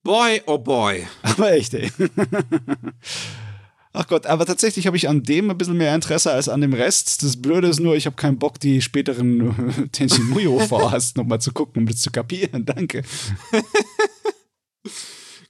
Boy, 0.09 0.41
oh 0.47 0.57
boy. 0.57 1.05
Aber 1.21 1.51
echt, 1.51 1.75
ey. 1.75 1.91
Ach 3.93 4.07
Gott, 4.07 4.25
aber 4.25 4.47
tatsächlich 4.47 4.87
habe 4.87 4.97
ich 4.97 5.07
an 5.07 5.21
dem 5.21 5.51
ein 5.51 5.57
bisschen 5.59 5.77
mehr 5.77 5.93
Interesse 5.93 6.31
als 6.31 6.49
an 6.49 6.61
dem 6.61 6.73
Rest. 6.73 7.21
Das 7.21 7.39
Blöde 7.39 7.67
ist 7.67 7.79
nur, 7.79 7.95
ich 7.95 8.07
habe 8.07 8.15
keinen 8.15 8.39
Bock, 8.39 8.59
die 8.59 8.81
späteren 8.81 9.89
Tenshin 9.91 10.25
Muyo 10.25 10.55
OVAs 10.55 11.13
nochmal 11.13 11.39
zu 11.39 11.51
gucken, 11.51 11.83
um 11.83 11.87
das 11.87 11.97
zu 11.97 12.09
kapieren. 12.09 12.65
Danke. 12.65 13.03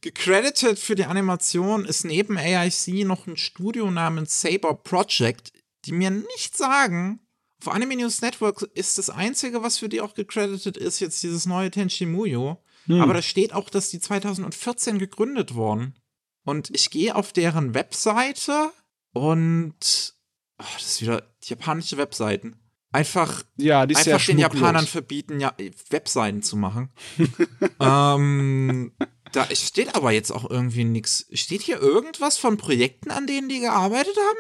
Gecredited 0.02 0.78
für 0.78 0.96
die 0.96 1.06
Animation 1.06 1.86
ist 1.86 2.04
neben 2.04 2.38
AIC 2.38 3.06
noch 3.06 3.28
ein 3.28 3.38
Studio 3.38 3.90
namens 3.90 4.42
Saber 4.42 4.74
Project, 4.74 5.54
die 5.86 5.94
mir 5.94 6.12
nicht 6.12 6.58
sagen. 6.58 7.22
Auf 7.62 7.74
Anime 7.74 7.96
News 7.96 8.22
Network 8.22 8.64
ist 8.74 8.98
das 8.98 9.10
einzige, 9.10 9.64
was 9.64 9.78
für 9.78 9.88
die 9.88 10.02
auch 10.02 10.16
gecredited 10.16 10.76
ist, 10.76 11.00
jetzt 11.00 11.24
dieses 11.24 11.46
neue 11.46 11.72
Tenchi 11.72 12.06
Muyo. 12.06 12.62
Hm. 12.86 13.02
Aber 13.02 13.14
da 13.14 13.22
steht 13.22 13.54
auch, 13.54 13.70
dass 13.70 13.90
die 13.90 14.00
2014 14.00 15.00
gegründet 15.00 15.56
wurden. 15.56 15.96
Und 16.44 16.70
ich 16.74 16.90
gehe 16.90 17.16
auf 17.16 17.34
deren 17.34 17.74
Webseite 17.74 18.72
und 19.14 20.14
oh, 20.58 20.66
das 20.74 20.86
ist 20.86 21.02
wieder 21.02 21.24
japanische 21.44 21.98
Webseiten. 21.98 22.56
Einfach, 22.92 23.44
ja, 23.56 23.86
die 23.86 23.96
einfach 23.96 24.26
den 24.26 24.40
Japanern 24.40 24.88
verbieten, 24.88 25.40
ja, 25.40 25.54
Webseiten 25.92 26.42
zu 26.42 26.58
machen. 26.58 26.90
ähm, 27.80 28.94
da 29.32 29.46
steht 29.54 29.94
aber 29.96 30.12
jetzt 30.12 30.32
auch 30.32 30.50
irgendwie 30.50 30.86
nichts. 30.86 31.28
Steht 31.34 31.62
hier 31.62 31.80
irgendwas 31.80 32.40
von 32.40 32.58
Projekten, 32.58 33.12
an 33.12 33.28
denen 33.28 33.48
die 33.48 33.60
gearbeitet 33.60 34.18
haben? 34.18 34.40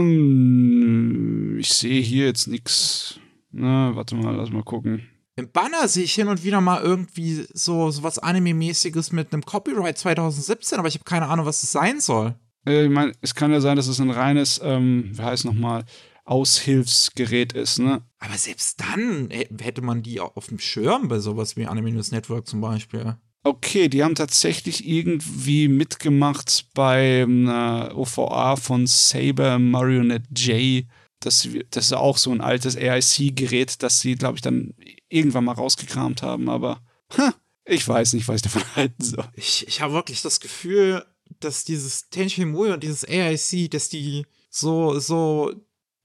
Ähm, 0.00 1.58
ich 1.58 1.72
sehe 1.72 2.02
hier 2.02 2.26
jetzt 2.26 2.48
nichts. 2.48 3.18
Na, 3.50 3.96
warte 3.96 4.14
mal, 4.14 4.36
lass 4.36 4.50
mal 4.50 4.62
gucken. 4.62 5.08
Im 5.38 5.52
Banner 5.52 5.86
sehe 5.86 6.02
ich 6.02 6.14
hin 6.14 6.26
und 6.26 6.42
wieder 6.42 6.60
mal 6.60 6.82
irgendwie 6.82 7.46
so, 7.52 7.92
so 7.92 8.02
was 8.02 8.18
Anime-mäßiges 8.18 9.12
mit 9.12 9.32
einem 9.32 9.44
Copyright 9.44 9.96
2017, 9.96 10.80
aber 10.80 10.88
ich 10.88 10.94
habe 10.94 11.04
keine 11.04 11.28
Ahnung, 11.28 11.46
was 11.46 11.60
das 11.60 11.70
sein 11.70 12.00
soll. 12.00 12.34
Äh, 12.66 12.86
ich 12.86 12.90
meine, 12.90 13.12
es 13.20 13.36
kann 13.36 13.52
ja 13.52 13.60
sein, 13.60 13.76
dass 13.76 13.86
es 13.86 14.00
ein 14.00 14.10
reines, 14.10 14.60
ähm, 14.64 15.12
wie 15.12 15.22
heißt 15.22 15.44
nochmal, 15.44 15.84
Aushilfsgerät 16.24 17.52
ist, 17.52 17.78
ne? 17.78 18.02
Aber 18.18 18.36
selbst 18.36 18.80
dann 18.80 19.30
hätte 19.30 19.80
man 19.80 20.02
die 20.02 20.18
auch 20.18 20.34
auf 20.34 20.48
dem 20.48 20.58
Schirm 20.58 21.06
bei 21.06 21.20
sowas 21.20 21.56
wie 21.56 21.66
Anime 21.66 21.92
News 21.92 22.10
Network 22.10 22.48
zum 22.48 22.60
Beispiel. 22.60 23.14
Okay, 23.44 23.88
die 23.88 24.02
haben 24.02 24.16
tatsächlich 24.16 24.88
irgendwie 24.88 25.68
mitgemacht 25.68 26.66
bei 26.74 27.22
einer 27.22 27.92
OVA 27.94 28.56
von 28.56 28.88
Saber 28.88 29.60
Marionette 29.60 30.26
J 30.34 30.84
das, 31.20 31.48
das 31.70 31.86
ist 31.86 31.92
auch 31.92 32.18
so 32.18 32.30
ein 32.30 32.40
altes 32.40 32.76
AIC-Gerät, 32.76 33.82
das 33.82 34.00
sie, 34.00 34.14
glaube 34.14 34.36
ich, 34.36 34.42
dann 34.42 34.74
irgendwann 35.08 35.44
mal 35.44 35.52
rausgekramt 35.52 36.22
haben, 36.22 36.48
aber 36.48 36.80
ha, 37.16 37.34
ich 37.64 37.86
weiß 37.86 38.14
nicht, 38.14 38.28
was 38.28 38.36
ich 38.36 38.42
davon 38.42 38.62
halten 38.76 39.02
soll. 39.02 39.28
Ich, 39.34 39.66
ich 39.66 39.80
habe 39.80 39.92
wirklich 39.92 40.22
das 40.22 40.40
Gefühl, 40.40 41.04
dass 41.40 41.64
dieses 41.64 42.08
Tenchi 42.08 42.44
Mui 42.44 42.70
und 42.72 42.82
dieses 42.82 43.04
AIC, 43.04 43.70
dass 43.70 43.88
die 43.88 44.26
so, 44.50 44.98
so, 44.98 45.52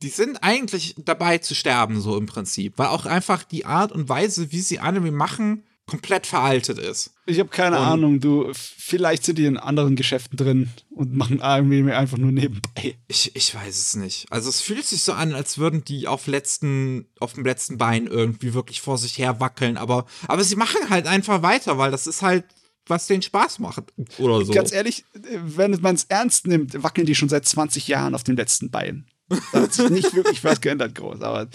die 0.02 0.10
sind 0.10 0.44
eigentlich 0.44 0.96
dabei 0.98 1.38
zu 1.38 1.56
sterben, 1.56 2.02
so 2.02 2.18
im 2.18 2.26
Prinzip. 2.26 2.78
Weil 2.78 2.88
auch 2.88 3.06
einfach 3.06 3.44
die 3.44 3.66
Art 3.66 3.92
und 3.92 4.10
Weise, 4.10 4.52
wie 4.52 4.62
sie 4.62 4.80
Anime 4.80 5.12
machen, 5.12 5.64
komplett 5.86 6.26
veraltet 6.26 6.80
ist. 6.80 7.12
Ich 7.26 7.40
habe 7.40 7.50
keine 7.50 7.78
und 7.78 7.86
Ahnung, 7.86 8.20
du, 8.20 8.52
vielleicht 8.54 9.26
sind 9.26 9.38
die 9.38 9.46
in 9.46 9.58
anderen 9.58 9.96
Geschäften 9.96 10.38
drin 10.38 10.70
und 10.90 11.14
machen 11.14 11.42
AMW 11.42 11.92
einfach 11.92 12.18
nur 12.18 12.32
nebenbei. 12.32 12.98
Ich, 13.08 13.36
ich 13.36 13.54
weiß 13.54 13.78
es 13.78 13.96
nicht. 13.96 14.26
Also 14.30 14.50
es 14.50 14.62
fühlt 14.62 14.86
sich 14.86 15.04
so 15.04 15.14
an, 15.14 15.34
als 15.34 15.58
würden 15.58 15.84
die 15.84 16.08
auf 16.08 16.28
letzten, 16.28 17.08
auf 17.20 17.34
dem 17.34 17.46
letzten 17.46 17.78
Bein 17.78 18.08
irgendwie 18.08 18.54
wirklich 18.54 18.82
vor 18.82 18.98
sich 18.98 19.18
her 19.18 19.40
wackeln, 19.40 19.78
aber, 19.78 20.06
aber 20.28 20.44
sie 20.44 20.56
machen 20.56 20.90
halt 20.90 21.06
einfach 21.06 21.42
weiter, 21.42 21.78
weil 21.78 21.92
das 21.92 22.08
ist 22.08 22.22
halt 22.22 22.46
was 22.86 23.08
den 23.08 23.22
Spaß 23.22 23.60
macht 23.60 23.84
oder 24.18 24.44
so. 24.44 24.52
Ganz 24.52 24.74
ehrlich, 24.74 25.06
wenn 25.14 25.80
man 25.82 25.96
es 25.96 26.04
ernst 26.06 26.48
nimmt, 26.48 26.84
wackeln 26.84 27.08
die 27.08 27.16
schon 27.16 27.30
seit 27.30 27.46
20 27.46 27.88
Jahren 27.88 28.14
auf 28.14 28.24
dem 28.24 28.36
letzten 28.36 28.72
Bein. 28.72 29.08
Da 29.30 29.62
hat 29.62 29.74
sich 29.74 29.90
nicht 29.90 30.14
wirklich 30.14 30.44
was 30.44 30.60
geändert 30.60 30.96
groß, 30.96 31.22
aber 31.22 31.48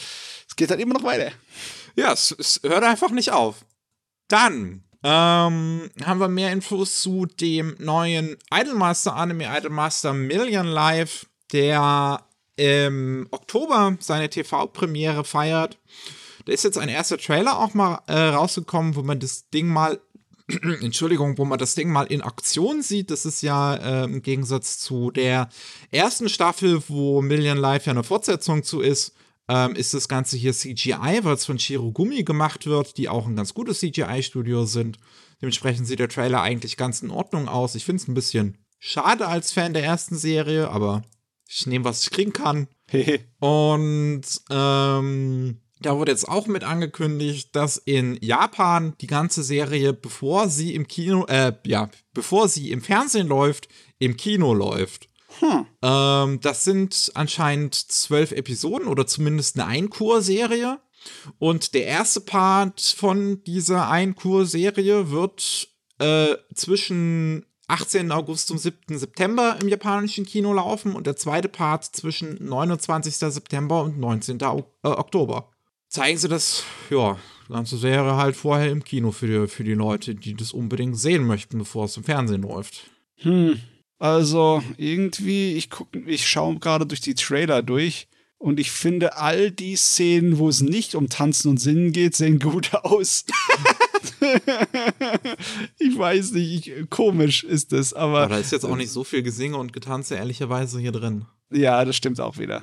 es 0.48 0.56
geht 0.56 0.70
halt 0.70 0.80
immer 0.80 0.94
noch 0.94 1.04
weiter. 1.04 1.30
Ja, 1.96 2.12
es, 2.12 2.34
es 2.38 2.60
hört 2.62 2.82
einfach 2.82 3.10
nicht 3.10 3.30
auf. 3.30 3.64
Dann 4.28 4.84
ähm, 5.02 5.90
haben 6.04 6.20
wir 6.20 6.28
mehr 6.28 6.52
Infos 6.52 7.00
zu 7.00 7.26
dem 7.26 7.76
neuen 7.78 8.36
Idolmaster 8.52 9.16
Anime 9.16 9.46
Idolmaster 9.56 10.12
Million 10.12 10.66
Live, 10.66 11.26
der 11.52 12.24
im 12.56 13.28
Oktober 13.30 13.96
seine 14.00 14.28
TV-Premiere 14.28 15.24
feiert. 15.24 15.78
Da 16.44 16.52
ist 16.52 16.64
jetzt 16.64 16.78
ein 16.78 16.88
erster 16.88 17.18
Trailer 17.18 17.58
auch 17.58 17.74
mal 17.74 18.02
äh, 18.06 18.18
rausgekommen, 18.18 18.96
wo 18.96 19.02
man 19.02 19.20
das 19.20 19.48
Ding 19.50 19.68
mal, 19.68 20.00
Entschuldigung, 20.82 21.38
wo 21.38 21.44
man 21.44 21.58
das 21.58 21.74
Ding 21.74 21.90
mal 21.90 22.06
in 22.06 22.20
Aktion 22.20 22.82
sieht. 22.82 23.10
Das 23.10 23.24
ist 23.24 23.42
ja 23.42 23.74
äh, 23.76 24.04
im 24.04 24.22
Gegensatz 24.22 24.78
zu 24.78 25.12
der 25.12 25.48
ersten 25.92 26.28
Staffel, 26.28 26.82
wo 26.88 27.22
Million 27.22 27.58
Live 27.58 27.86
ja 27.86 27.92
eine 27.92 28.02
Fortsetzung 28.02 28.64
zu 28.64 28.80
ist, 28.80 29.14
ähm, 29.48 29.74
ist 29.74 29.94
das 29.94 30.08
Ganze 30.08 30.36
hier 30.36 30.52
CGI, 30.52 31.20
weil 31.22 31.34
es 31.34 31.46
von 31.46 31.58
Shirogumi 31.58 32.22
gemacht 32.22 32.66
wird, 32.66 32.96
die 32.98 33.08
auch 33.08 33.26
ein 33.26 33.36
ganz 33.36 33.54
gutes 33.54 33.80
CGI-Studio 33.80 34.66
sind. 34.66 34.98
Dementsprechend 35.40 35.86
sieht 35.86 36.00
der 36.00 36.08
Trailer 36.08 36.42
eigentlich 36.42 36.76
ganz 36.76 37.02
in 37.02 37.10
Ordnung 37.10 37.48
aus. 37.48 37.74
Ich 37.74 37.84
finde 37.84 38.02
es 38.02 38.08
ein 38.08 38.14
bisschen 38.14 38.58
schade 38.78 39.26
als 39.26 39.52
Fan 39.52 39.72
der 39.72 39.84
ersten 39.84 40.16
Serie, 40.16 40.70
aber 40.70 41.02
ich 41.48 41.66
nehme, 41.66 41.84
was 41.84 42.02
ich 42.02 42.10
kriegen 42.10 42.32
kann. 42.32 42.68
Und 43.40 44.22
ähm, 44.50 45.60
da 45.80 45.96
wurde 45.96 46.12
jetzt 46.12 46.28
auch 46.28 46.46
mit 46.46 46.64
angekündigt, 46.64 47.54
dass 47.54 47.76
in 47.76 48.18
Japan 48.20 48.94
die 49.00 49.06
ganze 49.06 49.42
Serie, 49.42 49.92
bevor 49.92 50.48
sie 50.48 50.74
im 50.74 50.88
Kino, 50.88 51.24
äh, 51.26 51.52
ja, 51.64 51.88
bevor 52.12 52.48
sie 52.48 52.70
im 52.70 52.82
Fernsehen 52.82 53.28
läuft, 53.28 53.68
im 53.98 54.16
Kino 54.16 54.54
läuft. 54.54 55.07
Hm. 55.40 55.66
Ähm, 55.82 56.40
das 56.40 56.64
sind 56.64 57.12
anscheinend 57.14 57.74
zwölf 57.74 58.32
Episoden 58.32 58.88
oder 58.88 59.06
zumindest 59.06 59.58
eine 59.58 59.66
Einkur-Serie. 59.66 60.80
Und 61.38 61.74
der 61.74 61.86
erste 61.86 62.20
Part 62.20 62.80
von 62.80 63.42
dieser 63.44 63.88
Einkur-Serie 63.88 65.10
wird 65.10 65.68
äh, 65.98 66.36
zwischen 66.54 67.46
18. 67.68 68.10
August 68.12 68.50
und 68.50 68.58
7. 68.58 68.98
September 68.98 69.58
im 69.60 69.68
japanischen 69.68 70.24
Kino 70.24 70.52
laufen 70.52 70.94
und 70.94 71.06
der 71.06 71.16
zweite 71.16 71.48
Part 71.48 71.84
zwischen 71.84 72.44
29. 72.44 73.14
September 73.14 73.82
und 73.82 73.98
19. 73.98 74.42
O 74.42 74.64
äh, 74.82 74.88
Oktober. 74.88 75.50
Zeigen 75.88 76.18
sie 76.18 76.28
das, 76.28 76.64
ja, 76.90 77.18
ganze 77.48 77.78
Serie 77.78 78.16
halt 78.16 78.36
vorher 78.36 78.70
im 78.70 78.84
Kino 78.84 79.12
für 79.12 79.26
die, 79.26 79.46
für 79.48 79.64
die 79.64 79.74
Leute, 79.74 80.14
die 80.14 80.34
das 80.34 80.52
unbedingt 80.52 80.98
sehen 80.98 81.24
möchten, 81.24 81.58
bevor 81.58 81.84
es 81.84 81.96
im 81.96 82.04
Fernsehen 82.04 82.42
läuft. 82.42 82.90
Hm. 83.16 83.60
Also 83.98 84.62
irgendwie, 84.76 85.54
ich 85.54 85.70
gucke, 85.70 85.98
ich 86.06 86.28
schaue 86.28 86.58
gerade 86.58 86.86
durch 86.86 87.00
die 87.00 87.14
Trailer 87.14 87.62
durch 87.62 88.08
und 88.38 88.60
ich 88.60 88.70
finde 88.70 89.16
all 89.16 89.50
die 89.50 89.74
Szenen, 89.74 90.38
wo 90.38 90.48
es 90.48 90.60
nicht 90.60 90.94
um 90.94 91.08
Tanzen 91.08 91.50
und 91.50 91.58
Singen 91.58 91.92
geht, 91.92 92.14
sehen 92.14 92.38
gut 92.40 92.74
aus. 92.74 93.24
ich 95.78 95.98
weiß 95.98 96.32
nicht, 96.32 96.68
ich, 96.68 96.90
komisch 96.90 97.42
ist 97.42 97.72
es, 97.72 97.92
aber. 97.92 98.20
aber 98.20 98.34
da 98.34 98.38
ist 98.38 98.52
jetzt 98.52 98.64
auch 98.64 98.76
nicht 98.76 98.90
so 98.90 99.02
viel 99.02 99.22
Gesinge 99.22 99.56
und 99.56 99.72
Getanze 99.72 100.14
ehrlicherweise 100.14 100.78
hier 100.78 100.92
drin. 100.92 101.24
Ja, 101.50 101.84
das 101.84 101.96
stimmt 101.96 102.20
auch 102.20 102.38
wieder. 102.38 102.62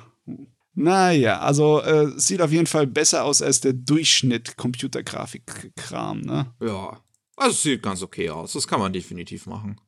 Naja, 0.74 1.40
also 1.40 1.80
äh, 1.82 2.12
sieht 2.18 2.40
auf 2.42 2.52
jeden 2.52 2.66
Fall 2.66 2.86
besser 2.86 3.24
aus 3.24 3.42
als 3.42 3.60
der 3.60 3.72
Durchschnitt 3.72 4.56
Computergrafik-Kram, 4.56 6.20
ne? 6.20 6.54
Ja. 6.60 7.00
Also 7.36 7.52
es 7.52 7.62
sieht 7.62 7.82
ganz 7.82 8.02
okay 8.02 8.30
aus. 8.30 8.52
Das 8.52 8.66
kann 8.66 8.80
man 8.80 8.92
definitiv 8.92 9.46
machen. 9.46 9.80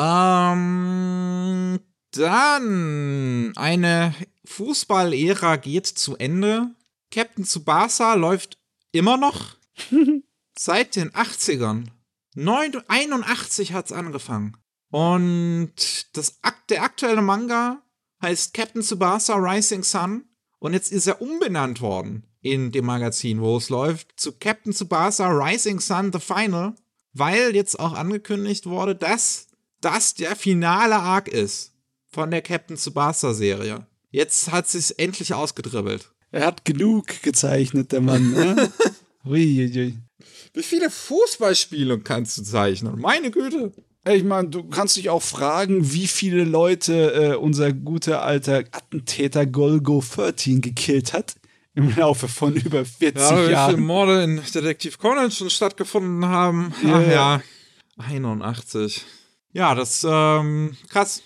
Ähm, 0.00 1.80
dann 2.12 3.52
eine 3.56 4.14
Fußballära 4.44 5.56
geht 5.56 5.86
zu 5.86 6.16
Ende. 6.16 6.70
Captain 7.10 7.44
Tsubasa 7.44 8.14
läuft 8.14 8.58
immer 8.92 9.16
noch 9.16 9.56
seit 10.56 10.94
den 10.94 11.10
80ern. 11.10 11.86
81 12.86 13.72
hat 13.72 13.86
es 13.86 13.92
angefangen. 13.92 14.56
Und 14.90 16.16
das, 16.16 16.38
der 16.68 16.84
aktuelle 16.84 17.22
Manga 17.22 17.82
heißt 18.22 18.54
Captain 18.54 18.82
Tsubasa 18.82 19.34
Rising 19.34 19.82
Sun. 19.82 20.26
Und 20.60 20.74
jetzt 20.74 20.92
ist 20.92 21.08
er 21.08 21.20
umbenannt 21.20 21.80
worden 21.80 22.24
in 22.40 22.70
dem 22.70 22.86
Magazin, 22.86 23.40
wo 23.40 23.56
es 23.56 23.68
läuft, 23.68 24.18
zu 24.18 24.32
Captain 24.38 24.72
Tsubasa 24.72 25.28
Rising 25.28 25.80
Sun 25.80 26.12
The 26.12 26.20
Final, 26.20 26.76
weil 27.12 27.56
jetzt 27.56 27.80
auch 27.80 27.94
angekündigt 27.94 28.66
wurde, 28.66 28.94
dass 28.94 29.47
das 29.80 30.14
der 30.14 30.36
finale 30.36 30.96
Arc 30.96 31.28
ist 31.28 31.72
von 32.08 32.30
der 32.30 32.42
Captain 32.42 32.76
Tsubasa 32.76 33.34
Serie. 33.34 33.86
Jetzt 34.10 34.50
hat 34.50 34.68
sie 34.68 34.78
es 34.78 34.90
endlich 34.90 35.34
ausgedribbelt. 35.34 36.10
Er 36.30 36.46
hat 36.46 36.64
genug 36.64 37.22
gezeichnet, 37.22 37.92
der 37.92 38.00
Mann. 38.00 38.32
Ne? 38.32 38.70
Uiuiui. 39.24 39.98
Wie 40.54 40.62
viele 40.62 40.90
Fußballspiele 40.90 42.00
kannst 42.00 42.38
du 42.38 42.42
zeichnen? 42.42 43.00
Meine 43.00 43.30
Güte. 43.30 43.72
Ich 44.06 44.24
meine, 44.24 44.48
du 44.48 44.64
kannst 44.64 44.96
dich 44.96 45.10
auch 45.10 45.22
fragen, 45.22 45.92
wie 45.92 46.06
viele 46.06 46.44
Leute 46.44 47.12
äh, 47.12 47.34
unser 47.36 47.72
guter 47.72 48.22
alter 48.22 48.64
Attentäter 48.72 49.44
Golgo 49.44 50.02
13 50.02 50.60
gekillt 50.60 51.12
hat 51.12 51.34
im 51.74 51.94
Laufe 51.94 52.26
von 52.26 52.56
über 52.56 52.84
40 52.84 53.22
ja, 53.22 53.50
Jahren. 53.50 53.70
Wie 53.70 53.74
viele 53.74 53.86
Morde 53.86 54.24
in 54.24 54.42
Detektiv 54.54 54.98
Conan 54.98 55.30
schon 55.30 55.50
stattgefunden 55.50 56.26
haben. 56.26 56.72
Ach 56.84 57.06
ja. 57.06 57.42
81. 57.98 59.04
Ja, 59.52 59.74
das 59.74 60.06
ähm, 60.08 60.76
krass. 60.88 61.22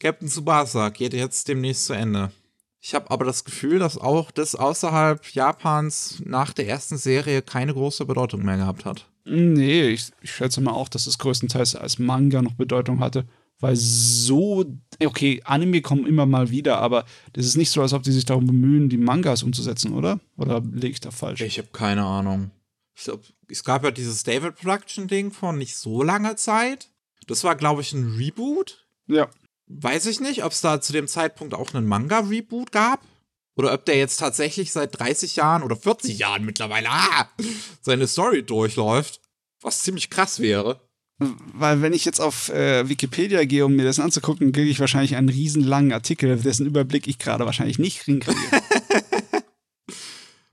Captain 0.00 0.28
Tsubasa 0.28 0.88
geht 0.88 1.14
jetzt 1.14 1.48
demnächst 1.48 1.86
zu 1.86 1.92
Ende. 1.92 2.32
Ich 2.80 2.94
habe 2.94 3.10
aber 3.12 3.24
das 3.24 3.44
Gefühl, 3.44 3.78
dass 3.78 3.96
auch 3.96 4.32
das 4.32 4.56
außerhalb 4.56 5.24
Japans 5.32 6.20
nach 6.24 6.52
der 6.52 6.66
ersten 6.66 6.96
Serie 6.96 7.40
keine 7.40 7.72
große 7.72 8.04
Bedeutung 8.04 8.44
mehr 8.44 8.56
gehabt 8.56 8.84
hat. 8.84 9.06
Nee, 9.24 9.90
ich, 9.90 10.10
ich 10.20 10.32
schätze 10.32 10.60
mal 10.60 10.72
auch, 10.72 10.88
dass 10.88 11.06
es 11.06 11.18
größtenteils 11.18 11.76
als 11.76 12.00
Manga 12.00 12.42
noch 12.42 12.54
Bedeutung 12.54 12.98
hatte. 12.98 13.24
Weil 13.60 13.76
so, 13.76 14.64
okay, 15.04 15.40
Anime 15.44 15.82
kommen 15.82 16.04
immer 16.04 16.26
mal 16.26 16.50
wieder, 16.50 16.78
aber 16.78 17.04
das 17.32 17.46
ist 17.46 17.56
nicht 17.56 17.70
so, 17.70 17.80
als 17.80 17.92
ob 17.92 18.02
die 18.02 18.10
sich 18.10 18.24
darum 18.24 18.48
bemühen, 18.48 18.88
die 18.88 18.98
Mangas 18.98 19.44
umzusetzen, 19.44 19.92
oder? 19.92 20.18
Oder 20.36 20.60
lege 20.60 20.88
ich 20.88 21.00
da 21.00 21.12
falsch? 21.12 21.40
Ich 21.42 21.58
habe 21.58 21.68
keine 21.72 22.04
Ahnung. 22.04 22.50
Ich 22.96 23.04
glaube, 23.04 23.22
es 23.46 23.62
gab 23.62 23.84
ja 23.84 23.92
dieses 23.92 24.24
David 24.24 24.56
Production-Ding 24.56 25.30
vor 25.30 25.52
nicht 25.52 25.76
so 25.76 26.02
langer 26.02 26.36
Zeit. 26.36 26.88
Das 27.26 27.44
war, 27.44 27.56
glaube 27.56 27.82
ich, 27.82 27.92
ein 27.92 28.16
Reboot. 28.16 28.86
Ja. 29.06 29.28
Weiß 29.66 30.06
ich 30.06 30.20
nicht, 30.20 30.44
ob 30.44 30.52
es 30.52 30.60
da 30.60 30.80
zu 30.80 30.92
dem 30.92 31.08
Zeitpunkt 31.08 31.54
auch 31.54 31.74
einen 31.74 31.86
Manga-Reboot 31.86 32.72
gab. 32.72 33.00
Oder 33.54 33.74
ob 33.74 33.84
der 33.84 33.98
jetzt 33.98 34.16
tatsächlich 34.16 34.72
seit 34.72 34.98
30 34.98 35.36
Jahren 35.36 35.62
oder 35.62 35.76
40 35.76 36.18
Jahren 36.18 36.44
mittlerweile 36.44 36.88
ah, 36.90 37.28
seine 37.82 38.06
Story 38.06 38.42
durchläuft. 38.42 39.20
Was 39.60 39.82
ziemlich 39.82 40.08
krass 40.10 40.40
wäre. 40.40 40.80
Weil 41.18 41.82
wenn 41.82 41.92
ich 41.92 42.04
jetzt 42.04 42.20
auf 42.20 42.48
äh, 42.48 42.88
Wikipedia 42.88 43.44
gehe, 43.44 43.64
um 43.64 43.76
mir 43.76 43.84
das 43.84 44.00
anzugucken, 44.00 44.52
kriege 44.52 44.70
ich 44.70 44.80
wahrscheinlich 44.80 45.16
einen 45.16 45.28
riesenlangen 45.28 45.92
Artikel, 45.92 46.36
dessen 46.36 46.66
Überblick 46.66 47.06
ich 47.06 47.18
gerade 47.18 47.46
wahrscheinlich 47.46 47.78
nicht 47.78 48.02
hinkriege. 48.02 48.40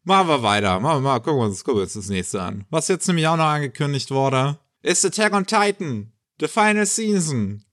Machen 0.03 0.28
wir 0.28 0.43
weiter. 0.43 0.80
Machen 0.80 0.97
wir 0.97 1.09
mal. 1.09 1.20
Gucken 1.20 1.39
wir 1.39 1.45
uns, 1.45 1.63
gucken 1.63 1.80
wir 1.80 1.84
uns 1.84 1.93
das 1.93 2.09
nächste 2.09 2.41
an. 2.41 2.65
Was 2.70 2.88
jetzt 2.88 3.07
nämlich 3.07 3.28
auch 3.28 3.38
noch 3.38 3.45
angekündigt 3.45 4.11
wurde, 4.11 4.59
ist 4.82 5.05
Attack 5.05 5.34
on 5.34 5.45
Titan. 5.45 6.11
The 6.39 6.47
Final 6.47 6.85
Season. 6.85 7.63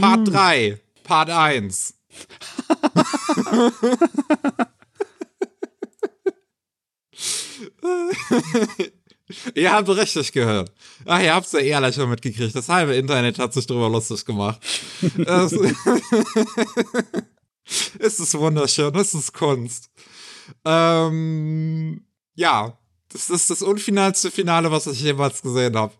Part 0.00 0.28
3. 0.28 0.80
Part 1.02 1.30
1. 1.30 1.94
ihr 9.54 9.72
habt 9.72 9.88
richtig 9.88 10.32
gehört. 10.32 10.72
Ach, 11.04 11.20
ihr 11.20 11.34
habt's 11.34 11.52
ja 11.52 11.60
ehrlich 11.60 11.94
schon 11.94 12.10
mitgekriegt. 12.10 12.54
Das 12.54 12.68
halbe 12.68 12.94
Internet 12.94 13.38
hat 13.38 13.52
sich 13.52 13.66
drüber 13.66 13.88
lustig 13.88 14.24
gemacht. 14.24 14.60
es, 15.02 15.52
es 17.98 18.20
ist 18.20 18.38
wunderschön. 18.38 18.94
Es 18.94 19.14
ist 19.14 19.32
Kunst. 19.32 19.90
Ähm, 20.64 22.04
ja, 22.34 22.78
das 23.08 23.30
ist 23.30 23.50
das 23.50 23.62
unfinalste 23.62 24.30
Finale, 24.30 24.70
was 24.70 24.86
ich 24.86 25.00
jemals 25.00 25.42
gesehen 25.42 25.76
habe. 25.76 25.94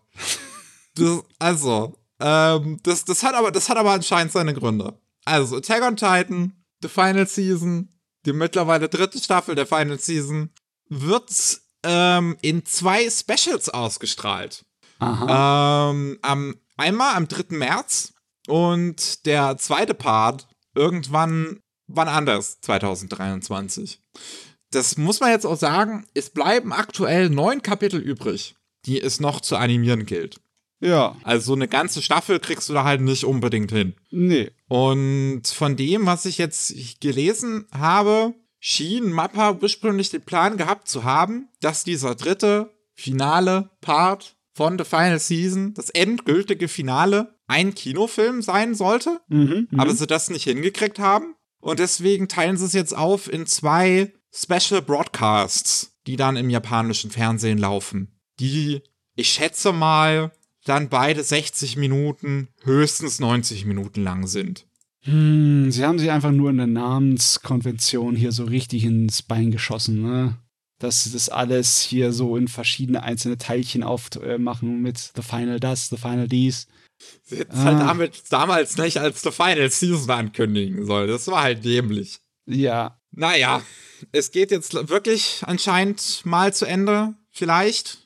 Also, 1.39 1.97
ähm, 2.19 2.79
das, 2.83 3.05
das, 3.05 3.23
hat 3.23 3.35
aber, 3.35 3.51
das 3.51 3.69
hat 3.69 3.77
aber 3.77 3.91
anscheinend 3.91 4.31
seine 4.31 4.53
Gründe. 4.53 4.99
Also, 5.25 5.57
Attack 5.57 5.83
on 5.83 5.95
Titan, 5.95 6.53
The 6.81 6.87
Final 6.87 7.27
Season, 7.27 7.89
die 8.25 8.33
mittlerweile 8.33 8.89
dritte 8.89 9.19
Staffel 9.19 9.55
der 9.55 9.65
Final 9.65 9.99
Season, 9.99 10.51
wird 10.87 11.31
ähm, 11.83 12.37
in 12.41 12.65
zwei 12.65 13.09
Specials 13.09 13.69
ausgestrahlt. 13.69 14.65
Aha. 14.99 15.89
Ähm, 15.91 16.19
am, 16.21 16.55
einmal 16.77 17.15
am 17.15 17.27
3. 17.27 17.55
März 17.55 18.13
und 18.47 19.25
der 19.25 19.57
zweite 19.57 19.93
Part 19.93 20.47
irgendwann 20.73 21.59
wann 21.87 22.07
anders, 22.07 22.59
2023. 22.61 24.01
Das 24.71 24.97
muss 24.97 25.19
man 25.19 25.31
jetzt 25.31 25.45
auch 25.45 25.57
sagen, 25.57 26.05
es 26.13 26.29
bleiben 26.29 26.73
aktuell 26.73 27.29
neun 27.29 27.61
Kapitel 27.61 27.99
übrig, 27.99 28.55
die 28.85 29.01
es 29.01 29.19
noch 29.19 29.41
zu 29.41 29.55
animieren 29.55 30.05
gilt. 30.05 30.41
Ja. 30.79 31.15
Also 31.23 31.47
so 31.47 31.53
eine 31.53 31.67
ganze 31.67 32.01
Staffel 32.01 32.39
kriegst 32.39 32.69
du 32.69 32.73
da 32.73 32.83
halt 32.83 33.01
nicht 33.01 33.23
unbedingt 33.23 33.71
hin. 33.71 33.95
Nee. 34.11 34.51
Und 34.67 35.43
von 35.47 35.75
dem, 35.75 36.05
was 36.05 36.25
ich 36.25 36.37
jetzt 36.37 36.73
gelesen 36.99 37.65
habe, 37.71 38.33
schien 38.59 39.11
Mappa 39.11 39.57
ursprünglich 39.61 40.09
den 40.09 40.21
Plan 40.23 40.57
gehabt 40.57 40.87
zu 40.87 41.03
haben, 41.03 41.49
dass 41.61 41.83
dieser 41.83 42.15
dritte 42.15 42.71
finale 42.93 43.69
Part 43.81 44.35
von 44.53 44.77
The 44.77 44.85
Final 44.85 45.19
Season, 45.19 45.73
das 45.73 45.89
endgültige 45.89 46.67
Finale, 46.67 47.35
ein 47.47 47.75
Kinofilm 47.75 48.41
sein 48.41 48.73
sollte, 48.73 49.21
Mhm, 49.27 49.67
aber 49.77 49.93
sie 49.93 50.07
das 50.07 50.29
nicht 50.29 50.45
hingekriegt 50.45 50.97
haben. 50.97 51.35
Und 51.59 51.79
deswegen 51.79 52.27
teilen 52.27 52.57
sie 52.57 52.65
es 52.65 52.73
jetzt 52.73 52.95
auf 52.95 53.31
in 53.31 53.45
zwei 53.45 54.13
Special 54.33 54.81
Broadcasts, 54.81 55.97
die 56.07 56.15
dann 56.15 56.37
im 56.37 56.49
japanischen 56.49 57.11
Fernsehen 57.11 57.57
laufen. 57.57 58.19
Die, 58.39 58.81
ich 59.15 59.29
schätze 59.29 59.73
mal, 59.73 60.31
dann 60.65 60.89
beide 60.89 61.23
60 61.23 61.77
Minuten, 61.77 62.49
höchstens 62.63 63.19
90 63.19 63.65
Minuten 63.65 64.03
lang 64.03 64.27
sind. 64.27 64.65
Hm, 65.01 65.71
sie 65.71 65.85
haben 65.85 65.99
sich 65.99 66.11
einfach 66.11 66.31
nur 66.31 66.49
in 66.49 66.57
der 66.57 66.67
Namenskonvention 66.67 68.15
hier 68.15 68.31
so 68.31 68.43
richtig 68.45 68.83
ins 68.83 69.21
Bein 69.21 69.51
geschossen, 69.51 70.01
ne? 70.01 70.37
Dass 70.79 71.03
sie 71.03 71.11
das 71.11 71.29
alles 71.29 71.79
hier 71.81 72.11
so 72.11 72.35
in 72.35 72.47
verschiedene 72.47 73.03
einzelne 73.03 73.37
Teilchen 73.37 73.83
aufmachen 73.83 74.81
mit 74.81 75.11
The 75.15 75.21
Final 75.21 75.59
das, 75.59 75.89
The 75.89 75.97
Final 75.97 76.27
dies. 76.27 76.67
Sie 77.23 77.37
hätten 77.37 77.53
es 77.53 77.63
halt 77.63 77.79
damit 77.79 78.23
damals 78.29 78.77
nicht 78.77 78.97
als 78.97 79.21
The 79.21 79.31
Final 79.31 79.69
Season 79.69 80.09
ankündigen 80.09 80.85
sollen. 80.85 81.07
Das 81.07 81.27
war 81.27 81.43
halt 81.43 81.63
dämlich. 81.63 82.19
Ja. 82.45 82.99
Naja, 83.11 83.61
es 84.11 84.31
geht 84.31 84.51
jetzt 84.51 84.73
wirklich 84.89 85.41
anscheinend 85.45 86.21
mal 86.25 86.53
zu 86.53 86.65
Ende. 86.65 87.13
Vielleicht. 87.31 88.04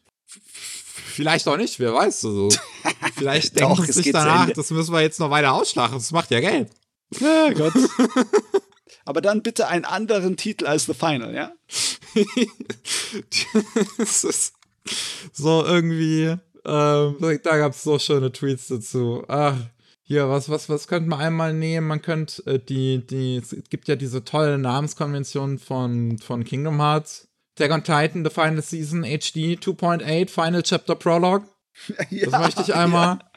Vielleicht 1.20 1.50
auch 1.50 1.58
nicht, 1.58 1.82
wer 1.82 1.94
weiß. 1.94 2.22
So. 2.22 2.48
Vielleicht 3.18 3.60
Doch, 3.60 3.76
denken 3.76 3.84
sie 3.84 3.90
es 3.90 4.06
sich 4.06 4.14
danach, 4.14 4.50
das 4.52 4.72
müssen 4.72 4.94
wir 4.94 5.02
jetzt 5.02 5.20
noch 5.20 5.30
weiter 5.30 5.52
ausschlagen. 5.52 5.96
Das 5.96 6.14
macht 6.14 6.32
ja 6.32 6.40
Geld. 6.40 6.70
Ja, 7.20 7.52
Gott. 7.54 7.74
Aber 9.04 9.20
dann 9.20 9.44
bitte 9.44 9.68
einen 9.68 9.84
anderen 9.84 10.38
Titel 10.38 10.66
als 10.66 10.86
The 10.86 10.94
Final, 10.94 11.36
ja? 11.36 11.52
das 13.98 14.24
ist 14.24 14.54
so 15.34 15.66
irgendwie, 15.66 16.38
ähm, 16.64 17.18
da 17.20 17.58
gab 17.58 17.74
es 17.74 17.84
so 17.84 18.00
schöne 18.00 18.32
Tweets 18.32 18.68
dazu. 18.68 19.26
Ach, 19.28 19.58
hier, 20.04 20.30
was, 20.30 20.48
was, 20.48 20.70
was 20.70 20.88
könnte 20.88 21.10
man 21.10 21.20
einmal 21.20 21.54
nehmen? 21.54 21.88
Man 21.88 22.02
könnte 22.02 22.46
äh, 22.46 22.60
die, 22.60 23.06
die, 23.06 23.36
es 23.36 23.54
gibt 23.70 23.90
ja 23.90 23.98
diese 23.98 24.24
tolle 24.24 24.58
Namenskonvention 24.58 25.60
von, 25.60 26.18
von 26.20 26.46
Kingdom 26.46 26.78
Hearts. 26.78 27.29
Attack 27.60 27.72
on 27.72 27.84
Titan, 27.84 28.24
The 28.24 28.30
Final 28.30 28.62
Season, 28.62 29.04
HD 29.04 29.60
2.8, 29.60 30.30
Final 30.30 30.64
Chapter 30.64 30.96
Prologue. 30.96 31.46
Das 32.12 32.40
möchte 32.40 32.62
ich 32.62 32.74
einmal. 32.74 33.20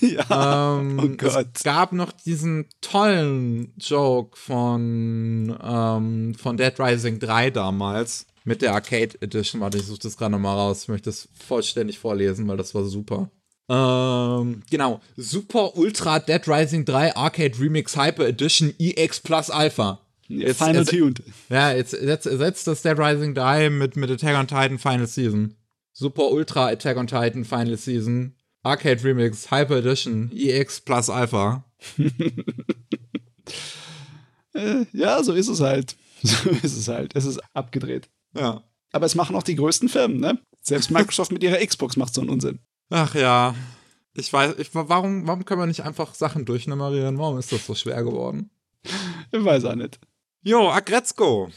Ja. 0.00 0.78
Ähm, 0.78 0.98
Oh 1.00 1.08
Gott. 1.16 1.46
Es 1.54 1.62
gab 1.62 1.92
noch 1.92 2.10
diesen 2.10 2.66
tollen 2.80 3.72
Joke 3.78 4.36
von, 4.36 5.56
ähm, 5.62 6.34
von 6.34 6.56
Dead 6.56 6.74
Rising 6.80 7.20
3 7.20 7.50
damals 7.50 8.26
mit 8.44 8.60
der 8.60 8.72
Arcade 8.74 9.16
Edition. 9.20 9.60
Warte, 9.60 9.78
ich 9.78 9.86
suche 9.86 10.00
das 10.00 10.16
gerade 10.16 10.32
nochmal 10.32 10.56
raus. 10.56 10.82
Ich 10.82 10.88
möchte 10.88 11.10
das 11.10 11.28
vollständig 11.46 12.00
vorlesen, 12.00 12.48
weil 12.48 12.56
das 12.56 12.74
war 12.74 12.82
super. 12.84 13.30
Ähm, 13.68 14.64
genau. 14.68 15.00
Super 15.16 15.76
Ultra 15.76 16.18
Dead 16.18 16.42
Rising 16.48 16.84
3 16.84 17.14
Arcade 17.14 17.60
Remix 17.60 17.96
Hyper 17.96 18.26
Edition 18.26 18.74
EX 18.80 19.20
Plus 19.20 19.48
Alpha. 19.48 20.00
Jetzt- 20.40 20.58
Final 20.58 20.84
Tuned. 20.84 21.22
Ja, 21.48 21.72
jetzt, 21.72 21.92
jetzt 21.92 22.26
ersetzt 22.26 22.66
das 22.66 22.82
Dead 22.82 22.98
Rising 22.98 23.34
3 23.34 23.70
mit, 23.70 23.96
mit 23.96 24.10
Attack 24.10 24.36
on 24.38 24.46
Titan 24.46 24.78
Final 24.78 25.06
Season. 25.06 25.54
Super 25.92 26.30
Ultra 26.30 26.68
Attack 26.68 26.96
on 26.96 27.06
Titan 27.06 27.44
Final 27.44 27.76
Season. 27.76 28.34
Arcade 28.62 29.02
Remix 29.02 29.50
Hyper 29.50 29.76
Edition 29.78 30.30
EX 30.34 30.80
Plus 30.80 31.10
Alpha. 31.10 31.64
Äh, 34.54 34.86
ja, 34.92 35.22
so 35.22 35.32
ist 35.32 35.48
es 35.48 35.60
halt. 35.60 35.96
So 36.24 36.50
ist 36.50 36.76
es 36.76 36.86
halt. 36.86 37.16
Es 37.16 37.24
ist 37.24 37.40
abgedreht. 37.52 38.08
Ja. 38.36 38.62
Aber 38.92 39.06
es 39.06 39.16
machen 39.16 39.34
auch 39.34 39.42
die 39.42 39.56
größten 39.56 39.88
Firmen, 39.88 40.20
ne? 40.20 40.38
Selbst 40.60 40.90
Microsoft 40.92 41.32
mit 41.32 41.42
ihrer 41.42 41.56
Xbox 41.66 41.96
macht 41.96 42.14
so 42.14 42.20
einen 42.20 42.30
Unsinn. 42.30 42.60
Ach 42.90 43.12
ja. 43.16 43.56
Ich 44.14 44.32
weiß, 44.32 44.54
ich, 44.58 44.72
warum, 44.72 45.26
warum 45.26 45.44
können 45.44 45.60
wir 45.62 45.66
nicht 45.66 45.82
einfach 45.82 46.14
Sachen 46.14 46.44
durchnummerieren? 46.44 47.18
Warum 47.18 47.38
ist 47.38 47.50
das 47.50 47.66
so 47.66 47.74
schwer 47.74 48.04
geworden? 48.04 48.50
Ich 49.32 49.42
weiß 49.44 49.64
auch 49.64 49.74
nicht. 49.74 49.98
Jo, 50.42 50.70
Agretzko. 50.70 51.50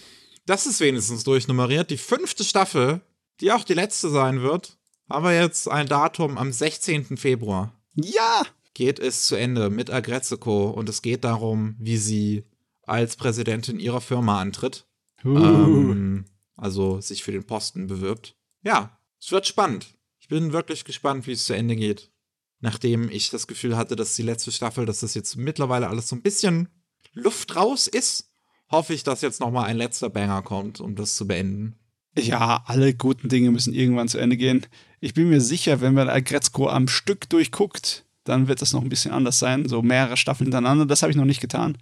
Das 0.45 0.65
ist 0.65 0.79
wenigstens 0.79 1.23
durchnummeriert. 1.23 1.89
Die 1.89 1.97
fünfte 1.97 2.43
Staffel, 2.43 3.01
die 3.41 3.51
auch 3.51 3.63
die 3.63 3.73
letzte 3.73 4.09
sein 4.09 4.41
wird, 4.41 4.77
haben 5.09 5.25
wir 5.25 5.39
jetzt 5.39 5.67
ein 5.69 5.87
Datum 5.87 6.37
am 6.37 6.51
16. 6.51 7.17
Februar. 7.17 7.73
Ja! 7.95 8.45
geht 8.75 8.99
es 8.99 9.25
zu 9.25 9.35
Ende 9.35 9.71
mit 9.71 9.89
Agretzko 9.89 10.69
und 10.69 10.87
es 10.89 11.01
geht 11.01 11.23
darum, 11.23 11.75
wie 11.79 11.97
sie 11.97 12.43
als 12.83 13.15
Präsidentin 13.15 13.79
ihrer 13.79 14.01
Firma 14.01 14.39
antritt. 14.39 14.85
Uh. 15.23 15.37
Ähm, 15.39 16.25
also 16.55 17.01
sich 17.01 17.23
für 17.23 17.31
den 17.31 17.45
Posten 17.45 17.87
bewirbt. 17.87 18.35
Ja, 18.63 18.99
es 19.19 19.31
wird 19.31 19.47
spannend. 19.47 19.95
Ich 20.19 20.27
bin 20.27 20.53
wirklich 20.53 20.85
gespannt, 20.85 21.25
wie 21.25 21.31
es 21.31 21.45
zu 21.45 21.53
Ende 21.53 21.75
geht. 21.75 22.11
Nachdem 22.59 23.09
ich 23.09 23.29
das 23.29 23.47
Gefühl 23.47 23.75
hatte, 23.77 23.95
dass 23.95 24.15
die 24.15 24.23
letzte 24.23 24.51
Staffel, 24.51 24.85
dass 24.85 24.99
das 24.99 25.13
jetzt 25.13 25.35
mittlerweile 25.35 25.87
alles 25.87 26.09
so 26.09 26.15
ein 26.15 26.21
bisschen 26.21 26.69
Luft 27.13 27.55
raus 27.55 27.87
ist, 27.87 28.31
hoffe 28.71 28.93
ich, 28.93 29.03
dass 29.03 29.21
jetzt 29.21 29.39
noch 29.39 29.51
mal 29.51 29.63
ein 29.63 29.77
letzter 29.77 30.09
Banger 30.09 30.41
kommt, 30.41 30.79
um 30.79 30.95
das 30.95 31.15
zu 31.15 31.27
beenden. 31.27 31.75
Ja, 32.17 32.63
alle 32.65 32.93
guten 32.93 33.29
Dinge 33.29 33.51
müssen 33.51 33.73
irgendwann 33.73 34.07
zu 34.07 34.17
Ende 34.17 34.37
gehen. 34.37 34.65
Ich 35.01 35.13
bin 35.13 35.29
mir 35.29 35.41
sicher, 35.41 35.81
wenn 35.81 35.93
man 35.93 36.09
Agretzko 36.09 36.69
am 36.69 36.87
Stück 36.87 37.29
durchguckt, 37.29 38.05
dann 38.23 38.47
wird 38.47 38.61
das 38.61 38.73
noch 38.73 38.81
ein 38.81 38.89
bisschen 38.89 39.11
anders 39.11 39.37
sein. 39.37 39.67
So 39.67 39.81
mehrere 39.81 40.17
Staffeln 40.17 40.47
hintereinander, 40.47 40.85
das 40.85 41.01
habe 41.01 41.11
ich 41.11 41.17
noch 41.17 41.25
nicht 41.25 41.41
getan. 41.41 41.77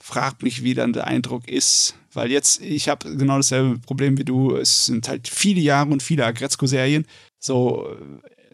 Frag 0.00 0.42
mich, 0.42 0.62
wie 0.62 0.74
dann 0.74 0.92
der 0.92 1.06
Eindruck 1.06 1.48
ist, 1.48 1.94
weil 2.12 2.30
jetzt, 2.30 2.60
ich 2.60 2.88
habe 2.88 3.16
genau 3.16 3.36
dasselbe 3.36 3.78
Problem 3.78 4.18
wie 4.18 4.24
du. 4.24 4.56
Es 4.56 4.86
sind 4.86 5.08
halt 5.08 5.28
viele 5.28 5.60
Jahre 5.60 5.90
und 5.90 6.02
viele 6.02 6.24
Agretzko-Serien. 6.24 7.06
So 7.38 7.96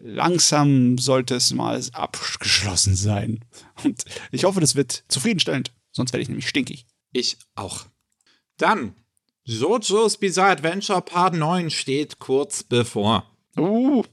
langsam 0.01 0.97
sollte 0.97 1.35
es 1.35 1.53
mal 1.53 1.81
abgeschlossen 1.93 2.95
sein. 2.95 3.45
Und 3.83 4.03
ich 4.31 4.43
hoffe, 4.43 4.59
das 4.59 4.75
wird 4.75 5.03
zufriedenstellend. 5.07 5.71
Sonst 5.91 6.13
werde 6.13 6.21
ich 6.21 6.29
nämlich 6.29 6.47
stinkig. 6.47 6.85
Ich 7.11 7.37
auch. 7.55 7.85
Dann, 8.57 8.95
JoJo's 9.45 10.17
Bizarre 10.17 10.51
Adventure 10.51 11.01
Part 11.01 11.33
9 11.33 11.69
steht 11.69 12.19
kurz 12.19 12.63
bevor. 12.63 13.25
Uh, 13.57 14.03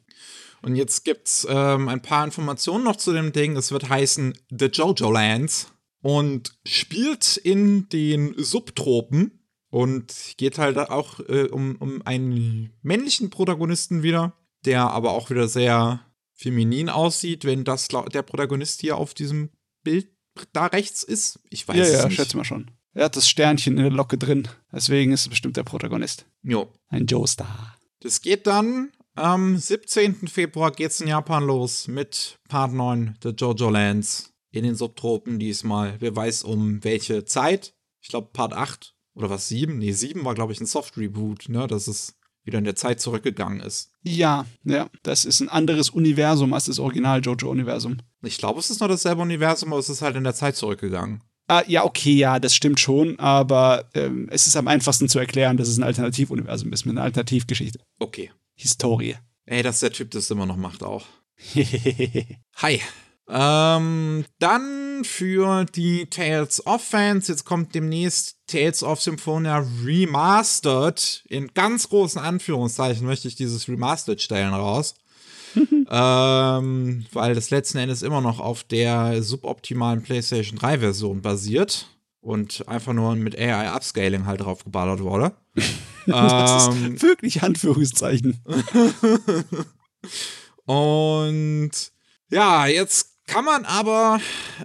Und 0.62 0.76
jetzt 0.76 1.04
gibt's 1.04 1.46
ähm, 1.48 1.88
ein 1.88 2.02
paar 2.02 2.24
Informationen 2.24 2.84
noch 2.84 2.96
zu 2.96 3.12
dem 3.12 3.32
Ding. 3.32 3.56
Es 3.56 3.70
wird 3.70 3.88
heißen 3.88 4.36
The 4.50 4.66
Jojo 4.66 5.10
Lands 5.10 5.68
und 6.00 6.58
spielt 6.64 7.36
in 7.36 7.88
den 7.88 8.34
Subtropen 8.36 9.46
und 9.70 10.34
geht 10.36 10.58
halt 10.58 10.78
auch 10.78 11.20
äh, 11.28 11.48
um, 11.48 11.76
um 11.76 12.02
einen 12.06 12.72
männlichen 12.82 13.30
Protagonisten 13.30 14.02
wieder, 14.02 14.32
der 14.64 14.90
aber 14.90 15.10
auch 15.10 15.30
wieder 15.30 15.48
sehr 15.48 16.00
feminin 16.32 16.88
aussieht, 16.88 17.44
wenn 17.44 17.64
das 17.64 17.88
der 17.88 18.22
Protagonist 18.22 18.80
hier 18.80 18.96
auf 18.96 19.14
diesem 19.14 19.50
Bild 19.82 20.08
da 20.52 20.66
rechts 20.66 21.02
ist. 21.02 21.40
Ich 21.50 21.66
weiß 21.66 21.76
ja, 21.76 21.82
es 21.82 21.92
ja, 21.92 22.04
nicht. 22.06 22.16
schätze 22.16 22.36
mal 22.36 22.44
schon. 22.44 22.70
Er 22.96 23.04
hat 23.04 23.16
das 23.16 23.28
Sternchen 23.28 23.76
in 23.76 23.82
der 23.82 23.92
Locke 23.92 24.16
drin. 24.16 24.48
Deswegen 24.72 25.12
ist 25.12 25.20
es 25.20 25.28
bestimmt 25.28 25.58
der 25.58 25.64
Protagonist. 25.64 26.24
Jo. 26.42 26.72
Ein 26.88 27.04
Joe-Star. 27.04 27.76
Das 28.00 28.22
geht 28.22 28.46
dann 28.46 28.90
am 29.14 29.58
17. 29.58 30.26
Februar 30.28 30.72
geht's 30.72 31.02
in 31.02 31.08
Japan 31.08 31.44
los 31.44 31.88
mit 31.88 32.38
Part 32.48 32.72
9 32.72 33.18
The 33.22 33.30
Jojo 33.30 33.68
Lands 33.68 34.32
in 34.50 34.64
den 34.64 34.76
Subtropen 34.76 35.38
diesmal. 35.38 35.96
Wer 35.98 36.16
weiß 36.16 36.44
um 36.44 36.82
welche 36.84 37.26
Zeit? 37.26 37.74
Ich 38.00 38.08
glaube 38.08 38.30
Part 38.32 38.54
8 38.54 38.94
oder 39.12 39.28
was 39.28 39.48
7? 39.48 39.76
Nee, 39.76 39.92
7 39.92 40.24
war 40.24 40.34
glaube 40.34 40.54
ich 40.54 40.60
ein 40.62 40.66
Soft 40.66 40.96
Reboot, 40.96 41.50
ne, 41.50 41.66
dass 41.66 41.88
es 41.88 42.16
wieder 42.44 42.56
in 42.56 42.64
der 42.64 42.76
Zeit 42.76 43.00
zurückgegangen 43.00 43.60
ist. 43.60 43.90
Ja, 44.04 44.46
ja, 44.64 44.88
das 45.02 45.26
ist 45.26 45.40
ein 45.40 45.50
anderes 45.50 45.90
Universum 45.90 46.54
als 46.54 46.64
das 46.64 46.78
Original 46.78 47.20
Jojo-Universum. 47.20 47.98
Ich 48.22 48.38
glaube, 48.38 48.60
es 48.60 48.70
ist 48.70 48.80
noch 48.80 48.88
dasselbe 48.88 49.20
Universum, 49.20 49.72
aber 49.72 49.80
es 49.80 49.90
ist 49.90 50.00
halt 50.00 50.16
in 50.16 50.24
der 50.24 50.34
Zeit 50.34 50.56
zurückgegangen. 50.56 51.22
Ah, 51.48 51.62
ja, 51.66 51.84
okay, 51.84 52.14
ja, 52.14 52.40
das 52.40 52.54
stimmt 52.54 52.80
schon, 52.80 53.18
aber 53.20 53.88
ähm, 53.94 54.28
es 54.32 54.46
ist 54.46 54.56
am 54.56 54.66
einfachsten 54.66 55.08
zu 55.08 55.18
erklären, 55.18 55.56
dass 55.56 55.68
es 55.68 55.78
ein 55.78 55.84
Alternativuniversum 55.84 56.72
ist 56.72 56.86
mit 56.86 56.96
einer 56.96 57.04
Alternativgeschichte. 57.04 57.78
Okay. 58.00 58.32
Historie. 58.54 59.16
Ey, 59.44 59.62
dass 59.62 59.80
der 59.80 59.92
Typ 59.92 60.10
das 60.10 60.30
immer 60.30 60.46
noch 60.46 60.56
macht 60.56 60.82
auch. 60.82 61.04
Hi. 62.56 62.80
Ähm, 63.28 64.24
dann 64.38 65.02
für 65.04 65.64
die 65.64 66.06
Tales 66.06 66.64
of 66.66 66.82
Fans, 66.82 67.28
jetzt 67.28 67.44
kommt 67.44 67.74
demnächst 67.74 68.36
Tales 68.46 68.82
of 68.82 69.00
Symphonia 69.00 69.64
Remastered. 69.84 71.24
In 71.28 71.52
ganz 71.54 71.88
großen 71.88 72.20
Anführungszeichen 72.20 73.06
möchte 73.06 73.28
ich 73.28 73.36
dieses 73.36 73.68
Remastered 73.68 74.22
stellen 74.22 74.54
raus. 74.54 74.94
ähm, 75.90 77.06
weil 77.12 77.34
das 77.34 77.50
letzten 77.50 77.78
Endes 77.78 78.02
immer 78.02 78.20
noch 78.20 78.40
auf 78.40 78.64
der 78.64 79.22
suboptimalen 79.22 80.02
PlayStation 80.02 80.58
3 80.58 80.78
Version 80.80 81.22
basiert 81.22 81.88
und 82.20 82.66
einfach 82.68 82.92
nur 82.92 83.14
mit 83.16 83.38
AI 83.38 83.74
Upscaling 83.74 84.26
halt 84.26 84.40
drauf 84.40 84.64
geballert 84.64 85.00
wurde. 85.00 85.32
das 86.06 86.68
Ähm, 86.68 86.94
ist 86.94 87.02
wirklich 87.02 87.42
Anführungszeichen. 87.42 88.40
Und 90.66 91.70
ja, 92.30 92.66
jetzt 92.66 93.15
kann 93.26 93.44
man 93.44 93.64
aber 93.64 94.20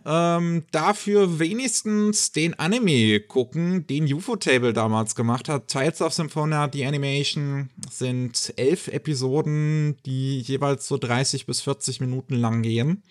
ähm, 0.06 0.64
dafür 0.72 1.40
wenigstens 1.40 2.32
den 2.32 2.58
Anime 2.58 3.20
gucken, 3.20 3.88
den 3.88 4.12
UFO-Table 4.12 4.74
damals 4.74 5.16
gemacht 5.16 5.50
hat. 5.50 5.68
Tales 5.68 6.02
of 6.02 6.14
Symphonia, 6.14 6.68
die 6.68 6.86
Animation, 6.86 7.70
sind 7.90 8.54
elf 8.58 8.88
Episoden, 8.88 9.98
die 10.06 10.40
jeweils 10.40 10.88
so 10.88 10.98
30 10.98 11.46
bis 11.46 11.62
40 11.62 12.02
Minuten 12.02 12.36
lang 12.36 12.62
gehen. 12.62 13.04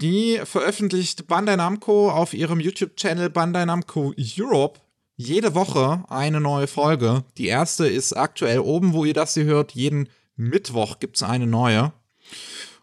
Die 0.00 0.40
veröffentlicht 0.44 1.28
Bandai 1.28 1.56
Namco 1.56 2.10
auf 2.10 2.34
ihrem 2.34 2.58
YouTube-Channel 2.58 3.30
Bandai 3.30 3.64
Namco 3.64 4.12
Europe 4.18 4.80
jede 5.16 5.54
Woche 5.54 6.04
eine 6.08 6.40
neue 6.40 6.66
Folge. 6.66 7.24
Die 7.38 7.46
erste 7.46 7.86
ist 7.86 8.12
aktuell 8.14 8.58
oben, 8.58 8.92
wo 8.92 9.04
ihr 9.04 9.14
das 9.14 9.34
hier 9.34 9.44
hört. 9.44 9.72
Jeden 9.72 10.08
Mittwoch 10.36 10.98
gibt 10.98 11.16
es 11.16 11.22
eine 11.22 11.46
neue. 11.46 11.92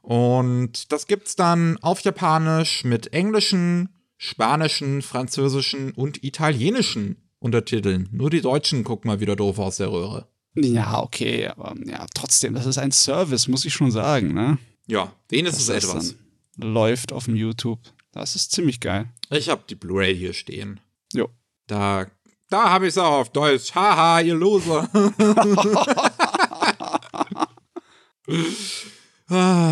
Und 0.02 0.92
das 0.92 1.08
gibt's 1.08 1.36
dann 1.36 1.78
auf 1.78 2.02
Japanisch 2.02 2.84
mit 2.84 3.14
englischen, 3.14 3.90
spanischen, 4.18 5.02
französischen 5.02 5.92
und 5.92 6.24
italienischen 6.24 7.18
Untertiteln. 7.40 8.10
Nur 8.12 8.30
die 8.30 8.42
Deutschen 8.42 8.84
gucken 8.84 9.10
mal 9.10 9.20
wieder 9.20 9.36
doof 9.36 9.60
aus 9.60 9.78
der 9.78 9.92
Röhre. 9.92 10.28
Ja, 10.56 11.02
okay, 11.02 11.48
aber 11.48 11.76
ja, 11.86 12.06
trotzdem, 12.14 12.54
das 12.54 12.66
ist 12.66 12.78
ein 12.78 12.92
Service, 12.92 13.48
muss 13.48 13.64
ich 13.64 13.74
schon 13.74 13.92
sagen, 13.92 14.34
ne? 14.34 14.58
Ja, 14.88 15.14
es 15.32 15.66
das 15.66 15.70
etwas. 15.70 16.16
läuft 16.58 17.14
auf 17.14 17.26
dem 17.26 17.36
YouTube. 17.36 17.80
Das 18.12 18.36
ist 18.36 18.52
ziemlich 18.52 18.82
geil. 18.82 19.08
Ich 19.30 19.50
habe 19.50 19.64
die 19.70 19.76
Blu-ray 19.76 20.16
hier 20.16 20.34
stehen. 20.34 20.82
Jo. 21.14 21.30
Da, 21.68 22.08
da 22.50 22.70
habe 22.70 22.88
ich 22.88 22.90
es 22.90 22.98
auch 22.98 23.14
auf 23.14 23.30
Deutsch. 23.30 23.74
Haha, 23.74 24.20
ihr 24.20 24.36
Loser. 24.36 24.90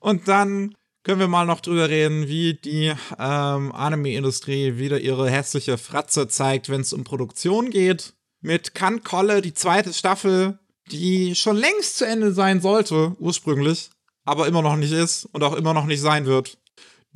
Und 0.00 0.28
dann 0.28 0.74
können 1.02 1.20
wir 1.20 1.28
mal 1.28 1.46
noch 1.46 1.60
drüber 1.60 1.88
reden, 1.88 2.28
wie 2.28 2.54
die 2.54 2.92
ähm, 3.18 3.72
Anime-Industrie 3.72 4.76
wieder 4.76 5.00
ihre 5.00 5.30
hässliche 5.30 5.78
Fratze 5.78 6.28
zeigt, 6.28 6.68
wenn 6.68 6.80
es 6.80 6.92
um 6.92 7.04
Produktion 7.04 7.70
geht. 7.70 8.14
Mit 8.42 8.74
Kan 8.74 9.02
Kolle, 9.02 9.42
die 9.42 9.54
zweite 9.54 9.92
Staffel, 9.92 10.58
die 10.90 11.34
schon 11.34 11.56
längst 11.56 11.98
zu 11.98 12.06
Ende 12.06 12.32
sein 12.32 12.60
sollte, 12.60 13.14
ursprünglich, 13.18 13.90
aber 14.24 14.46
immer 14.46 14.62
noch 14.62 14.76
nicht 14.76 14.92
ist 14.92 15.26
und 15.26 15.42
auch 15.42 15.54
immer 15.54 15.74
noch 15.74 15.86
nicht 15.86 16.00
sein 16.00 16.26
wird. 16.26 16.58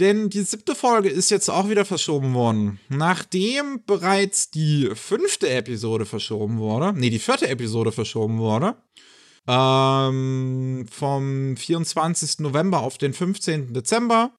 Denn 0.00 0.28
die 0.28 0.42
siebte 0.42 0.74
Folge 0.74 1.08
ist 1.08 1.30
jetzt 1.30 1.48
auch 1.48 1.68
wieder 1.68 1.84
verschoben 1.84 2.34
worden. 2.34 2.80
Nachdem 2.88 3.80
bereits 3.86 4.50
die 4.50 4.90
fünfte 4.94 5.48
Episode 5.48 6.04
verschoben 6.04 6.58
wurde, 6.58 6.92
nee, 6.96 7.10
die 7.10 7.20
vierte 7.20 7.48
Episode 7.48 7.92
verschoben 7.92 8.38
wurde, 8.38 8.76
ähm, 9.46 10.86
vom 10.90 11.56
24. 11.56 12.40
November 12.40 12.80
auf 12.80 12.98
den 12.98 13.12
15. 13.12 13.72
Dezember. 13.72 14.32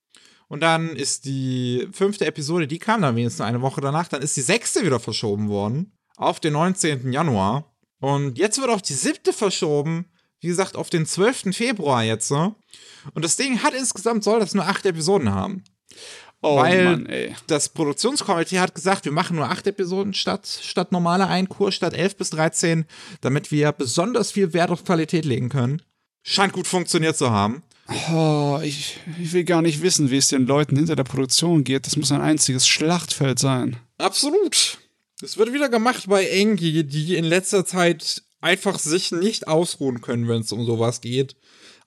Und 0.48 0.62
dann 0.62 0.90
ist 0.96 1.26
die 1.26 1.88
fünfte 1.92 2.26
Episode, 2.26 2.68
die 2.68 2.80
kam 2.80 3.02
dann 3.02 3.16
wenigstens 3.16 3.46
eine 3.46 3.62
Woche 3.62 3.82
danach, 3.82 4.08
dann 4.08 4.22
ist 4.22 4.38
die 4.38 4.42
sechste 4.42 4.86
wieder 4.86 5.00
verschoben 5.00 5.50
worden 5.50 5.92
auf 6.18 6.40
den 6.40 6.54
19. 6.54 7.12
Januar. 7.12 7.76
Und 8.00 8.38
jetzt 8.38 8.60
wird 8.60 8.70
auch 8.70 8.82
die 8.82 8.94
siebte 8.94 9.34
verschoben, 9.34 10.06
wie 10.40 10.48
gesagt, 10.48 10.76
auf 10.76 10.90
den 10.90 11.06
12. 11.06 11.56
Februar 11.56 12.04
jetzt. 12.04 12.30
Ne? 12.30 12.54
Und 13.14 13.26
das 13.26 13.36
Ding 13.38 13.64
hat 13.64 13.74
insgesamt, 13.74 14.24
soll 14.24 14.40
das 14.40 14.54
nur 14.54 14.66
acht 14.66 14.86
Episoden 14.86 15.34
haben. 15.34 15.64
Oh 16.42 16.58
Weil- 16.58 16.84
Mann, 16.84 17.06
ey. 17.08 17.34
Das 17.48 17.70
Produktionskomitee 17.70 18.60
hat 18.60 18.76
gesagt, 18.76 19.06
wir 19.06 19.12
machen 19.12 19.36
nur 19.36 19.50
acht 19.50 19.66
Episoden 19.68 20.14
statt, 20.14 20.48
statt 20.62 20.92
normaler 20.92 21.28
Einkur, 21.28 21.72
statt 21.72 21.94
11 21.94 22.18
bis 22.18 22.30
13, 22.32 22.86
damit 23.22 23.52
wir 23.52 23.72
besonders 23.72 24.32
viel 24.32 24.54
Wert 24.54 24.70
auf 24.70 24.84
Qualität 24.86 25.26
legen 25.26 25.50
können. 25.50 25.82
Scheint 26.24 26.54
gut 26.54 26.68
funktioniert 26.68 27.18
zu 27.18 27.32
haben. 27.32 27.64
Oh, 28.12 28.60
ich, 28.64 29.00
ich 29.22 29.34
will 29.34 29.44
gar 29.44 29.62
nicht 29.62 29.82
wissen, 29.84 30.10
wie 30.10 30.18
es 30.18 30.28
den 30.28 30.48
Leuten 30.48 30.76
hinter 30.76 30.96
der 30.96 31.04
Produktion 31.04 31.64
geht. 31.64 31.86
Das 31.86 31.98
muss 31.98 32.12
ein 32.12 32.22
einziges 32.22 32.68
Schlachtfeld 32.68 33.38
sein. 33.38 33.78
Absolut. 34.00 34.80
Es 35.22 35.38
wird 35.38 35.54
wieder 35.54 35.70
gemacht 35.70 36.06
bei 36.08 36.26
Engie, 36.28 36.84
die 36.84 37.16
in 37.16 37.26
letzter 37.26 37.66
Zeit 37.66 38.24
einfach 38.42 38.80
sich 38.80 39.12
nicht 39.12 39.48
ausruhen 39.48 40.02
können, 40.02 40.28
wenn 40.28 40.42
es 40.42 40.52
um 40.52 40.66
sowas 40.66 41.02
geht. 41.02 41.36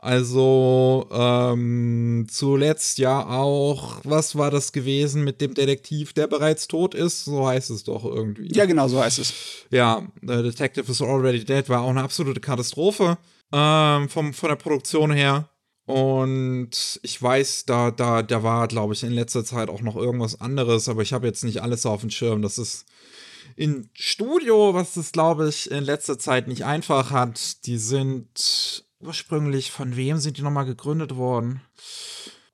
Also 0.00 1.08
ähm, 1.10 2.26
zuletzt 2.30 2.98
ja 2.98 3.26
auch, 3.26 4.00
was 4.04 4.38
war 4.38 4.52
das 4.52 4.70
gewesen 4.72 5.24
mit 5.24 5.40
dem 5.40 5.54
Detektiv, 5.54 6.12
der 6.12 6.28
bereits 6.28 6.68
tot 6.68 6.94
ist? 6.94 7.24
So 7.24 7.48
heißt 7.48 7.70
es 7.70 7.82
doch 7.82 8.04
irgendwie. 8.04 8.48
Ja, 8.54 8.66
genau, 8.66 8.86
so 8.86 9.00
heißt 9.00 9.18
es. 9.18 9.34
Ja, 9.70 10.06
The 10.20 10.42
Detective 10.42 10.90
is 10.90 11.02
Already 11.02 11.44
Dead 11.44 11.68
war 11.68 11.82
auch 11.82 11.90
eine 11.90 12.04
absolute 12.04 12.40
Katastrophe 12.40 13.18
ähm, 13.52 14.08
vom, 14.08 14.32
von 14.32 14.48
der 14.50 14.56
Produktion 14.56 15.10
her. 15.10 15.48
Und 15.84 17.00
ich 17.02 17.20
weiß, 17.20 17.64
da, 17.64 17.90
da, 17.90 18.22
da 18.22 18.42
war, 18.42 18.68
glaube 18.68 18.92
ich, 18.92 19.02
in 19.02 19.12
letzter 19.12 19.44
Zeit 19.44 19.68
auch 19.68 19.80
noch 19.80 19.96
irgendwas 19.96 20.40
anderes, 20.40 20.88
aber 20.88 21.02
ich 21.02 21.12
habe 21.12 21.26
jetzt 21.26 21.42
nicht 21.42 21.62
alles 21.62 21.86
auf 21.86 22.02
dem 22.02 22.10
Schirm. 22.10 22.42
Das 22.42 22.58
ist 22.58 22.84
in 23.56 23.90
Studio, 23.94 24.74
was 24.74 24.94
das, 24.94 25.10
glaube 25.10 25.48
ich, 25.48 25.70
in 25.70 25.82
letzter 25.82 26.18
Zeit 26.18 26.46
nicht 26.46 26.64
einfach 26.64 27.10
hat. 27.10 27.66
Die 27.66 27.78
sind 27.78 28.84
ursprünglich, 29.00 29.70
von 29.70 29.96
wem 29.96 30.18
sind 30.18 30.36
die 30.36 30.42
nochmal 30.42 30.66
gegründet 30.66 31.16
worden? 31.16 31.60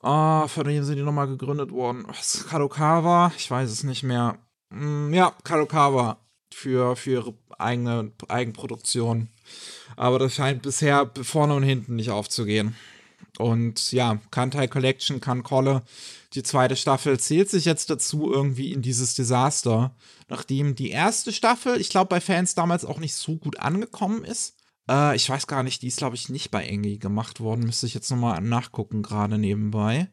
Ah, 0.03 0.49
von 0.49 0.67
wem 0.67 0.85
sind 0.85 0.97
die 0.97 1.03
nochmal 1.03 1.29
gegründet 1.29 1.71
worden? 1.71 2.05
Was, 2.07 2.47
Kadokawa? 2.47 3.33
Ich 3.37 3.51
weiß 3.51 3.71
es 3.71 3.85
nicht 3.85 4.03
mehr. 4.03 4.39
Mm, 4.71 5.15
ja, 5.15 5.35
Kadokawa 5.45 6.19
für, 6.53 6.97
für 6.97 7.11
ihre 7.11 7.35
eigene 7.59 8.13
Eigenproduktion. 8.29 9.29
Aber 9.97 10.19
das 10.19 10.35
scheint 10.35 10.63
bisher 10.63 11.11
vorne 11.23 11.55
und 11.55 11.63
hinten 11.63 11.97
nicht 11.97 12.11
aufzugehen. 12.11 12.75
Und 13.39 13.93
ja, 13.93 14.21
Kantai 14.31 14.69
Collection, 14.69 15.21
Kankolle, 15.21 15.83
die 16.35 16.43
zweite 16.43 16.77
Staffel 16.77 17.19
zählt 17.19 17.51
sich 17.51 17.65
jetzt 17.65 17.91
dazu 17.91 18.31
irgendwie 18.33 18.73
in 18.73 18.83
dieses 18.83 19.15
Desaster. 19.15 19.95
Nachdem 20.29 20.75
die 20.75 20.91
erste 20.91 21.33
Staffel, 21.33 21.81
ich 21.81 21.89
glaube, 21.89 22.09
bei 22.09 22.21
Fans 22.21 22.55
damals 22.55 22.85
auch 22.85 22.99
nicht 22.99 23.15
so 23.15 23.37
gut 23.37 23.59
angekommen 23.59 24.25
ist. 24.25 24.55
Äh, 24.89 25.17
ich 25.17 25.29
weiß 25.29 25.47
gar 25.47 25.63
nicht, 25.63 25.83
die 25.83 25.89
ist, 25.89 25.99
glaube 25.99 26.17
ich, 26.17 26.29
nicht 26.29 26.51
bei 26.51 26.65
Engie 26.65 26.99
gemacht 26.99 27.41
worden. 27.41 27.65
Müsste 27.65 27.87
ich 27.87 27.95
jetzt 27.95 28.11
nochmal 28.11 28.41
nachgucken, 28.41 29.03
gerade 29.03 29.39
nebenbei. 29.39 30.11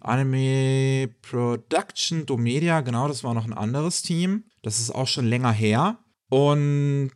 Anime 0.00 1.08
Production 1.22 2.24
Domedia, 2.24 2.80
genau, 2.82 3.08
das 3.08 3.24
war 3.24 3.34
noch 3.34 3.44
ein 3.44 3.52
anderes 3.52 4.02
Team. 4.02 4.44
Das 4.62 4.78
ist 4.80 4.94
auch 4.94 5.08
schon 5.08 5.26
länger 5.26 5.52
her. 5.52 5.98
Und 6.30 7.12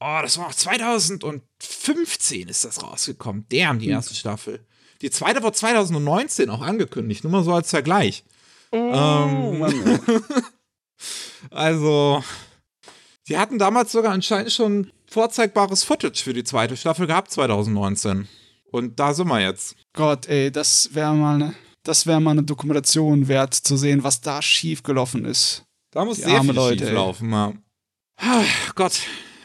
oh, 0.00 0.18
das 0.22 0.38
war 0.38 0.46
auch 0.48 0.54
2015 0.54 2.48
ist 2.48 2.64
das 2.64 2.82
rausgekommen. 2.82 3.46
Damn, 3.50 3.78
die 3.78 3.88
erste 3.88 4.14
Staffel. 4.14 4.66
Die 5.02 5.10
zweite 5.10 5.42
war 5.42 5.52
2019 5.52 6.48
auch 6.50 6.62
angekündigt, 6.62 7.24
nur 7.24 7.32
mal 7.32 7.44
so 7.44 7.52
als 7.52 7.70
Vergleich. 7.70 8.24
Oh, 8.70 8.76
Ähm. 8.76 9.58
Mann. 9.58 10.00
Also, 11.50 12.24
sie 13.22 13.36
hatten 13.36 13.58
damals 13.58 13.92
sogar 13.92 14.12
anscheinend 14.12 14.50
schon 14.50 14.90
vorzeigbares 15.14 15.84
Footage 15.84 16.22
für 16.22 16.32
die 16.34 16.44
zweite 16.44 16.76
Staffel 16.76 17.06
gehabt, 17.06 17.30
2019. 17.30 18.28
Und 18.70 18.98
da 18.98 19.14
sind 19.14 19.28
wir 19.28 19.40
jetzt. 19.40 19.76
Gott, 19.92 20.26
ey, 20.28 20.50
das 20.50 20.90
wäre 20.92 21.14
mal 21.14 21.36
eine, 21.36 21.54
das 21.84 22.06
wäre 22.06 22.20
mal 22.20 22.32
eine 22.32 22.42
Dokumentation 22.42 23.28
wert 23.28 23.54
zu 23.54 23.76
sehen, 23.76 24.02
was 24.02 24.20
da 24.20 24.42
schiefgelaufen 24.42 25.24
ist. 25.24 25.64
Da 25.92 26.04
muss 26.04 26.16
Die 26.16 26.24
sehr 26.24 26.38
arme 26.38 26.48
viel 26.48 26.56
Leute, 26.56 26.78
schief 26.80 26.88
ey. 26.88 26.94
laufen, 26.94 27.30
ja. 27.30 27.52
Ah, 28.16 28.42
Gott. 28.74 29.00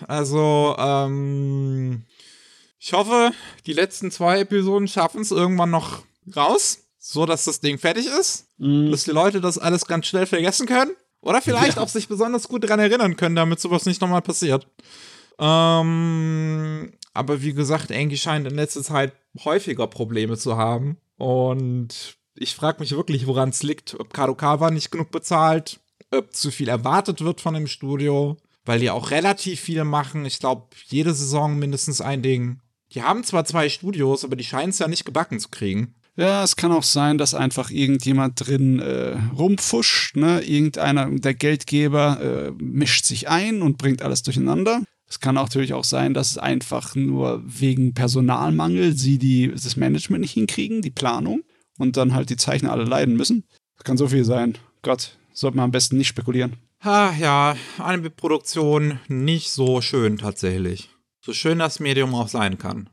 Also, 0.07 0.75
ähm, 0.79 2.05
ich 2.79 2.93
hoffe, 2.93 3.31
die 3.67 3.73
letzten 3.73 4.09
zwei 4.09 4.39
Episoden 4.39 4.87
schaffen 4.87 5.21
es 5.21 5.29
irgendwann 5.31 5.69
noch 5.69 6.03
raus, 6.35 6.79
so 6.97 7.25
dass 7.27 7.43
das 7.45 7.59
Ding 7.59 7.77
fertig 7.77 8.07
ist, 8.07 8.47
dass 8.57 9.03
die 9.03 9.11
Leute 9.11 9.41
das 9.41 9.57
alles 9.59 9.85
ganz 9.85 10.07
schnell 10.07 10.25
vergessen 10.25 10.65
können 10.67 10.91
oder 11.21 11.41
vielleicht 11.41 11.77
Ja. 11.77 11.83
auch 11.83 11.89
sich 11.89 12.07
besonders 12.07 12.47
gut 12.47 12.63
daran 12.63 12.79
erinnern 12.79 13.17
können, 13.17 13.35
damit 13.35 13.59
sowas 13.59 13.85
nicht 13.85 14.01
nochmal 14.01 14.21
passiert. 14.21 14.67
Ähm, 15.39 16.91
aber 17.13 17.41
wie 17.41 17.53
gesagt, 17.53 17.91
Angie 17.91 18.17
scheint 18.17 18.47
in 18.47 18.55
letzter 18.55 18.83
Zeit 18.83 19.13
häufiger 19.43 19.87
Probleme 19.87 20.37
zu 20.37 20.57
haben 20.57 20.97
und 21.17 22.17
ich 22.35 22.55
frage 22.55 22.79
mich 22.79 22.91
wirklich, 22.91 23.27
woran 23.27 23.49
es 23.49 23.63
liegt, 23.63 23.99
ob 23.99 24.13
Kadokawa 24.13 24.71
nicht 24.71 24.91
genug 24.91 25.11
bezahlt, 25.11 25.79
ob 26.11 26.33
zu 26.33 26.51
viel 26.51 26.69
erwartet 26.69 27.21
wird 27.21 27.41
von 27.41 27.53
dem 27.53 27.67
Studio, 27.67 28.37
weil 28.65 28.79
die 28.79 28.89
auch 28.89 29.11
relativ 29.11 29.59
viel 29.59 29.83
machen. 29.83 30.25
Ich 30.25 30.39
glaube, 30.39 30.67
jede 30.87 31.13
Saison 31.13 31.57
mindestens 31.57 32.01
ein 32.01 32.21
Ding. 32.21 32.61
Die 32.93 33.03
haben 33.03 33.23
zwar 33.23 33.45
zwei 33.45 33.69
Studios, 33.69 34.23
aber 34.23 34.35
die 34.35 34.43
scheinen 34.43 34.69
es 34.69 34.79
ja 34.79 34.87
nicht 34.87 35.05
gebacken 35.05 35.39
zu 35.39 35.49
kriegen. 35.49 35.95
Ja, 36.15 36.43
es 36.43 36.55
kann 36.55 36.71
auch 36.71 36.83
sein, 36.83 37.17
dass 37.17 37.33
einfach 37.33 37.69
irgendjemand 37.69 38.45
drin 38.45 38.79
äh, 38.79 39.15
rumfuscht, 39.37 40.17
ne? 40.17 40.41
Irgendeiner, 40.41 41.09
der 41.09 41.33
Geldgeber 41.33 42.19
äh, 42.21 42.51
mischt 42.61 43.05
sich 43.05 43.29
ein 43.29 43.61
und 43.61 43.77
bringt 43.77 44.01
alles 44.01 44.23
durcheinander. 44.23 44.81
Es 45.09 45.19
kann 45.19 45.35
natürlich 45.35 45.73
auch 45.73 45.83
sein, 45.83 46.13
dass 46.13 46.31
es 46.31 46.37
einfach 46.37 46.95
nur 46.95 47.41
wegen 47.43 47.93
Personalmangel 47.93 48.95
sie 48.95 49.17
die, 49.17 49.51
das 49.51 49.75
Management 49.75 50.21
nicht 50.21 50.33
hinkriegen, 50.33 50.81
die 50.81 50.91
Planung, 50.91 51.41
und 51.79 51.97
dann 51.97 52.13
halt 52.13 52.29
die 52.29 52.37
Zeichner 52.37 52.71
alle 52.71 52.83
leiden 52.83 53.17
müssen. 53.17 53.43
Das 53.77 53.85
kann 53.85 53.97
so 53.97 54.07
viel 54.07 54.23
sein. 54.23 54.57
Gott, 54.83 55.17
sollte 55.33 55.57
man 55.57 55.65
am 55.65 55.71
besten 55.71 55.97
nicht 55.97 56.09
spekulieren. 56.09 56.57
Ha, 56.83 57.13
ja, 57.19 57.57
Anime-Produktion 57.77 58.99
nicht 59.07 59.51
so 59.51 59.81
schön 59.81 60.17
tatsächlich. 60.17 60.89
So 61.21 61.33
schön 61.33 61.59
das 61.59 61.79
Medium 61.79 62.13
auch 62.13 62.27
sein 62.27 62.57
kann. 62.57 62.89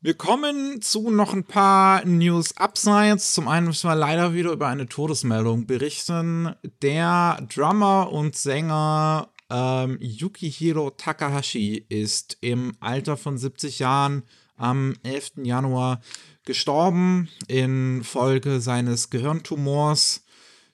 Wir 0.00 0.14
kommen 0.14 0.80
zu 0.80 1.10
noch 1.10 1.32
ein 1.32 1.42
paar 1.42 2.04
News 2.04 2.56
Upsides. 2.56 3.34
Zum 3.34 3.48
einen 3.48 3.66
müssen 3.66 3.90
wir 3.90 3.96
leider 3.96 4.32
wieder 4.32 4.52
über 4.52 4.68
eine 4.68 4.86
Todesmeldung 4.86 5.66
berichten. 5.66 6.54
Der 6.82 7.44
Drummer 7.52 8.12
und 8.12 8.36
Sänger 8.36 9.30
ähm, 9.50 9.98
Yukihiro 10.00 10.90
Takahashi 10.90 11.84
ist 11.88 12.36
im 12.40 12.76
Alter 12.80 13.16
von 13.16 13.38
70 13.38 13.78
Jahren 13.78 14.22
am 14.56 14.96
11. 15.02 15.32
Januar 15.44 16.00
gestorben 16.44 17.28
infolge 17.46 18.60
seines 18.60 19.10
Gehirntumors, 19.10 20.24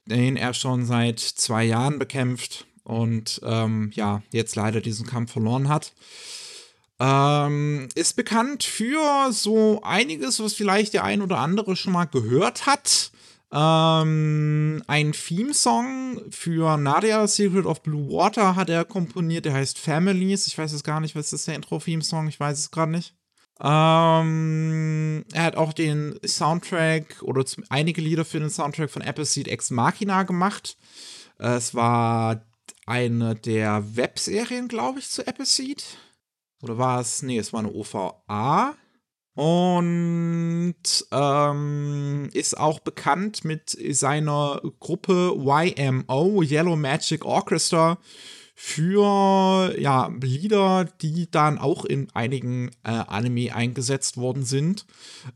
den 0.07 0.37
er 0.37 0.55
schon 0.55 0.87
seit 0.87 1.21
zwei 1.21 1.65
Jahren 1.65 1.99
bekämpft 1.99 2.67
und 2.85 3.41
ähm, 3.45 3.91
ja, 3.95 4.23
jetzt 4.31 4.57
leider 4.57 4.81
diesen 4.81 5.07
Kampf 5.07 5.33
verloren 5.33 5.69
hat. 5.69 5.93
Ähm, 7.01 7.89
ist 7.95 8.15
bekannt 8.15 8.63
für 8.63 9.33
so 9.33 9.81
einiges, 9.83 10.39
was 10.39 10.55
vielleicht 10.55 10.95
der 10.95 11.05
ein 11.05 11.23
oder 11.23 11.39
andere 11.39 11.75
schon 11.77 11.93
mal 11.93 12.05
gehört 12.05 12.67
hat. 12.67 13.11
Ähm, 13.57 14.83
ein 14.89 15.13
Theme-Song 15.13 16.23
für 16.31 16.77
Nadia 16.77 17.25
Secret 17.29 17.67
of 17.67 17.83
Blue 17.83 18.11
Water 18.11 18.57
hat 18.57 18.69
er 18.69 18.85
komponiert, 18.85 19.45
der 19.45 19.55
heißt 19.55 19.79
Families. 19.79 20.49
Ich 20.49 20.59
weiß 20.59 20.73
es 20.73 20.83
gar 20.83 20.99
nicht, 20.99 21.15
was 21.15 21.33
ist 21.33 21.47
der 21.47 21.55
Intro-Theme-Song? 21.55 22.27
Ich 22.27 22.41
weiß 22.41 22.59
es 22.59 22.71
gerade 22.73 22.91
nicht. 22.91 23.15
Ähm, 23.61 25.25
er 25.33 25.45
hat 25.45 25.57
auch 25.57 25.73
den 25.73 26.19
Soundtrack 26.27 27.23
oder 27.23 27.45
einige 27.69 28.01
Lieder 28.01 28.25
für 28.25 28.41
den 28.41 28.51
Soundtrack 28.51 28.91
von 28.91 29.03
Appleseed 29.03 29.47
Ex 29.47 29.71
Machina 29.71 30.25
gemacht. 30.25 30.77
Es 31.39 31.77
war 31.77 32.45
eine 32.87 33.37
der 33.37 33.97
Webserien, 33.97 34.67
glaube 34.67 34.99
ich, 34.99 35.09
zu 35.09 35.25
Appleseed. 35.27 35.85
Oder 36.61 36.79
war 36.79 37.01
es? 37.01 37.23
Nee, 37.23 37.39
es 37.39 37.53
war 37.53 37.61
eine 37.61 37.73
OVA. 37.73 38.75
Und 39.35 40.75
ähm, 41.11 42.29
ist 42.33 42.57
auch 42.57 42.79
bekannt 42.79 43.45
mit 43.45 43.77
seiner 43.91 44.63
Gruppe 44.79 45.35
YMO, 45.37 46.43
Yellow 46.43 46.77
Magic 46.77 47.25
Orchestra, 47.25 47.99
für 48.55 49.75
ja, 49.79 50.13
Lieder, 50.21 50.85
die 51.03 51.29
dann 51.31 51.59
auch 51.59 51.85
in 51.85 52.09
einigen 52.15 52.71
äh, 52.85 52.91
Anime 52.91 53.55
eingesetzt 53.55 54.17
worden 54.17 54.45
sind. 54.45 54.87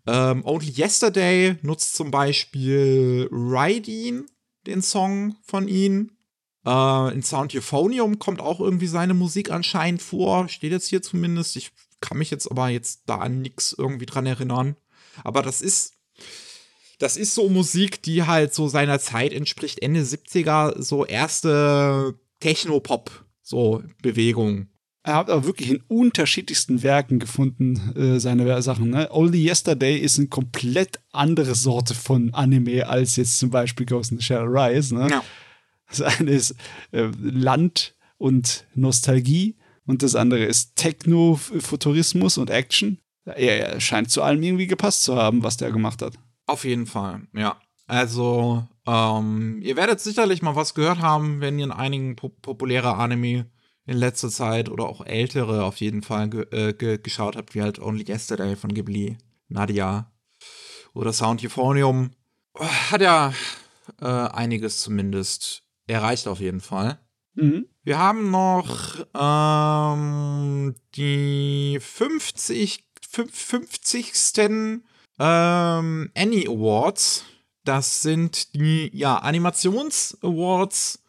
Ähm, 0.06 0.44
Only 0.44 0.70
Yesterday 0.70 1.56
nutzt 1.62 1.96
zum 1.96 2.12
Beispiel 2.12 3.28
Raideen, 3.32 4.26
den 4.66 4.82
Song 4.82 5.36
von 5.42 5.66
ihm. 5.66 6.12
Äh, 6.64 7.12
in 7.12 7.22
Sound 7.22 7.54
Euphonium 7.56 8.20
kommt 8.20 8.40
auch 8.40 8.60
irgendwie 8.60 8.86
seine 8.86 9.14
Musik 9.14 9.50
anscheinend 9.50 10.00
vor. 10.00 10.48
Steht 10.48 10.70
jetzt 10.70 10.88
hier 10.88 11.02
zumindest. 11.02 11.56
Ich 11.56 11.72
kann 12.00 12.18
mich 12.18 12.30
jetzt 12.30 12.50
aber 12.50 12.68
jetzt 12.68 13.02
da 13.06 13.16
an 13.16 13.40
nichts 13.40 13.74
irgendwie 13.76 14.06
dran 14.06 14.26
erinnern. 14.26 14.76
Aber 15.24 15.42
das 15.42 15.60
ist. 15.60 15.94
Das 17.00 17.16
ist 17.16 17.32
so 17.36 17.48
Musik, 17.48 18.02
die 18.02 18.24
halt 18.24 18.52
so 18.52 18.66
seiner 18.66 18.98
Zeit 18.98 19.32
entspricht, 19.32 19.80
Ende 19.80 20.00
70er, 20.00 20.82
so 20.82 21.06
erste 21.06 22.18
Techno-Pop, 22.40 23.24
so 23.40 23.84
Bewegung. 24.02 24.66
Er 25.04 25.14
hat 25.14 25.30
aber 25.30 25.44
wirklich 25.44 25.70
in 25.70 25.82
unterschiedlichsten 25.86 26.82
Werken 26.82 27.20
gefunden, 27.20 27.94
äh, 27.96 28.18
seine 28.18 28.60
Sachen. 28.62 28.90
Ne? 28.90 29.08
Only 29.12 29.48
Yesterday 29.48 29.96
ist 29.96 30.18
eine 30.18 30.26
komplett 30.26 30.98
andere 31.12 31.54
Sorte 31.54 31.94
von 31.94 32.34
Anime 32.34 32.88
als 32.88 33.16
jetzt 33.16 33.38
zum 33.38 33.50
Beispiel 33.50 33.86
Ghost 33.86 34.10
in 34.10 34.18
the 34.18 34.24
Shell 34.24 34.44
Rise. 34.44 34.94
Ne? 34.94 35.08
Ja. 35.08 35.24
Das 35.88 36.02
eine 36.02 36.32
ist 36.32 36.56
äh, 36.90 37.08
Land 37.22 37.94
und 38.18 38.66
Nostalgie 38.74 39.56
und 39.88 40.02
das 40.02 40.14
andere 40.14 40.44
ist 40.44 40.76
Techno-Futurismus 40.76 42.36
und 42.36 42.50
Action. 42.50 42.98
Er, 43.24 43.80
scheint 43.80 44.10
zu 44.10 44.22
allem 44.22 44.42
irgendwie 44.42 44.66
gepasst 44.66 45.02
zu 45.02 45.16
haben, 45.16 45.42
was 45.42 45.56
der 45.56 45.72
gemacht 45.72 46.02
hat. 46.02 46.12
Auf 46.46 46.64
jeden 46.64 46.86
Fall, 46.86 47.22
ja. 47.34 47.58
Also, 47.86 48.66
ähm, 48.86 49.60
ihr 49.62 49.76
werdet 49.76 50.00
sicherlich 50.00 50.42
mal 50.42 50.56
was 50.56 50.74
gehört 50.74 51.00
haben, 51.00 51.40
wenn 51.40 51.58
ihr 51.58 51.64
in 51.64 51.72
einigen 51.72 52.16
po 52.16 52.28
populäre 52.28 52.96
Anime 52.96 53.46
in 53.86 53.96
letzter 53.96 54.28
Zeit 54.28 54.68
oder 54.68 54.86
auch 54.86 55.06
ältere 55.06 55.64
auf 55.64 55.78
jeden 55.78 56.02
Fall 56.02 56.28
ge 56.28 56.42
äh, 56.50 56.74
ge 56.74 56.98
geschaut 56.98 57.36
habt, 57.36 57.54
wie 57.54 57.62
halt 57.62 57.78
Only 57.78 58.04
Yesterday 58.06 58.56
von 58.56 58.74
Ghibli, 58.74 59.16
Nadia 59.48 60.12
oder 60.92 61.14
Sound 61.14 61.42
Euphonium. 61.42 62.10
Hat 62.58 63.00
ja 63.00 63.32
äh, 64.02 64.04
einiges 64.04 64.82
zumindest 64.82 65.62
erreicht 65.86 66.28
auf 66.28 66.40
jeden 66.40 66.60
Fall. 66.60 66.98
Mhm. 67.34 67.66
Wir 67.88 67.98
haben 67.98 68.30
noch 68.30 68.98
ähm, 69.14 70.74
die 70.94 71.78
50, 71.80 72.84
fünf- 73.00 73.34
50. 73.34 74.12
Ähm, 75.18 76.10
Annie 76.14 76.48
Awards. 76.50 77.24
Das 77.64 78.02
sind 78.02 78.54
die 78.54 78.90
ja, 78.92 79.16
Animations-Awards 79.16 81.02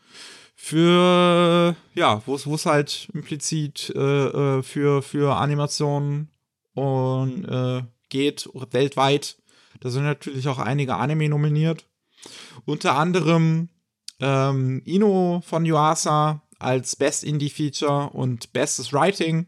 für, 0.56 1.76
ja, 1.96 2.22
wo 2.26 2.36
es 2.36 2.66
halt 2.66 3.10
implizit 3.14 3.92
äh, 3.94 4.60
äh, 4.60 4.64
für, 4.64 5.02
für 5.02 5.36
Animationen 5.36 6.32
und 6.76 7.44
äh, 7.44 7.84
geht 8.08 8.48
weltweit. 8.72 9.36
Da 9.82 9.90
sind 9.90 10.04
natürlich 10.04 10.48
auch 10.48 10.60
einige 10.60 10.96
Anime 10.96 11.28
nominiert. 11.28 11.86
Unter 12.64 12.96
anderem 12.96 13.68
ähm, 14.22 14.82
Ino 14.86 15.44
von 15.46 15.66
Yuasa 15.66 16.42
als 16.60 16.96
Best 16.96 17.24
Indie 17.24 17.50
Feature 17.50 18.10
und 18.12 18.54
Bestes 18.54 18.94
Writing. 18.94 19.48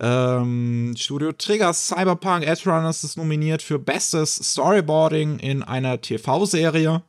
Ähm, 0.00 0.94
Studio 0.96 1.32
Triggers 1.32 1.88
Cyberpunk 1.88 2.46
Edge 2.46 2.70
Runners 2.70 3.04
ist 3.04 3.16
nominiert 3.16 3.60
für 3.62 3.78
Bestes 3.78 4.36
Storyboarding 4.36 5.38
in 5.38 5.62
einer 5.62 6.00
TV-Serie. 6.00 7.02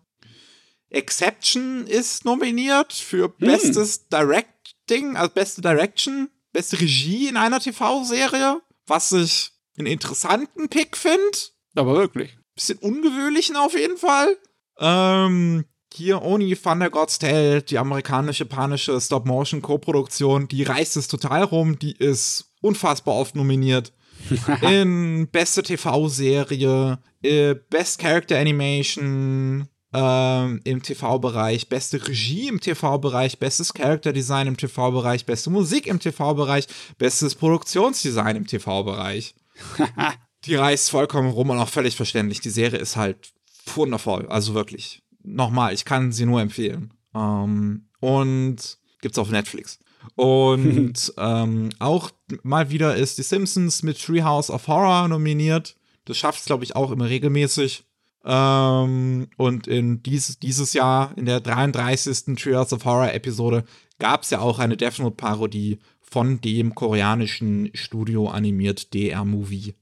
Exception 0.90 1.88
ist 1.88 2.24
nominiert 2.26 2.94
für 2.94 3.30
Bestes 3.30 4.08
Directing, 4.10 5.16
also 5.16 5.32
beste 5.34 5.62
Direction, 5.62 6.30
beste 6.52 6.80
Regie 6.80 7.28
in 7.28 7.38
einer 7.38 7.60
TV-Serie, 7.60 8.62
was 8.86 9.12
ich 9.12 9.52
einen 9.78 9.88
interessanten 9.88 10.70
Pick 10.70 10.96
finde 10.96 11.38
Aber 11.76 11.96
wirklich. 11.96 12.38
bisschen 12.54 12.78
ungewöhnlichen 12.78 13.56
auf 13.56 13.74
jeden 13.74 13.98
Fall. 13.98 14.38
Ähm, 14.78 15.66
hier 15.94 16.22
Oni 16.22 16.56
Thunder 16.56 16.90
God's 16.90 17.20
Tale, 17.20 17.62
die 17.62 17.78
amerikanisch-japanische 17.78 19.00
Stop-Motion-Co-Produktion, 19.00 20.48
die 20.48 20.64
reißt 20.64 20.98
es 20.98 21.08
total 21.08 21.44
rum, 21.44 21.78
die 21.78 21.96
ist 21.96 22.54
unfassbar 22.62 23.16
oft 23.16 23.36
nominiert. 23.36 23.94
in 24.62 25.28
beste 25.32 25.64
TV-Serie, 25.64 27.00
äh, 27.24 27.56
Best 27.70 28.00
Character 28.00 28.40
Animation 28.40 29.68
ähm, 29.94 30.62
im 30.64 30.82
TV-Bereich, 30.82 31.70
beste 31.70 32.08
Regie 32.08 32.48
im 32.48 32.60
TV-Bereich, 32.60 33.40
bestes 33.40 33.74
Character 33.74 34.14
Design 34.14 34.48
im 34.48 34.58
TV-Bereich, 34.58 35.26
beste 35.26 35.50
Musik 35.50 35.88
im 35.88 36.00
TV-Bereich, 36.00 36.68
bestes 36.98 37.36
Produktionsdesign 37.36 38.36
im 38.36 38.48
TV-Bereich. 38.48 39.36
Die 40.46 40.56
reißt 40.56 40.90
vollkommen 40.90 41.30
rum 41.30 41.52
und 41.52 41.60
auch 41.60 41.70
völlig 41.70 41.96
verständlich. 41.96 42.42
Die 42.42 42.50
Serie 42.50 42.80
ist 42.80 42.96
halt 42.96 43.32
wundervoll, 43.76 44.28
also 44.28 44.54
wirklich. 44.54 45.02
Nochmal, 45.24 45.74
ich 45.74 45.86
kann 45.86 46.12
sie 46.12 46.26
nur 46.26 46.42
empfehlen. 46.42 46.94
Ähm, 47.16 47.86
und 48.00 48.78
gibt's 49.02 49.18
auf 49.18 49.30
Netflix. 49.30 49.80
Und 50.16 51.14
ähm, 51.18 51.70
auch 51.80 52.12
mal 52.44 52.70
wieder 52.70 52.96
ist 52.96 53.18
die 53.18 53.24
Simpsons 53.24 53.84
mit 53.84 54.02
Treehouse 54.02 54.50
of 54.50 54.68
Horror 54.68 55.08
nominiert. 55.08 55.76
Das 56.06 56.18
schafft 56.18 56.40
es, 56.40 56.46
glaube 56.46 56.64
ich, 56.64 56.76
auch 56.76 56.92
immer 56.92 57.10
regelmäßig. 57.10 57.86
Ähm, 58.26 59.28
und 59.38 59.68
in 59.68 60.04
dies, 60.04 60.40
dieses 60.40 60.74
Jahr, 60.74 61.14
in 61.18 61.26
der 61.26 61.40
33. 61.40 62.36
Treehouse 62.36 62.74
of 62.74 62.86
Horror 62.86 63.14
Episode, 63.14 63.64
gab 64.00 64.24
es 64.24 64.30
ja 64.30 64.40
auch 64.40 64.60
eine 64.60 64.78
Death 64.78 65.00
Note 65.00 65.16
Parodie 65.16 65.80
von 66.02 66.42
dem 66.42 66.76
koreanischen 66.76 67.72
Studio 67.74 68.30
animiert 68.30 68.94
DR 68.94 69.26
Movie. 69.26 69.76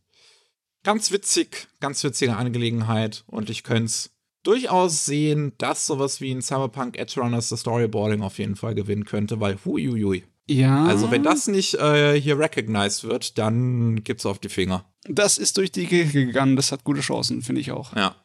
Ganz 0.84 1.12
witzig, 1.12 1.68
ganz 1.80 2.04
witzige 2.04 2.38
Angelegenheit 2.38 3.24
und 3.28 3.50
ich 3.50 3.64
könnte 3.64 3.86
es 3.86 4.12
durchaus 4.44 5.06
sehen, 5.06 5.54
dass 5.58 5.88
sowas 5.88 6.22
wie 6.22 6.32
ein 6.32 6.42
Cyberpunk 6.42 6.98
Edge 6.98 7.20
Runners 7.20 7.50
das 7.50 7.62
Storyboarding 7.62 8.22
auf 8.22 8.40
jeden 8.40 8.56
Fall 8.56 8.76
gewinnen 8.76 9.06
könnte, 9.06 9.40
weil 9.40 9.58
huiuiui. 9.64 10.24
Ja. 10.50 10.86
Also 10.86 11.12
wenn 11.12 11.24
das 11.24 11.48
nicht 11.48 11.76
äh, 11.76 12.20
hier 12.20 12.38
recognized 12.38 13.04
wird, 13.04 13.38
dann 13.38 14.04
gibt's 14.04 14.26
auf 14.26 14.40
die 14.40 14.50
Finger. 14.50 14.86
Das 15.06 15.38
ist 15.38 15.58
durch 15.58 15.72
die 15.72 15.88
Gegend 15.88 16.14
gegangen, 16.14 16.56
das 16.56 16.72
hat 16.72 16.84
gute 16.84 17.02
Chancen, 17.02 17.42
finde 17.42 17.62
ich 17.62 17.72
auch. 17.72 17.96
Ja. 17.96 18.16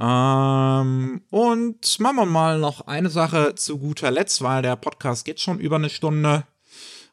Ähm, 0.00 1.22
und 1.30 2.00
machen 2.00 2.16
wir 2.16 2.26
mal 2.26 2.58
noch 2.58 2.86
eine 2.86 3.10
Sache 3.10 3.54
zu 3.54 3.78
guter 3.78 4.10
Letzt, 4.10 4.42
weil 4.42 4.62
der 4.62 4.76
Podcast 4.76 5.24
geht 5.24 5.40
schon 5.40 5.58
über 5.58 5.76
eine 5.76 5.90
Stunde. 5.90 6.44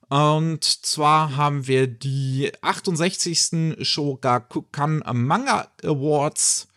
Und 0.10 0.64
zwar 0.64 1.36
haben 1.36 1.68
wir 1.68 1.88
die 1.88 2.52
68. 2.62 3.78
Shogakukan 3.82 5.04
Manga 5.14 5.68
Awards 5.84 6.69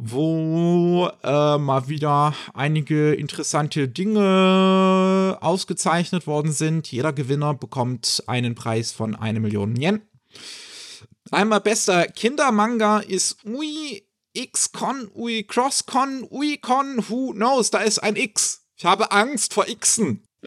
wo 0.00 1.10
äh, 1.24 1.58
mal 1.58 1.88
wieder 1.88 2.32
einige 2.54 3.14
interessante 3.14 3.88
Dinge 3.88 5.36
ausgezeichnet 5.40 6.28
worden 6.28 6.52
sind. 6.52 6.90
Jeder 6.90 7.12
Gewinner 7.12 7.52
bekommt 7.52 8.22
einen 8.28 8.54
Preis 8.54 8.92
von 8.92 9.16
eine 9.16 9.40
Million 9.40 9.74
Yen. 9.74 10.02
Einmal 11.32 11.60
bester 11.60 12.06
Kindermanga 12.06 13.00
ist 13.00 13.44
Ui 13.44 14.04
X-Con, 14.34 15.10
Ui 15.16 15.42
Cross-Con, 15.42 16.28
Ui 16.30 16.58
Con, 16.58 17.04
who 17.08 17.32
knows, 17.32 17.70
da 17.70 17.80
ist 17.80 17.98
ein 17.98 18.14
X. 18.14 18.68
Ich 18.76 18.84
habe 18.84 19.10
Angst 19.10 19.52
vor 19.52 19.64
Xen. 19.64 20.22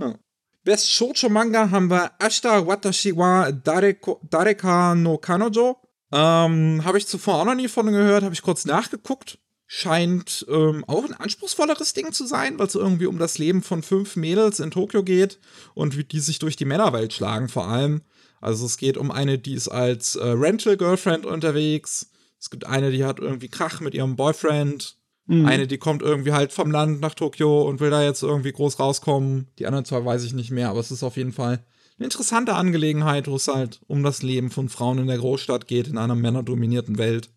Best 0.63 0.89
Shoujo 0.89 1.29
Manga 1.29 1.69
haben 1.69 1.89
wir 1.89 2.11
Ashita 2.17 2.65
Watashi 2.65 3.15
wa 3.15 3.51
Dareko, 3.51 4.19
Dareka 4.23 4.95
no 4.95 5.17
Kanojo. 5.17 5.77
Ähm, 6.11 6.81
habe 6.83 6.97
ich 6.97 7.07
zuvor 7.07 7.41
auch 7.41 7.45
noch 7.45 7.55
nie 7.55 7.67
von 7.67 7.85
gehört, 7.87 8.23
habe 8.23 8.33
ich 8.33 8.41
kurz 8.41 8.65
nachgeguckt. 8.65 9.37
Scheint 9.77 10.45
ähm, 10.47 10.85
auch 10.87 11.03
ein 11.03 11.11
anspruchsvolleres 11.13 11.91
Ding 11.91 12.13
zu 12.13 12.25
sein, 12.25 12.57
weil 12.57 12.67
es 12.67 12.75
irgendwie 12.75 13.07
um 13.07 13.17
das 13.17 13.37
Leben 13.37 13.61
von 13.61 13.83
fünf 13.83 14.15
Mädels 14.15 14.61
in 14.61 14.71
Tokio 14.71 15.03
geht 15.03 15.37
und 15.73 15.97
wie 15.97 16.05
die 16.05 16.21
sich 16.21 16.39
durch 16.39 16.55
die 16.55 16.63
Männerwelt 16.63 17.11
schlagen 17.11 17.49
vor 17.49 17.67
allem. 17.67 18.01
Also 18.39 18.65
es 18.65 18.77
geht 18.77 18.95
um 18.95 19.11
eine, 19.11 19.37
die 19.37 19.53
ist 19.53 19.67
als 19.67 20.15
äh, 20.15 20.27
Rental 20.27 20.77
Girlfriend 20.77 21.25
unterwegs. 21.25 22.09
Es 22.39 22.49
gibt 22.49 22.65
eine, 22.65 22.89
die 22.89 23.03
hat 23.03 23.19
irgendwie 23.19 23.49
Krach 23.49 23.81
mit 23.81 23.93
ihrem 23.93 24.15
Boyfriend. 24.15 24.95
Eine, 25.27 25.67
die 25.67 25.77
kommt 25.77 26.01
irgendwie 26.01 26.31
halt 26.31 26.53
vom 26.53 26.71
Land 26.71 27.01
nach 27.01 27.15
Tokio 27.15 27.67
und 27.67 27.81
will 27.81 27.89
da 27.89 28.01
jetzt 28.01 28.23
irgendwie 28.23 28.53
groß 28.53 28.79
rauskommen. 28.79 29.49
Die 29.59 29.65
anderen 29.65 29.83
zwei 29.83 30.05
weiß 30.05 30.23
ich 30.23 30.33
nicht 30.33 30.51
mehr, 30.51 30.69
aber 30.69 30.79
es 30.79 30.91
ist 30.91 31.03
auf 31.03 31.17
jeden 31.17 31.33
Fall 31.33 31.65
eine 31.97 32.05
interessante 32.05 32.53
Angelegenheit, 32.53 33.27
wo 33.27 33.35
es 33.35 33.49
halt 33.49 33.81
um 33.87 34.03
das 34.03 34.23
Leben 34.23 34.51
von 34.51 34.69
Frauen 34.69 34.99
in 34.99 35.07
der 35.07 35.17
Großstadt 35.17 35.67
geht, 35.67 35.87
in 35.89 35.97
einer 35.97 36.15
männerdominierten 36.15 36.97
Welt. 36.97 37.29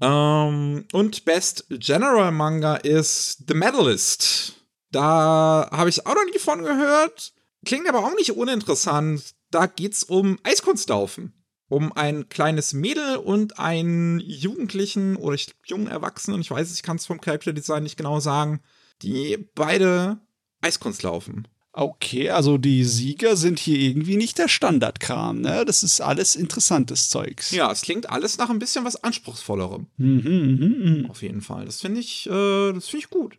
Ähm, 0.00 0.86
und 0.92 1.24
Best 1.24 1.66
General 1.70 2.32
Manga 2.32 2.76
ist 2.76 3.44
The 3.48 3.54
Medalist. 3.54 4.54
Da 4.90 5.68
habe 5.72 5.88
ich 5.88 6.06
auch 6.06 6.14
noch 6.14 6.24
nie 6.32 6.38
von 6.38 6.62
gehört. 6.62 7.32
Klingt 7.64 7.88
aber 7.88 8.00
auch 8.00 8.14
nicht 8.16 8.32
uninteressant. 8.32 9.34
Da 9.50 9.66
geht's 9.66 10.02
um 10.04 10.38
Eiskunstlaufen. 10.42 11.32
Um 11.68 11.92
ein 11.92 12.28
kleines 12.28 12.74
Mädel 12.74 13.16
und 13.16 13.58
einen 13.58 14.20
Jugendlichen 14.20 15.16
oder 15.16 15.34
ich- 15.34 15.54
jungen 15.64 15.86
Erwachsenen, 15.86 16.40
ich 16.42 16.50
weiß 16.50 16.68
es, 16.70 16.76
ich 16.76 16.82
kann 16.82 16.96
es 16.96 17.06
vom 17.06 17.20
Charakterdesign 17.20 17.82
nicht 17.82 17.96
genau 17.96 18.20
sagen, 18.20 18.60
die 19.02 19.38
beide 19.54 20.20
Eiskunst 20.60 21.02
laufen. 21.02 21.48
Okay, 21.76 22.30
also 22.30 22.56
die 22.56 22.84
Sieger 22.84 23.36
sind 23.36 23.58
hier 23.58 23.76
irgendwie 23.76 24.16
nicht 24.16 24.38
der 24.38 24.46
Standardkram, 24.46 25.40
ne? 25.40 25.64
Das 25.64 25.82
ist 25.82 26.00
alles 26.00 26.36
interessantes 26.36 27.10
Zeugs. 27.10 27.50
Ja, 27.50 27.70
es 27.72 27.82
klingt 27.82 28.08
alles 28.08 28.38
nach 28.38 28.48
ein 28.48 28.60
bisschen 28.60 28.84
was 28.84 29.02
Anspruchsvollerem. 29.02 29.88
Mhm, 29.96 30.22
mhm, 30.22 31.00
mhm. 31.00 31.10
Auf 31.10 31.22
jeden 31.22 31.40
Fall. 31.40 31.64
Das 31.64 31.80
finde 31.80 31.98
ich, 31.98 32.28
äh, 32.30 32.72
das 32.72 32.86
finde 32.86 33.04
ich 33.04 33.10
gut. 33.10 33.38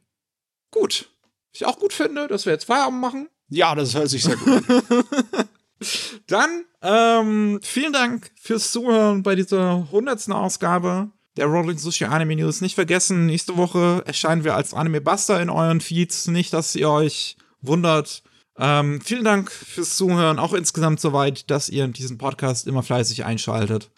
Gut. 0.69 1.09
Was 1.53 1.61
ich 1.61 1.65
auch 1.65 1.79
gut 1.79 1.93
finde, 1.93 2.27
dass 2.27 2.45
wir 2.45 2.51
jetzt 2.51 2.65
Feierabend 2.65 2.99
machen. 2.99 3.29
Ja, 3.47 3.73
das 3.73 3.95
hört 3.95 4.09
sich 4.09 4.23
sehr 4.23 4.35
gut 4.35 4.69
an. 4.69 5.03
Dann, 6.27 6.65
ähm, 6.81 7.59
vielen 7.63 7.93
Dank 7.93 8.31
fürs 8.35 8.73
Zuhören 8.73 9.23
bei 9.23 9.35
dieser 9.35 9.89
hundertsten 9.91 10.33
Ausgabe 10.33 11.09
der 11.37 11.45
Rolling 11.45 11.77
Sushi 11.77 12.03
Anime 12.03 12.35
News. 12.35 12.59
Nicht 12.59 12.75
vergessen, 12.75 13.27
nächste 13.27 13.55
Woche 13.55 14.03
erscheinen 14.05 14.43
wir 14.43 14.55
als 14.55 14.73
Anime 14.73 14.99
Buster 14.99 15.41
in 15.41 15.49
euren 15.49 15.79
Feeds. 15.79 16.27
Nicht, 16.27 16.51
dass 16.51 16.75
ihr 16.75 16.89
euch 16.89 17.37
wundert. 17.61 18.23
Ähm, 18.57 19.01
vielen 19.01 19.25
Dank 19.25 19.51
fürs 19.51 19.97
Zuhören, 19.97 20.39
auch 20.39 20.53
insgesamt 20.53 20.99
soweit, 20.99 21.49
dass 21.51 21.69
ihr 21.69 21.87
diesen 21.87 22.17
Podcast 22.17 22.67
immer 22.67 22.83
fleißig 22.83 23.25
einschaltet. 23.25 23.91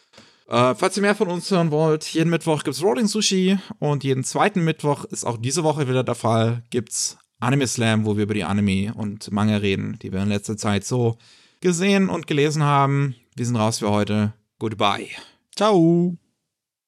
Äh, 0.48 0.76
falls 0.76 0.96
ihr 0.98 1.02
mehr 1.02 1.16
von 1.16 1.28
uns 1.28 1.52
hören 1.52 1.72
wollt, 1.72 2.06
jeden 2.06 2.30
Mittwoch 2.30 2.64
gibt's 2.64 2.82
Rolling 2.82 3.08
Sushi 3.08 3.60
und 3.80 4.04
jeden 4.04 4.24
zweiten 4.24 4.64
Mittwoch 4.64 5.04
ist 5.06 5.26
auch 5.26 5.38
diese 5.38 5.64
Woche 5.64 5.88
wieder 5.88 6.04
der 6.04 6.16
Fall, 6.16 6.64
gibt's 6.70 7.18
Anime 7.40 7.68
Slam, 7.68 8.06
wo 8.06 8.16
wir 8.16 8.24
über 8.24 8.34
die 8.34 8.46
Anime 8.46 8.94
und 8.96 9.32
Manga 9.32 9.58
reden, 9.58 10.00
die 10.02 10.12
wir 10.12 10.22
in 10.22 10.30
letzter 10.30 10.58
Zeit 10.58 10.86
so 10.86 11.18
gesehen 11.62 12.10
und 12.10 12.28
gelesen 12.28 12.64
haben. 12.64 13.16
Wir 13.36 13.46
sind 13.46 13.58
raus 13.58 13.80
für 13.80 13.90
heute. 13.90 14.34
Goodbye. 14.58 15.10
Ciao. 15.56 16.18